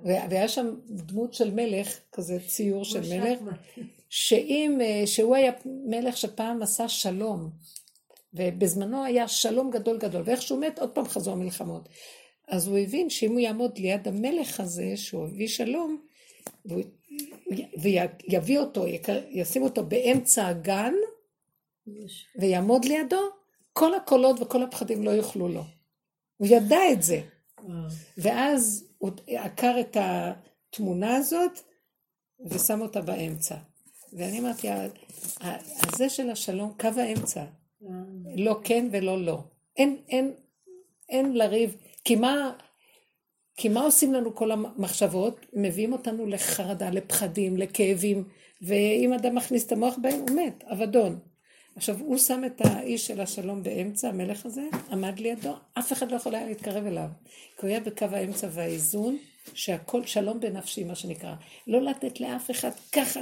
[0.03, 3.39] והיה שם דמות של מלך, כזה ציור של מלך,
[4.09, 7.49] שאם, אה, שהוא היה מלך שפעם עשה שלום,
[8.35, 11.89] ובזמנו היה שלום גדול גדול, ואיך שהוא מת, עוד פעם חזרו המלחמות.
[12.47, 16.01] אז הוא הבין שאם הוא יעמוד ליד המלך הזה, שהוא הביא שלום,
[17.77, 18.85] ויביא אותו,
[19.29, 20.93] ישים אותו באמצע הגן,
[22.39, 23.21] ויעמוד לידו,
[23.73, 25.63] כל הקולות וכל הפחדים לא יוכלו לו.
[26.37, 27.21] הוא ידע את זה.
[28.17, 31.59] ואז הוא עקר את התמונה הזאת
[32.45, 33.55] ושם אותה באמצע.
[34.13, 34.67] ואני אמרתי,
[35.39, 37.43] הזה של השלום, קו האמצע.
[38.37, 39.39] לא כן ולא לא.
[39.77, 40.33] אין, אין,
[41.09, 42.53] אין לריב, כי מה,
[43.57, 45.45] כי מה עושים לנו כל המחשבות?
[45.53, 48.23] מביאים אותנו לחרדה, לפחדים, לכאבים,
[48.61, 51.19] ואם אדם מכניס את המוח בהם, הוא מת, אבדון.
[51.75, 54.61] עכשיו, הוא שם את האיש של השלום באמצע, המלך הזה,
[54.91, 57.09] עמד לידו, אף אחד לא יכול היה להתקרב אליו.
[57.25, 59.17] כי הוא היה בקו האמצע והאיזון,
[59.53, 61.33] שהכל שלום בנפשי, מה שנקרא.
[61.67, 63.19] לא לתת לאף אחד ככה.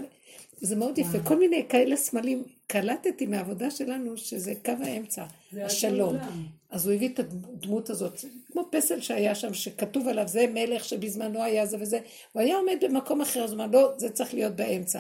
[0.66, 5.26] זה מאוד יפה, כל מיני כאלה סמלים, קלטתי מהעבודה שלנו שזה קו האמצע,
[5.62, 6.18] השלום.
[6.70, 8.20] אז הוא הביא את הדמות הזאת,
[8.52, 12.00] כמו פסל שהיה שם, שכתוב עליו, זה מלך שבזמנו היה זה וזה,
[12.32, 15.00] הוא היה עומד במקום אחר, אז הוא אמר, לא, זה צריך להיות באמצע.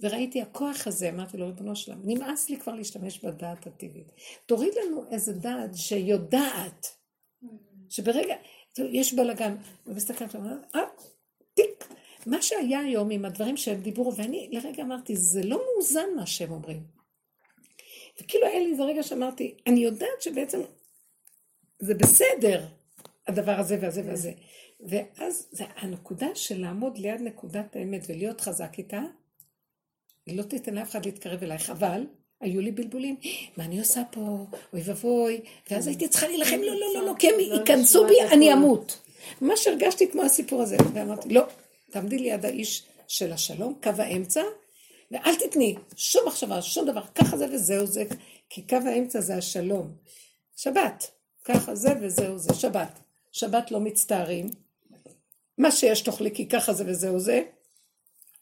[0.00, 4.12] וראיתי הכוח הזה, אמרתי לו, ריבונו שלם, נמאס לי כבר להשתמש בדעת הטבעית.
[4.46, 6.86] תוריד לנו איזה דעת שיודעת,
[7.90, 8.34] שברגע,
[8.78, 10.36] יש בלאגן, ומסתכלת,
[10.74, 10.80] אה.
[12.26, 16.50] מה שהיה היום עם הדברים שהם דיברו, ואני לרגע אמרתי, זה לא מאוזן מה שהם
[16.50, 16.82] אומרים.
[18.20, 20.60] וכאילו היה לי איזה רגע שאמרתי, אני יודעת שבעצם
[21.78, 22.66] זה בסדר,
[23.26, 24.32] הדבר הזה והזה והזה.
[24.80, 29.00] ואז זה הנקודה של לעמוד ליד נקודת האמת ולהיות חזק איתה,
[30.26, 32.06] היא לא תיתן לאף אחד להתקרב אלייך, אבל
[32.40, 33.16] היו לי בלבולים,
[33.56, 37.28] מה אני עושה פה, אוי ואבוי, ואז הייתי צריכה להילחם, לא, לא, לא, לא, כי
[37.28, 39.00] הם ייכנסו בי, אני אמות.
[39.40, 41.42] ממש הרגשתי כמו הסיפור הזה, ואמרתי, לא,
[41.94, 44.42] תעמדי ליד האיש של השלום, קו האמצע,
[45.10, 48.04] ואל תתני שום מחשבה, שום דבר, ככה זה וזהו זה,
[48.50, 49.96] כי קו האמצע זה השלום.
[50.56, 51.10] שבת,
[51.44, 52.98] ככה זה וזהו זה, שבת.
[53.32, 54.50] שבת לא מצטערים,
[55.58, 57.42] מה שיש תאכלי כי ככה זה וזהו זה,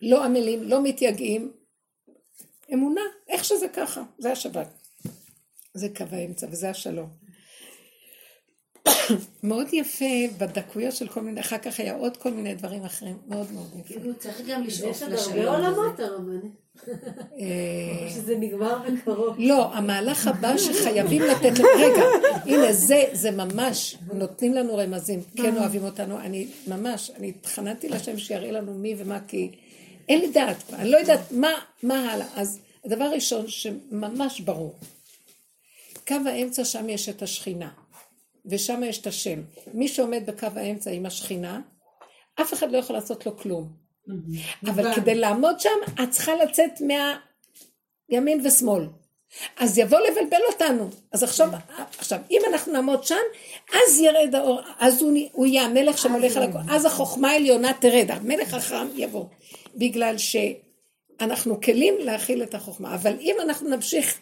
[0.00, 1.52] לא עמלים, לא מתייגעים,
[2.72, 4.68] אמונה, איך שזה ככה, זה השבת.
[5.74, 7.21] זה קו האמצע וזה השלום.
[9.42, 10.04] מאוד יפה
[10.38, 13.88] בדקויות של כל מיני, אחר כך היה עוד כל מיני דברים אחרים, מאוד מאוד יפה.
[13.88, 15.46] כאילו צריך גם לשאוף לשלום.
[15.46, 16.00] עולמות.
[17.40, 19.36] אה, שזה נגמר בקרוב.
[19.38, 22.02] לא, המהלך הבא שחייבים לתת, רגע,
[22.44, 28.18] הנה זה, זה ממש, נותנים לנו רמזים, כן אוהבים אותנו, אני ממש, אני התחננתי לשם
[28.18, 29.50] שיראה לנו מי ומה, כי
[30.08, 31.32] אין לי דעת, אני לא יודעת
[31.82, 34.74] מה הלאה, אז הדבר הראשון שממש ברור,
[36.08, 37.68] קו האמצע שם יש את השכינה.
[38.46, 39.42] ושם יש את השם.
[39.74, 41.60] מי שעומד בקו האמצע עם השכינה,
[42.40, 43.68] אף אחד לא יכול לעשות לו כלום.
[44.66, 46.72] אבל כדי לעמוד שם, את צריכה לצאת
[48.10, 48.86] מהימין ושמאל.
[49.58, 50.90] אז יבוא לבלבל אותנו.
[51.12, 51.48] אז עכשיו,
[51.98, 53.14] עכשיו, אם אנחנו נעמוד שם,
[53.72, 58.10] אז ירד האור, אז הוא, הוא יהיה המלך שמולך על הכל, אז החוכמה העליונה תרד,
[58.10, 59.24] המלך החכם יבוא.
[59.74, 62.94] בגלל שאנחנו כלים להכיל את החוכמה.
[62.94, 64.18] אבל אם אנחנו נמשיך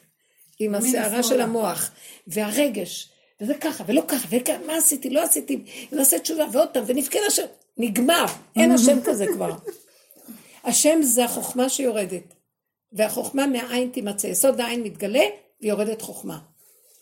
[0.58, 1.90] עם הסערה של המוח
[2.26, 3.10] והרגש,
[3.40, 7.46] וזה ככה, ולא ככה, ומה עשיתי, לא עשיתי, ונעשה תשובה, ועוד פעם, ונבכה לשם,
[7.78, 8.24] נגמר,
[8.56, 9.56] אין השם כזה כבר.
[10.64, 12.34] השם זה החוכמה שיורדת,
[12.92, 15.24] והחוכמה מהעין תימצא, יסוד העין מתגלה,
[15.62, 16.38] ויורדת חוכמה.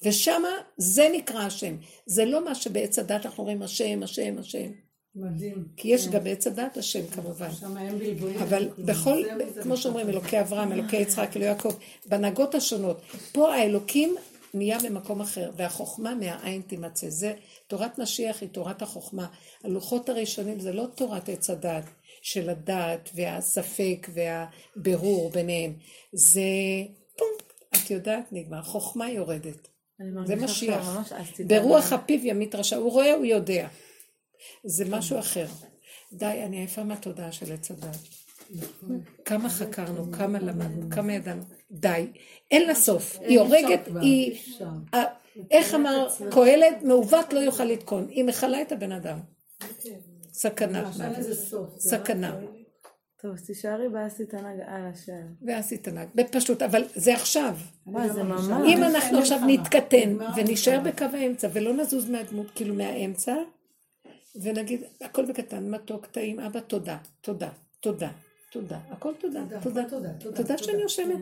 [0.03, 1.77] ושמה זה נקרא השם,
[2.07, 4.71] זה לא מה שבעץ הדת אנחנו רואים השם, השם, השם.
[5.15, 5.65] מדהים.
[5.77, 6.09] כי יש.
[6.09, 7.53] גם בעץ הדת השם כמובן.
[7.53, 8.39] שם אין בלבולים.
[8.39, 9.23] אבל בכל,
[9.63, 11.75] כמו שאומרים, אלוקי אברהם, אלוקי יצחק, אלוקי יעקב,
[12.07, 13.01] בהנהגות השונות,
[13.33, 14.17] פה האלוקים
[14.55, 17.09] נהיה במקום אחר, והחוכמה מהעין תימצא.
[17.09, 17.35] זה,
[17.67, 19.27] תורת משיח היא תורת החוכמה.
[19.65, 21.85] הלוחות הראשונים זה לא תורת עץ הדת
[22.23, 25.75] של הדעת והספק והבירור ביניהם.
[26.13, 26.41] זה,
[27.17, 27.29] פום,
[27.71, 28.63] את יודעת, נגמר.
[28.63, 29.69] חוכמה יורדת.
[30.27, 30.99] זה משיח.
[31.47, 32.77] ברוח הפיו ימית רשע.
[32.77, 33.69] הוא רואה, הוא יודע.
[34.65, 35.47] זה משהו אחר.
[36.13, 37.97] די, אני עייפה מהתודעה של עץ הדת.
[39.25, 41.43] כמה חקרנו, כמה למדנו, כמה ידענו.
[41.71, 42.07] די.
[42.51, 43.19] אין לה סוף.
[43.21, 44.39] היא הורגת, היא...
[45.51, 48.09] איך אמר קהלת, מעוות לא יוכל לתקון.
[48.09, 49.19] היא מכלה את הבן אדם.
[50.33, 50.91] סכנה.
[51.79, 52.41] סכנה.
[53.23, 55.27] טוב, אז תישארי באסי תנ"ג על השם.
[55.41, 57.57] באסי תנ"ג, בפשוט, אבל זה עכשיו.
[58.07, 58.45] זה ממש.
[58.67, 63.35] אם אנחנו עכשיו נתקטן ונישאר בקו האמצע ולא נזוז מהדמות, כאילו מהאמצע,
[64.43, 67.49] ונגיד, הכל בקטן, מתוק, טעים, אבא, תודה, תודה,
[67.81, 68.11] תודה,
[68.53, 71.19] תודה, הכל תודה, תודה, תודה, תודה שאני יושבת.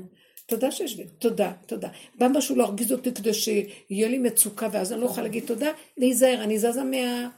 [0.47, 1.89] תודה שיש לי, תודה, תודה.
[2.15, 6.45] בא משהו להרגיז אותי כדי שיהיה לי מצוקה ואז אני לא אוכל להגיד תודה, להיזהר,
[6.45, 7.31] אני זזה מה,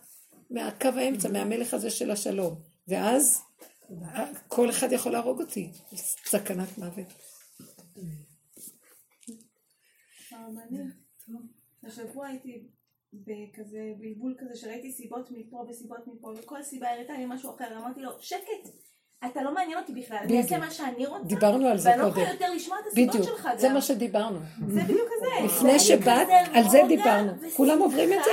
[0.51, 2.55] מהקו האמצע, מהמלך הזה של השלום.
[2.89, 3.43] ואז
[4.49, 7.07] כל אחד יכול להרוג אותי, סכנת מוות.
[11.85, 12.69] השבוע הייתי
[13.13, 17.79] בכזה בלבול כזה שראיתי סיבות מפה וסיבות מפה וכל סיבה הראתה לי משהו אחר.
[17.79, 18.69] אמרתי לו שקט
[19.27, 22.05] אתה לא מעניין אותי בכלל, אני אעשה מה שאני רוצה, דיברנו על זה ואני לא
[22.05, 22.21] קודם.
[22.21, 23.59] יכולה יותר לשמוע את הסיבות בדיוק, שלך גם.
[23.59, 24.39] זה מה שדיברנו.
[24.69, 25.45] זה בדיוק זה.
[25.45, 27.33] לפני שבאת, על זה דיברנו.
[27.57, 28.31] כולם עוברים את זה?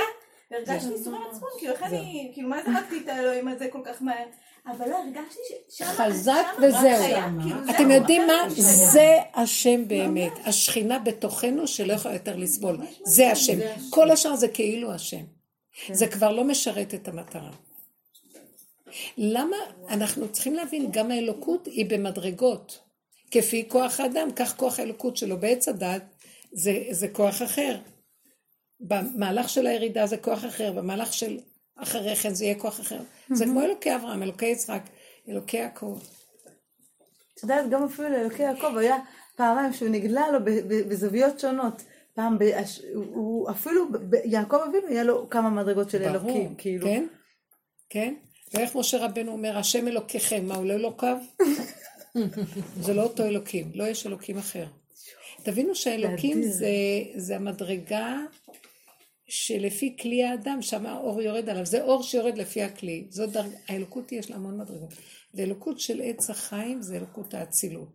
[0.50, 4.24] והרגשתי איסורי מצפון, כאילו איך אני, כאילו מה זרקתי את האלוהים הזה כל כך מהר?
[4.66, 5.40] אבל לא, הרגשתי
[5.70, 5.82] ש...
[5.82, 7.14] חזק וזהו.
[7.42, 8.44] כאילו, אתם יודעים מה?
[8.58, 10.32] זה השם באמת.
[10.44, 12.78] השכינה בתוכנו שלא יכולה יותר לסבול.
[13.04, 13.58] זה השם.
[13.90, 15.22] כל השאר זה כאילו השם.
[15.92, 17.50] זה כבר לא משרת את המטרה.
[19.18, 19.56] למה
[19.88, 22.80] אנחנו צריכים להבין, גם האלוקות היא במדרגות.
[23.30, 25.40] כפי כוח האדם, כך כוח האלוקות שלו.
[25.40, 26.02] בעץ הדת
[26.52, 27.78] זה, זה כוח אחר.
[28.80, 31.38] במהלך של הירידה זה כוח אחר, במהלך של
[31.76, 33.00] אחרי כן זה יהיה כוח אחר.
[33.32, 34.82] זה כמו אלוקי אברהם, אלוקי יצחק,
[35.28, 35.98] אלוקי יעקב.
[37.34, 38.96] את יודעת, גם אפילו לאלוקי יעקב היה
[39.36, 40.38] פעמיים שהוא נגלה לו
[40.88, 41.82] בזוויות שונות.
[42.14, 42.80] פעם, בהש...
[42.94, 46.86] הוא, אפילו, ב- יעקב אבינו היה לו כמה מדרגות של אלוקים, כאילו.
[46.86, 47.06] כן,
[47.90, 48.14] כן.
[48.54, 51.16] ואיך משה רבנו אומר, השם אלוקיכם, מה, הוא לא אלוקיו?
[52.84, 54.66] זה לא אותו אלוקים, לא יש אלוקים אחר.
[55.42, 56.42] תבינו שהאלוקים.
[56.42, 56.68] זה,
[57.16, 58.16] זה המדרגה
[59.28, 63.06] שלפי כלי האדם, שם האור יורד עליו, זה אור שיורד לפי הכלי.
[63.10, 63.50] זו דרג...
[63.68, 64.94] האלוקות יש לה המון מדרגות.
[65.34, 67.88] ואלוקות של עץ החיים זה אלוקות האצילות.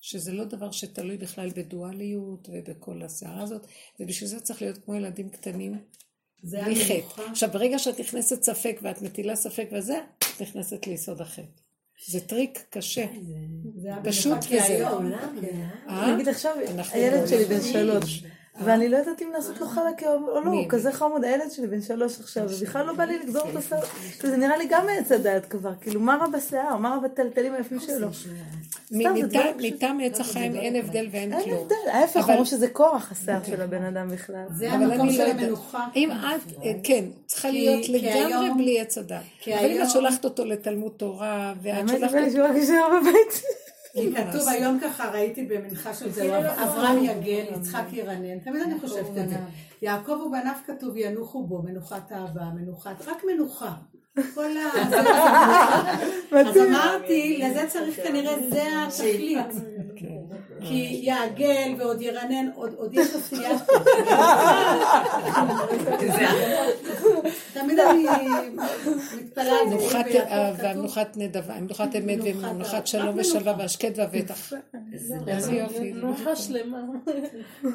[0.00, 3.66] שזה לא דבר שתלוי בכלל בדואליות ובכל הסערה הזאת,
[4.00, 5.78] ובשביל זה צריך להיות כמו ילדים קטנים,
[6.44, 6.84] בלי.
[6.84, 7.22] חטא.
[7.30, 11.42] עכשיו, ברגע שאת נכנסת ספק ואת מטילה ספק וזה, את נכנסת ליסוד החטא.
[12.06, 13.06] זה טריק קשה.
[14.04, 14.68] פשוט כי וזהו.
[14.68, 15.12] היום-
[15.88, 16.14] אה?
[16.14, 16.56] נגיד עכשיו,
[16.92, 18.22] הילד שלי בן שלוש,
[18.64, 20.50] ואני לא יודעת אם לעשות לו חלקה או לא?
[20.50, 23.80] הוא כזה חמוד, הילד שלי בן שלוש עכשיו, ובכלל לא בא לי לגזור אותו שיער,
[24.22, 27.80] זה נראה לי גם מעץ הדעת כבר, כאילו מה רע בשיער, מה רע בטלטלים היפים
[27.80, 28.08] שלו.
[28.92, 31.58] מטעם- עץ החיים אין הבדל ואין אין כלום.
[31.60, 34.44] הבדל, ההפך, אומרים שזה כורח השיער של הבן אדם בכלל.
[34.56, 35.42] זה אבל המקום אני של לא יודעת.
[35.44, 35.86] המנוחה.
[35.96, 38.98] אם את, אה, כן, צריכה להיות לגמרי בלי עץ.
[39.40, 42.12] כי אבל אם את שולחת אותו לתלמוד תורה, ואת האמת, שולחת
[42.60, 42.78] זה
[43.92, 49.18] כי כתוב היום ככה, ראיתי במנחה של זה, אברהם יגל, יצחק ירנן, תמיד אני חושבת
[49.18, 49.36] את זה.
[49.82, 53.72] יעקב ובניו כתוב ינוחו בו, מנוחת אהבה, מנוחת, רק מנוחה.
[54.34, 54.72] כל ה...
[56.40, 59.46] אז אמרתי, לזה צריך כנראה, זה התכלית.
[60.68, 63.58] כי יעגל ועוד ירנן, עוד עוד יש עשייה.
[67.52, 68.06] תמיד אני
[69.20, 69.74] מתפלאה על זה.
[69.76, 72.86] מנוחת אהבה, מנוחת נדבה, מנוחת אמת מנוחת ומנוחת.
[72.86, 73.54] שלום ושלווה.
[73.58, 74.52] והשקט והבטח.
[75.28, 75.92] איזה יופי.
[75.92, 76.82] מנוחה שלמה.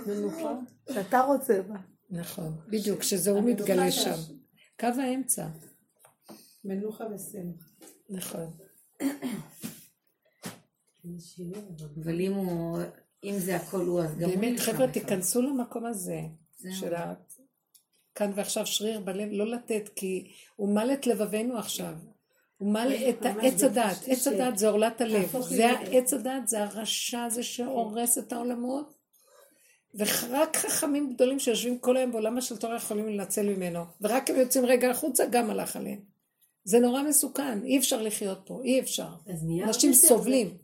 [0.08, 0.54] מנוחה.
[0.94, 1.76] שאתה רוצה בה.
[2.10, 4.16] נכון, בדיוק, שזה הוא מתגלה שם.
[4.80, 5.46] קו האמצע.
[6.66, 7.66] מנוחה ושמחה.
[8.10, 8.52] נכון.
[12.04, 12.80] אבל אם הוא,
[13.24, 14.88] אם זה הכל הוא, אז גם הוא באמת, חבר'ה.
[14.88, 16.22] תיכנסו למקום הזה.
[16.74, 17.14] של ה...
[18.16, 21.94] כאן ועכשיו שריר בלב, לא לתת, כי הוא מל את לבבינו עכשיו.
[22.58, 23.98] הוא מל את העץ הדעת.
[24.08, 25.36] עץ הדעת זה עורלת הלב.
[25.50, 28.94] זה העץ הדעת, זה הרשע הזה שהורס את העולמות.
[29.96, 33.80] ורק חכמים גדולים שיושבים כל היום בעולם של תורה יכולים לנצל ממנו.
[34.02, 36.00] ורק הם יוצאים רגע החוצה, גם הלך עליהם.
[36.64, 39.08] זה נורא מסוכן, אי אפשר לחיות פה, אי אפשר.
[39.64, 40.58] אנשים סובלים.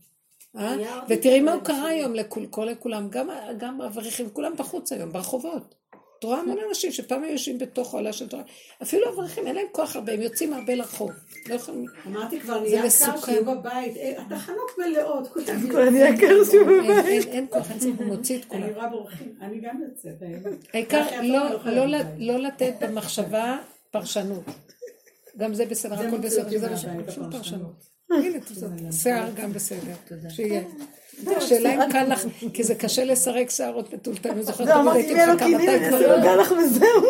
[0.58, 0.76] אה?
[1.10, 5.76] ותראי מה הוא קרה היום לכול, כל לכולם, גם, גם אברכים, כולם בחוץ היום, ברחובות.
[6.20, 8.44] את רואה המון אנשים שפעם היו יושבים בתוך העולה של תורה,
[8.82, 11.12] אפילו אברכים, אין להם כוח הרבה, הם יוצאים הרבה לרחוב.
[11.50, 11.86] לא יכולים...
[12.08, 13.18] אמרתי כבר נהיה קר.
[13.26, 17.28] שיהיו בבית, אה, התחנות מלאות, כולם כבר נהיה קר אין, בבית.
[17.28, 18.64] אין, כוח, אין צריך, מוציא את כולם.
[18.64, 20.14] אני רואה בורחים, אני גם יוצאת.
[20.74, 21.98] העיקר לא, לא, לא.
[22.18, 23.58] לא לתת במחשבה
[23.92, 24.44] פרשנות.
[25.38, 26.88] גם זה בסדר, הכל בסדר, זה.
[27.32, 27.91] פרשנות.
[28.14, 29.94] הנה, שיער גם בסדר,
[30.30, 30.62] שיהיה.
[31.38, 35.14] השאלה אם קל לך, כי זה קשה לסרק שערות מטולטל, אני זוכרת לא, תמיד הייתי
[35.14, 37.04] מחכה מתי כבר לך וזהו.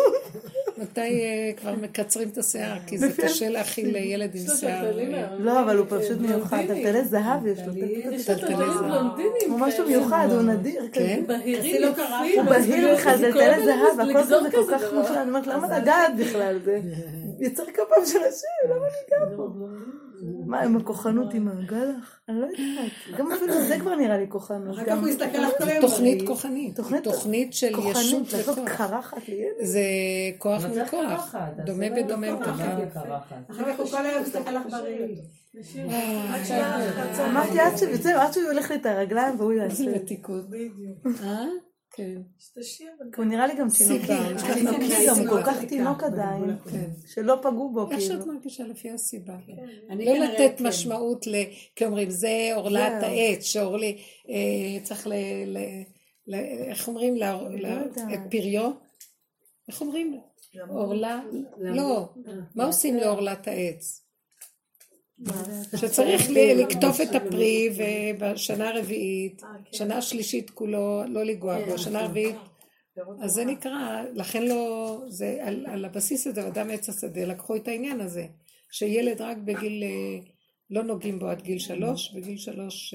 [0.82, 4.98] מתי אה, כבר מקצרים את השיער, כי זה קשה להכיל ילד עם שיער.
[4.98, 7.72] אה, לא, אבל הוא פשוט מיוחד, טלטלי זהב יש לו.
[8.26, 8.84] טלטלי זהב.
[9.48, 9.98] הוא משהו כאלה.
[9.98, 10.82] מיוחד, הוא נדיר.
[10.92, 11.22] כן?
[11.28, 11.34] לא.
[11.44, 11.82] יפים.
[12.36, 14.82] הוא בהיר לך, זה טלטלי זהב, הכל זה כל כך.
[14.92, 15.16] מושלם.
[15.16, 16.58] אני אומרת, למה לגעת בכלל?
[16.64, 16.80] זה
[17.46, 18.61] יצר כפם של השם,
[19.36, 19.48] פה?
[20.46, 22.20] מה, עם הכוחנות עם הגלח?
[22.28, 23.18] אני לא יודעת.
[23.18, 24.74] גם אפילו זה כבר נראה לי כוחנות.
[24.76, 26.26] אחר כך הוא יסתכל לך כל היום תוכנית.
[26.26, 28.68] כוחנית, תוכנית- תוכנית של ישות וכוח.
[28.76, 29.52] קרחת לילד.
[29.62, 29.80] זה
[30.38, 32.40] כוח מול כוח, דומה זה בדומה לא.
[33.50, 35.16] אחר כך הוא כל היום מסתכל לך בראי.
[37.30, 39.84] אמרתי עד שהוא הולך לי את הרגליים והוא יעשה.
[39.84, 40.44] איזה מתיקות.
[41.22, 41.44] אה?
[41.94, 42.20] כן.
[43.16, 44.02] הוא נראה לי גם תינוק,
[45.08, 45.64] גם, הוא כל כך.
[45.64, 46.56] תינוק עדיין,
[47.06, 48.34] שלא פגעו בו איך שאת כאילו.
[48.34, 49.36] מרגישה לפי הסיבה.
[49.90, 50.66] אני לא לתת כן.
[50.66, 51.34] משמעות ל...
[51.76, 53.02] כי אומרים, זה עורלת.
[53.02, 53.98] העץ, שאורלי,
[54.28, 55.12] אה, צריך ל...
[55.46, 55.82] ל-
[56.26, 56.34] ל-
[56.68, 57.16] איך אומרים?
[57.16, 57.98] ל- ל- יודעת.
[58.14, 58.70] את פריו?
[59.68, 60.20] איך אומרים?
[60.68, 61.20] עורלה,
[61.58, 62.08] לא,
[62.54, 64.01] מה עושים לעורלת העץ?
[65.76, 69.42] שצריך לקטוף את הפרי ובשנה הרביעית,
[69.72, 72.36] שנה השלישית כולו לא לגוע בו, שנה הרביעית.
[73.22, 77.68] אז זה נקרא, לכן לא, זה על, על הבסיס הזה, אדם עץ השדה, לקחו את
[77.68, 78.26] העניין הזה,
[78.72, 79.84] שילד רק בגיל,
[80.70, 82.94] לא נוגעים בו עד גיל שלוש, בגיל שלוש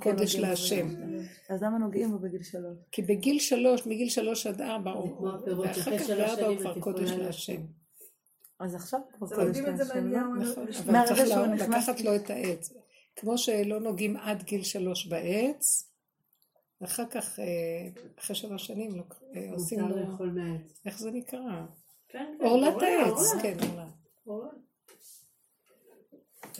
[0.00, 0.88] קודש להשם.
[1.50, 2.78] אז למה נוגעים בו בגיל שלוש?
[2.92, 4.94] כי בגיל שלוש, מגיל שלוש עד ארבע,
[5.58, 7.60] ואחר כך בארבע הוא כבר קודש להשם.
[8.60, 10.18] אז עכשיו כבר קודש להשם, לא?
[10.36, 11.30] נכון, אבל צריך
[11.68, 12.72] לקחת לו את העץ.
[13.16, 15.90] כמו שלא נוגעים עד גיל שלוש בעץ,
[16.80, 17.38] ואחר כך,
[18.18, 19.02] אחרי שבע שנים,
[19.52, 19.96] עושים לו...
[20.86, 21.62] איך זה נקרא?
[22.40, 23.56] עורלת העץ, כן,
[24.24, 24.50] עורלת.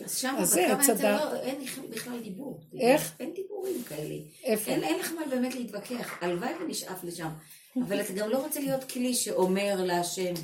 [0.04, 2.60] אז שם, בכמה אין בכלל דיבור.
[2.80, 3.16] איך?
[3.20, 4.14] אין דיבורים כאלה.
[4.44, 4.70] איפה?
[4.70, 6.22] אין לך מה באמת להתווכח.
[6.22, 7.28] הלוואי ונשאף לשם.
[7.76, 10.34] אבל אתה גם לא רוצה להיות כלי שאומר להשם,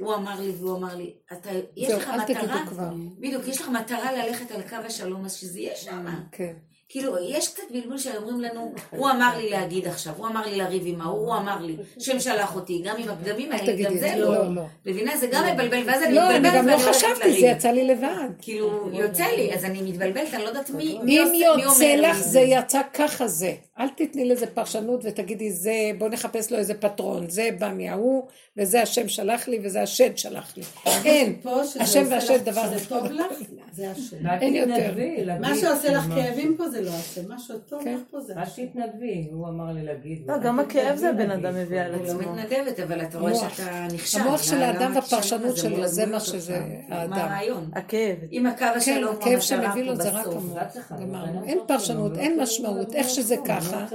[0.00, 1.14] והוא אמר לי והוא אמר לי.
[1.32, 5.76] אתה, יש לך מטרה, בדיוק, יש לך מטרה ללכת על קו השלום, אז שזה יהיה
[5.76, 6.06] שם.
[6.32, 6.54] כן.
[6.88, 10.82] כאילו, יש קצת בלבול שאומרים לנו, הוא אמר לי להגיד עכשיו, הוא אמר לי לריב
[10.86, 14.44] עם ההוא, הוא אמר לי, שם שלח אותי, גם עם הפגמים האלה, גם זה לא.
[14.86, 15.16] מבינה?
[15.16, 16.42] זה גם מבלבל, ואז אני מתבלבלת.
[16.42, 18.28] לא, אני גם לא חשבתי, זה יצא לי לבד.
[18.42, 21.22] כאילו, יוצא לי, אז אני מתבלבלת, אני לא יודעת מי אומר לי.
[21.22, 23.52] אם יוצא לך, זה יצא ככה זה.
[23.78, 28.26] אל תתני לזה פרשנות ותגידי, זה, בוא נחפש לו איזה פטרון, זה בא מההוא,
[28.56, 30.62] וזה השם שלח לי, וזה השד שלח לי.
[31.04, 31.36] אין,
[31.80, 33.26] השם והשד דבר זה טוב לך,
[33.72, 34.26] זה השם.
[34.40, 34.94] אין יותר.
[35.40, 38.62] מה שעושה לך כאבים פה זה לא השם, מה שטוב לך פה זה השם.
[38.62, 40.22] רק תתנדבי, הוא אמר לי להגיד.
[40.28, 42.20] לא, גם הכאב זה הבן אדם מביא על עצמו.
[42.20, 44.20] אני לא מתנדבת, אבל אתה רואה שאתה נכשל.
[44.20, 47.10] המוח של האדם והפרשנות שלו, זה מה שזה האדם.
[47.10, 47.70] מה הרעיון?
[47.72, 48.16] הכאב.
[48.32, 49.22] אם הקו השלום הוא
[49.88, 50.92] המטרה פה בסוף.
[51.44, 53.86] אין פרשנות, אין משמעות, איך שזה ככה.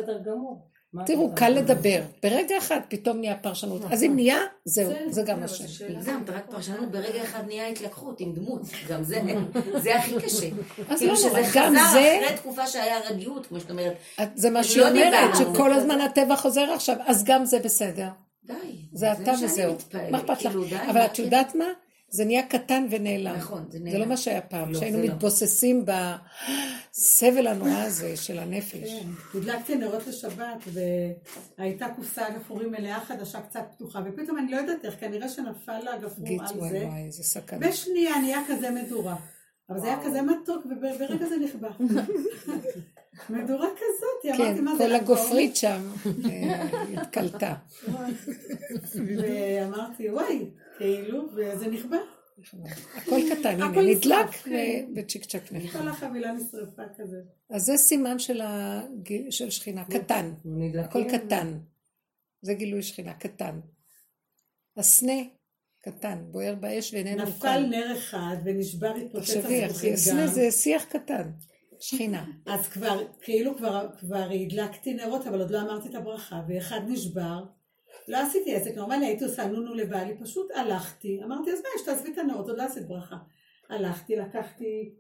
[1.06, 5.64] תראו, קל לדבר, ברגע אחד פתאום נהיה פרשנות, אז אם נהיה, זהו, זה גם השם.
[5.90, 9.22] הגזמת, רק פרשנות, ברגע אחד נהיה התלקחות עם דמות, גם זה,
[9.76, 10.48] זה הכי קשה.
[10.90, 13.94] אז כאילו לא, שזה גם חזר זה, אחרי תקופה שהיה רגיעות, כמו שאת אומרת.
[14.36, 18.08] זה מה שהיא אומרת, שכל הזמן הטבע חוזר עכשיו, אז גם זה בסדר.
[18.44, 18.54] די.
[18.94, 19.76] זה אתה וזהו.
[20.12, 20.56] מה אכפת לך?
[20.90, 21.66] אבל את יודעת מה?
[22.12, 23.36] זה נהיה קטן ונעלם.
[23.36, 23.92] נכון, זה נעלם.
[23.92, 28.90] זה לא מה שהיה פעם, שהיינו מתבוססים בסבל הנורא הזה של הנפש.
[28.90, 30.64] כן, הדלקתי נרות לשבת,
[31.58, 35.98] והייתה קופסה גפרורים מלאה חדשה, קצת פתוחה, ופתאום אני לא יודעת איך, כנראה שנפל לה
[35.98, 36.88] גפרור על זה.
[36.88, 37.68] וואי, איזה סכנה.
[37.68, 39.16] בשנייה נהיה כזה מדורה.
[39.70, 41.70] אבל זה היה כזה מתוק, וברגע זה נכבה.
[43.30, 45.82] מדורה כזאת, אמרתי מה זה כן, כל הגופרית שם
[46.98, 47.56] התקלטה.
[48.96, 50.50] ואמרתי, וואי,
[50.82, 51.98] כאילו, וזה נכבה.
[52.96, 54.28] הכל קטן, הנה, נדלק
[54.96, 55.80] וצ'יק צ'ק נכבה.
[55.80, 57.18] כל החבילה נשרפה כזה.
[57.50, 60.34] אז זה סימן של שכינה, קטן.
[60.80, 61.60] הכל קטן.
[62.42, 63.60] זה גילוי שכינה, קטן.
[64.78, 65.22] הסנה,
[65.84, 71.32] קטן, בוער באש ואיננו נפל נר אחד ונשבר התפוצץ תחשבי, הסנה זה שיח קטן.
[71.80, 72.26] שכינה.
[72.46, 77.44] אז כבר, כאילו כבר, כבר הדלקתי נרות, אבל עוד לא אמרתי את הברכה, ואחד נשבר.
[78.08, 82.12] לא עשיתי עסק נורמלי, הייתי עושה נונו לבעלי, פשוט הלכתי, אמרתי, אז מה יש, תעזבי
[82.14, 83.18] את הנרות, עוד לא עשית ברכה.
[83.70, 84.94] הלכתי, לקחתי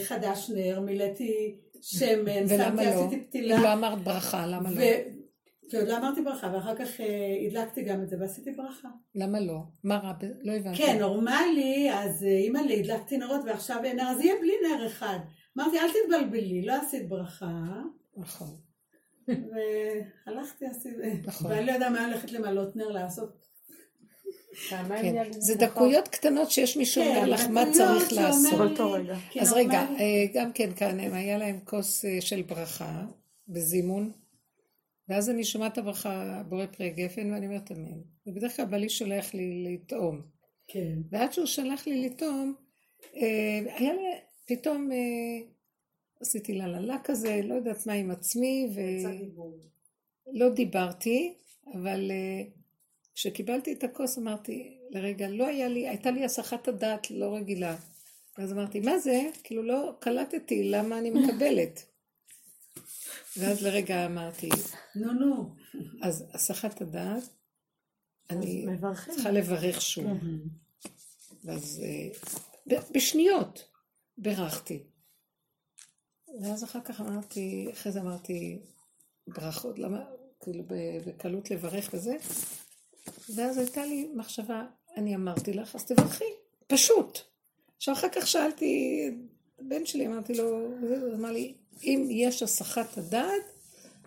[0.00, 2.90] חדש נר, מילאתי שמן, שמתי, לא?
[2.90, 3.56] עשיתי פתילה.
[3.56, 4.80] אם לא אמרת ברכה, למה לא?
[5.70, 6.88] כי עוד לא אמרתי ברכה, ואחר כך
[7.46, 8.88] הדלקתי גם את זה ועשיתי ברכה.
[9.14, 9.58] למה לא?
[9.84, 10.12] מה רע?
[10.42, 10.78] לא הבנתי.
[10.78, 15.18] כן, נורמלי, אז אימא לי, הדלקתי נרות ועכשיו אין נר, אז יהיה בלי נר אחד.
[15.58, 17.62] אמרתי, אל תתבלבלי, לא עשית ברכה.
[18.16, 18.48] נכון.
[20.26, 21.50] והלכתי, עשיתי, נכון.
[21.50, 23.40] ואני לא יודע מה הולכת למלות נר לעשות.
[24.68, 28.80] כן, זה דקויות קטנות שיש מישהו אומר לך מה צריך לעשות.
[29.40, 29.86] אז רגע,
[30.34, 33.04] גם כן כאן היה להם כוס של ברכה
[33.48, 34.12] בזימון,
[35.08, 38.00] ואז אני שומעת הברכה בורא פרי גפן ואני אומרת אמן.
[38.26, 40.22] ובדרך כלל בעלי שולח לי לטעום.
[40.68, 40.98] כן.
[41.10, 42.54] ועד שהוא שלח לי לטעום,
[43.76, 44.02] היה לי
[44.46, 44.90] פתאום
[46.20, 48.70] עשיתי לה לה לה כזה, לא יודעת מה עם עצמי,
[50.26, 51.34] ולא דיברתי,
[51.74, 52.10] אבל
[53.14, 57.76] כשקיבלתי את הכוס אמרתי, לרגע, לא היה לי, הייתה לי הסחת הדעת לא רגילה.
[58.36, 59.30] אז אמרתי, מה זה?
[59.42, 61.82] כאילו לא קלטתי למה אני מקבלת.
[63.36, 64.48] ואז לרגע אמרתי,
[64.96, 65.54] נו נו.
[66.02, 67.22] אז הסחת הדעת,
[68.30, 68.66] אני
[69.06, 70.06] צריכה לברך שוב.
[71.44, 71.82] ואז
[72.66, 73.68] בשניות
[74.18, 74.82] בירכתי.
[76.42, 78.58] ואז אחר כך אמרתי, אחרי זה אמרתי
[79.26, 80.04] ברכות, למה,
[80.40, 80.64] כאילו
[81.06, 82.16] בקלות לברך וזה,
[83.34, 84.64] ואז הייתה לי מחשבה,
[84.96, 86.24] אני אמרתי לך, אז תברכי,
[86.66, 87.18] פשוט.
[87.76, 89.02] עכשיו אחר כך שאלתי,
[89.60, 93.42] בן שלי, אמרתי לו, הוא אמר לי, אם יש הסחת הדעת,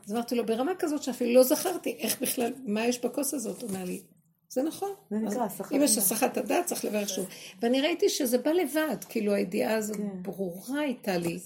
[0.05, 3.61] אז אמרתי לו, ברמה כזאת שאפילו לא זכרתי איך בכלל, מה יש בכוס הזאת?
[3.61, 4.01] הוא אומר לי,
[4.49, 4.89] זה נכון.
[5.09, 7.25] זה נקרא הסחת אם יש הסחת הדעת, צריך לברך שוב.
[7.61, 10.23] ואני ראיתי שזה בא לבד, כאילו הידיעה הזאת כן.
[10.23, 11.39] ברורה הייתה לי.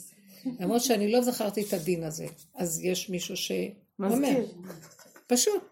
[0.60, 2.26] למרות שאני לא זכרתי את הדין הזה.
[2.56, 4.38] אז יש מישהו שאומר.
[5.28, 5.64] פשוט.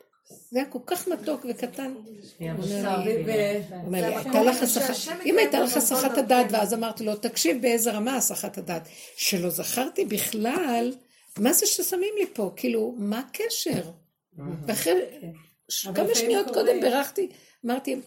[0.52, 1.94] זה היה כל כך מתוק וקטן.
[5.26, 8.88] אם הייתה לך הסחת הדעת, ואז אמרתי לו, תקשיב באיזה רמה הסחת הדעת,
[9.18, 10.94] שלא זכרתי בכלל,
[11.40, 13.90] מה זה ששמים לי פה, כאילו, מה הקשר?
[14.68, 14.94] ואחרי
[15.86, 17.30] אבל כמה שניות קורה- קודם בירכתי,
[17.66, 18.02] אמרתי, הוא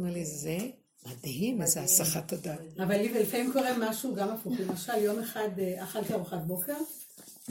[0.00, 0.58] אומר לי, זה
[1.06, 2.60] מדהים, איזה הסחת הדעת.
[2.78, 4.54] אבל לי לפעמים קורה משהו גם הפוך.
[4.60, 6.76] למשל, יום אחד אה, אכלתי ארוחת בוקר,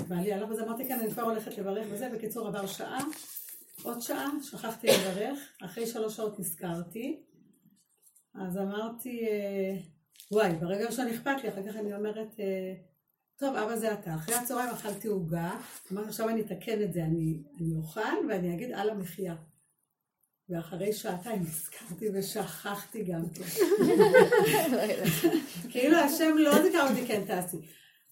[0.08, 2.10] בעלי הלך וזה, אמרתי, כן, אני כבר הולכת לברך וזה.
[2.16, 3.04] בקיצור, עבר שעה,
[3.84, 5.40] עוד שעה, שכחתי לברך.
[5.66, 7.20] אחרי שלוש שעות נזכרתי.
[8.36, 9.78] אז אמרתי, אה,
[10.32, 12.74] וואי, ברגע ראשון אכפת לי, אחר כך אני אומרת, אה,
[13.38, 14.16] טוב, אבא זה אתה.
[14.16, 15.60] אחרי הצהריים אכלתי עוגה,
[15.92, 19.36] אמרתי, עכשיו אני אתקן את זה, אני, אני אוכל ואני אגיד על המחיה.
[20.50, 23.44] ואחרי שעתיים נזכרתי ושכחתי גם כן.
[25.72, 27.58] כאילו השם לא זיכר אותי, כן תעשי.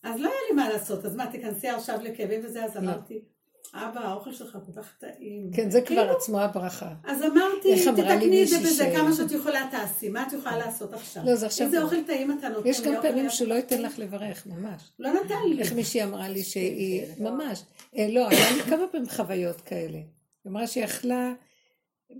[0.03, 3.21] אז לא היה לי מה לעשות, אז מה, תיכנסי עכשיו לכאבים וזה, אז אמרתי,
[3.73, 5.51] אבא, האוכל שלך כל כך טעים.
[5.53, 6.93] כן, זה כבר כאילו, עצמו הברכה.
[7.03, 11.23] אז אמרתי, תתקני את זה בזה, כמה שאת יכולה תעשי, מה את יכולה לעשות עכשיו?
[11.25, 13.81] לא, זה עכשיו- איזה אוכל טעים אתה נותן יש לי, גם פעמים שהוא לא ייתן
[13.81, 14.91] לך לברך, ממש.
[14.99, 15.61] לא נתן לי.
[15.61, 17.63] איך מישהי אמרה לי שהיא, ממש,
[17.97, 19.97] אה, לא, היה לי כמה פעמים חוויות כאלה.
[19.97, 20.03] היא
[20.51, 21.33] אמרה שהיא אכלה,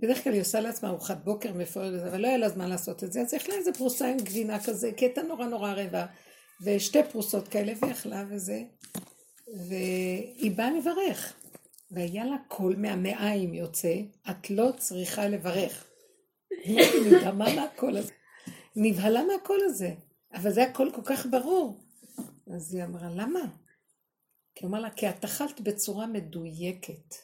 [0.02, 3.12] בדרך כלל היא עושה לעצמה ארוחת בוקר מפוארת אבל לא היה לה זמן לעשות את
[3.12, 6.06] זה, אז היא אכלה איזה פרוסה עם גבינה כזה, כי הייתה נורא נורא רעבה,
[6.64, 8.62] ושתי פרוסות כאלה, והיא אכלה וזה,
[9.68, 11.34] והיא באה לברך,
[11.90, 13.94] והיה לה קול מהמעיים יוצא,
[14.30, 15.84] את לא צריכה לברך.
[17.06, 18.12] נדהמה מהקול הזה.
[18.76, 19.94] נבהלה מהקול הזה,
[20.34, 21.80] אבל זה הקול כל כך ברור.
[22.56, 23.40] אז היא אמרה, למה?
[24.54, 27.14] כי הוא אמר לה, כי את אכלת בצורה מדויקת.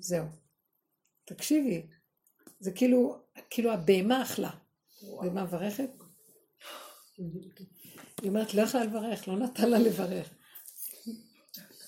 [0.00, 0.41] זהו.
[1.24, 1.86] תקשיבי,
[2.60, 3.18] זה כאילו,
[3.50, 4.50] כאילו הבהמה אכלה.
[5.02, 5.90] בהמה מברכת?
[8.22, 10.34] היא אומרת, לא יכלה לברך, לא נתן לה לברך.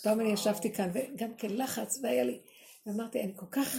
[0.03, 2.41] פעם אני ישבתי כאן, וגם כן לחץ, והיה לי,
[2.87, 3.77] ואמרתי, אני כל כך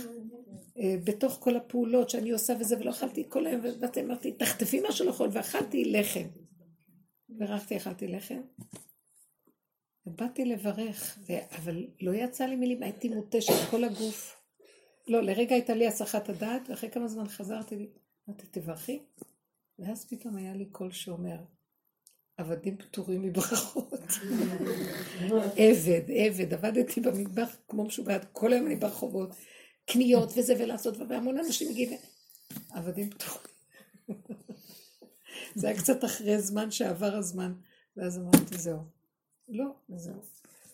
[0.78, 5.06] אה, בתוך כל הפעולות שאני עושה וזה, ולא אכלתי כל היום, ובאתי, אמרתי, תחטפי משהו
[5.06, 6.28] לאכול, ואכלתי לחם.
[7.30, 8.42] בירכתי, אכלתי לחם.
[10.06, 11.20] ובאתי לברך,
[11.52, 14.45] אבל לא יצא לי מילים, הייתי מותשת כל הגוף.
[15.08, 17.90] לא, לרגע הייתה לי הסחת הדעת, ואחרי כמה זמן חזרתי לי,
[18.30, 19.00] אמרתי, תברכי.
[19.80, 21.38] ואז פתאום היה לי קול שאומר,
[22.38, 23.94] עבדים פטורים מברכות.
[25.58, 29.30] עבד, עבד, עבדתי במטבח כמו משוגעת, כל היום אני ברחובות,
[29.86, 32.00] קניות וזה ולעשות, והמון אנשים מגיעים,
[32.70, 33.56] עבדים פטורים.
[35.56, 37.54] זה היה קצת אחרי זמן שעבר הזמן,
[37.98, 38.80] ואז אמרתי, זהו.
[39.50, 39.66] לא,
[39.96, 40.22] זהו.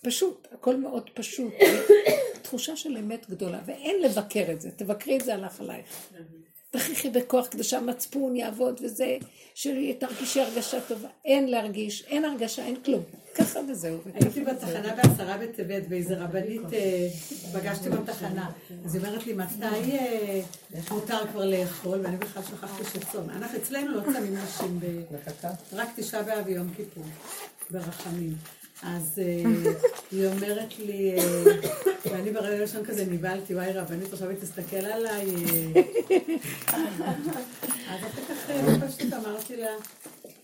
[0.03, 1.53] פשוט, הכל מאוד פשוט.
[2.51, 5.85] תחושה של אמת גדולה, ואין לבקר את זה, תבקרי את זה הלך עלייך.
[6.71, 9.17] תכריחי בכוח כדי שהמצפון יעבוד וזה,
[9.55, 11.07] שתרגישי הרגשה טובה.
[11.25, 13.03] אין להרגיש, אין הרגשה, אין כלום.
[13.35, 13.97] ככה וזהו.
[14.13, 17.07] הייתי בתחנה בעשרה בטבת, ואיזה רבנית אה,
[17.53, 18.51] פגשתי בתחנה.
[18.85, 20.41] אז היא אומרת לי, מתי אה,
[20.91, 21.99] מותר כבר לאכול?
[22.03, 23.29] ואני בכלל שכחתי שצום.
[23.29, 25.15] אנחנו אצלנו לא צמים נשים, ב-
[25.73, 27.03] רק תשעה באב ויום כיפור,
[27.71, 28.33] ברחמים.
[28.83, 29.43] אז אה,
[30.11, 31.23] היא אומרת לי, אה,
[32.11, 35.25] ואני ברגע הראשון כזה נבהלתי, וואי רבנית, עכשיו היא תסתכל עליי.
[37.89, 39.67] אז אחר כך אה, פשוט אמרתי לה,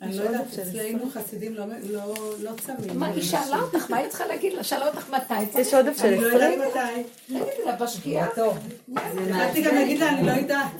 [0.01, 2.99] אני לא יודעת, אצלנו חסידים לא- לא לא צמים.
[2.99, 4.63] מה, היא שאלה אותך, מה היא צריכה להגיד לה?
[4.63, 5.59] שאלה אותך מתי?
[5.61, 6.53] יש עודף של אני לא יודעת?
[6.57, 7.03] מתי.
[7.27, 8.27] תגידי לה, בשקיעה.
[8.27, 10.71] התחלתי גם להגיד לה, אני לא יודעת.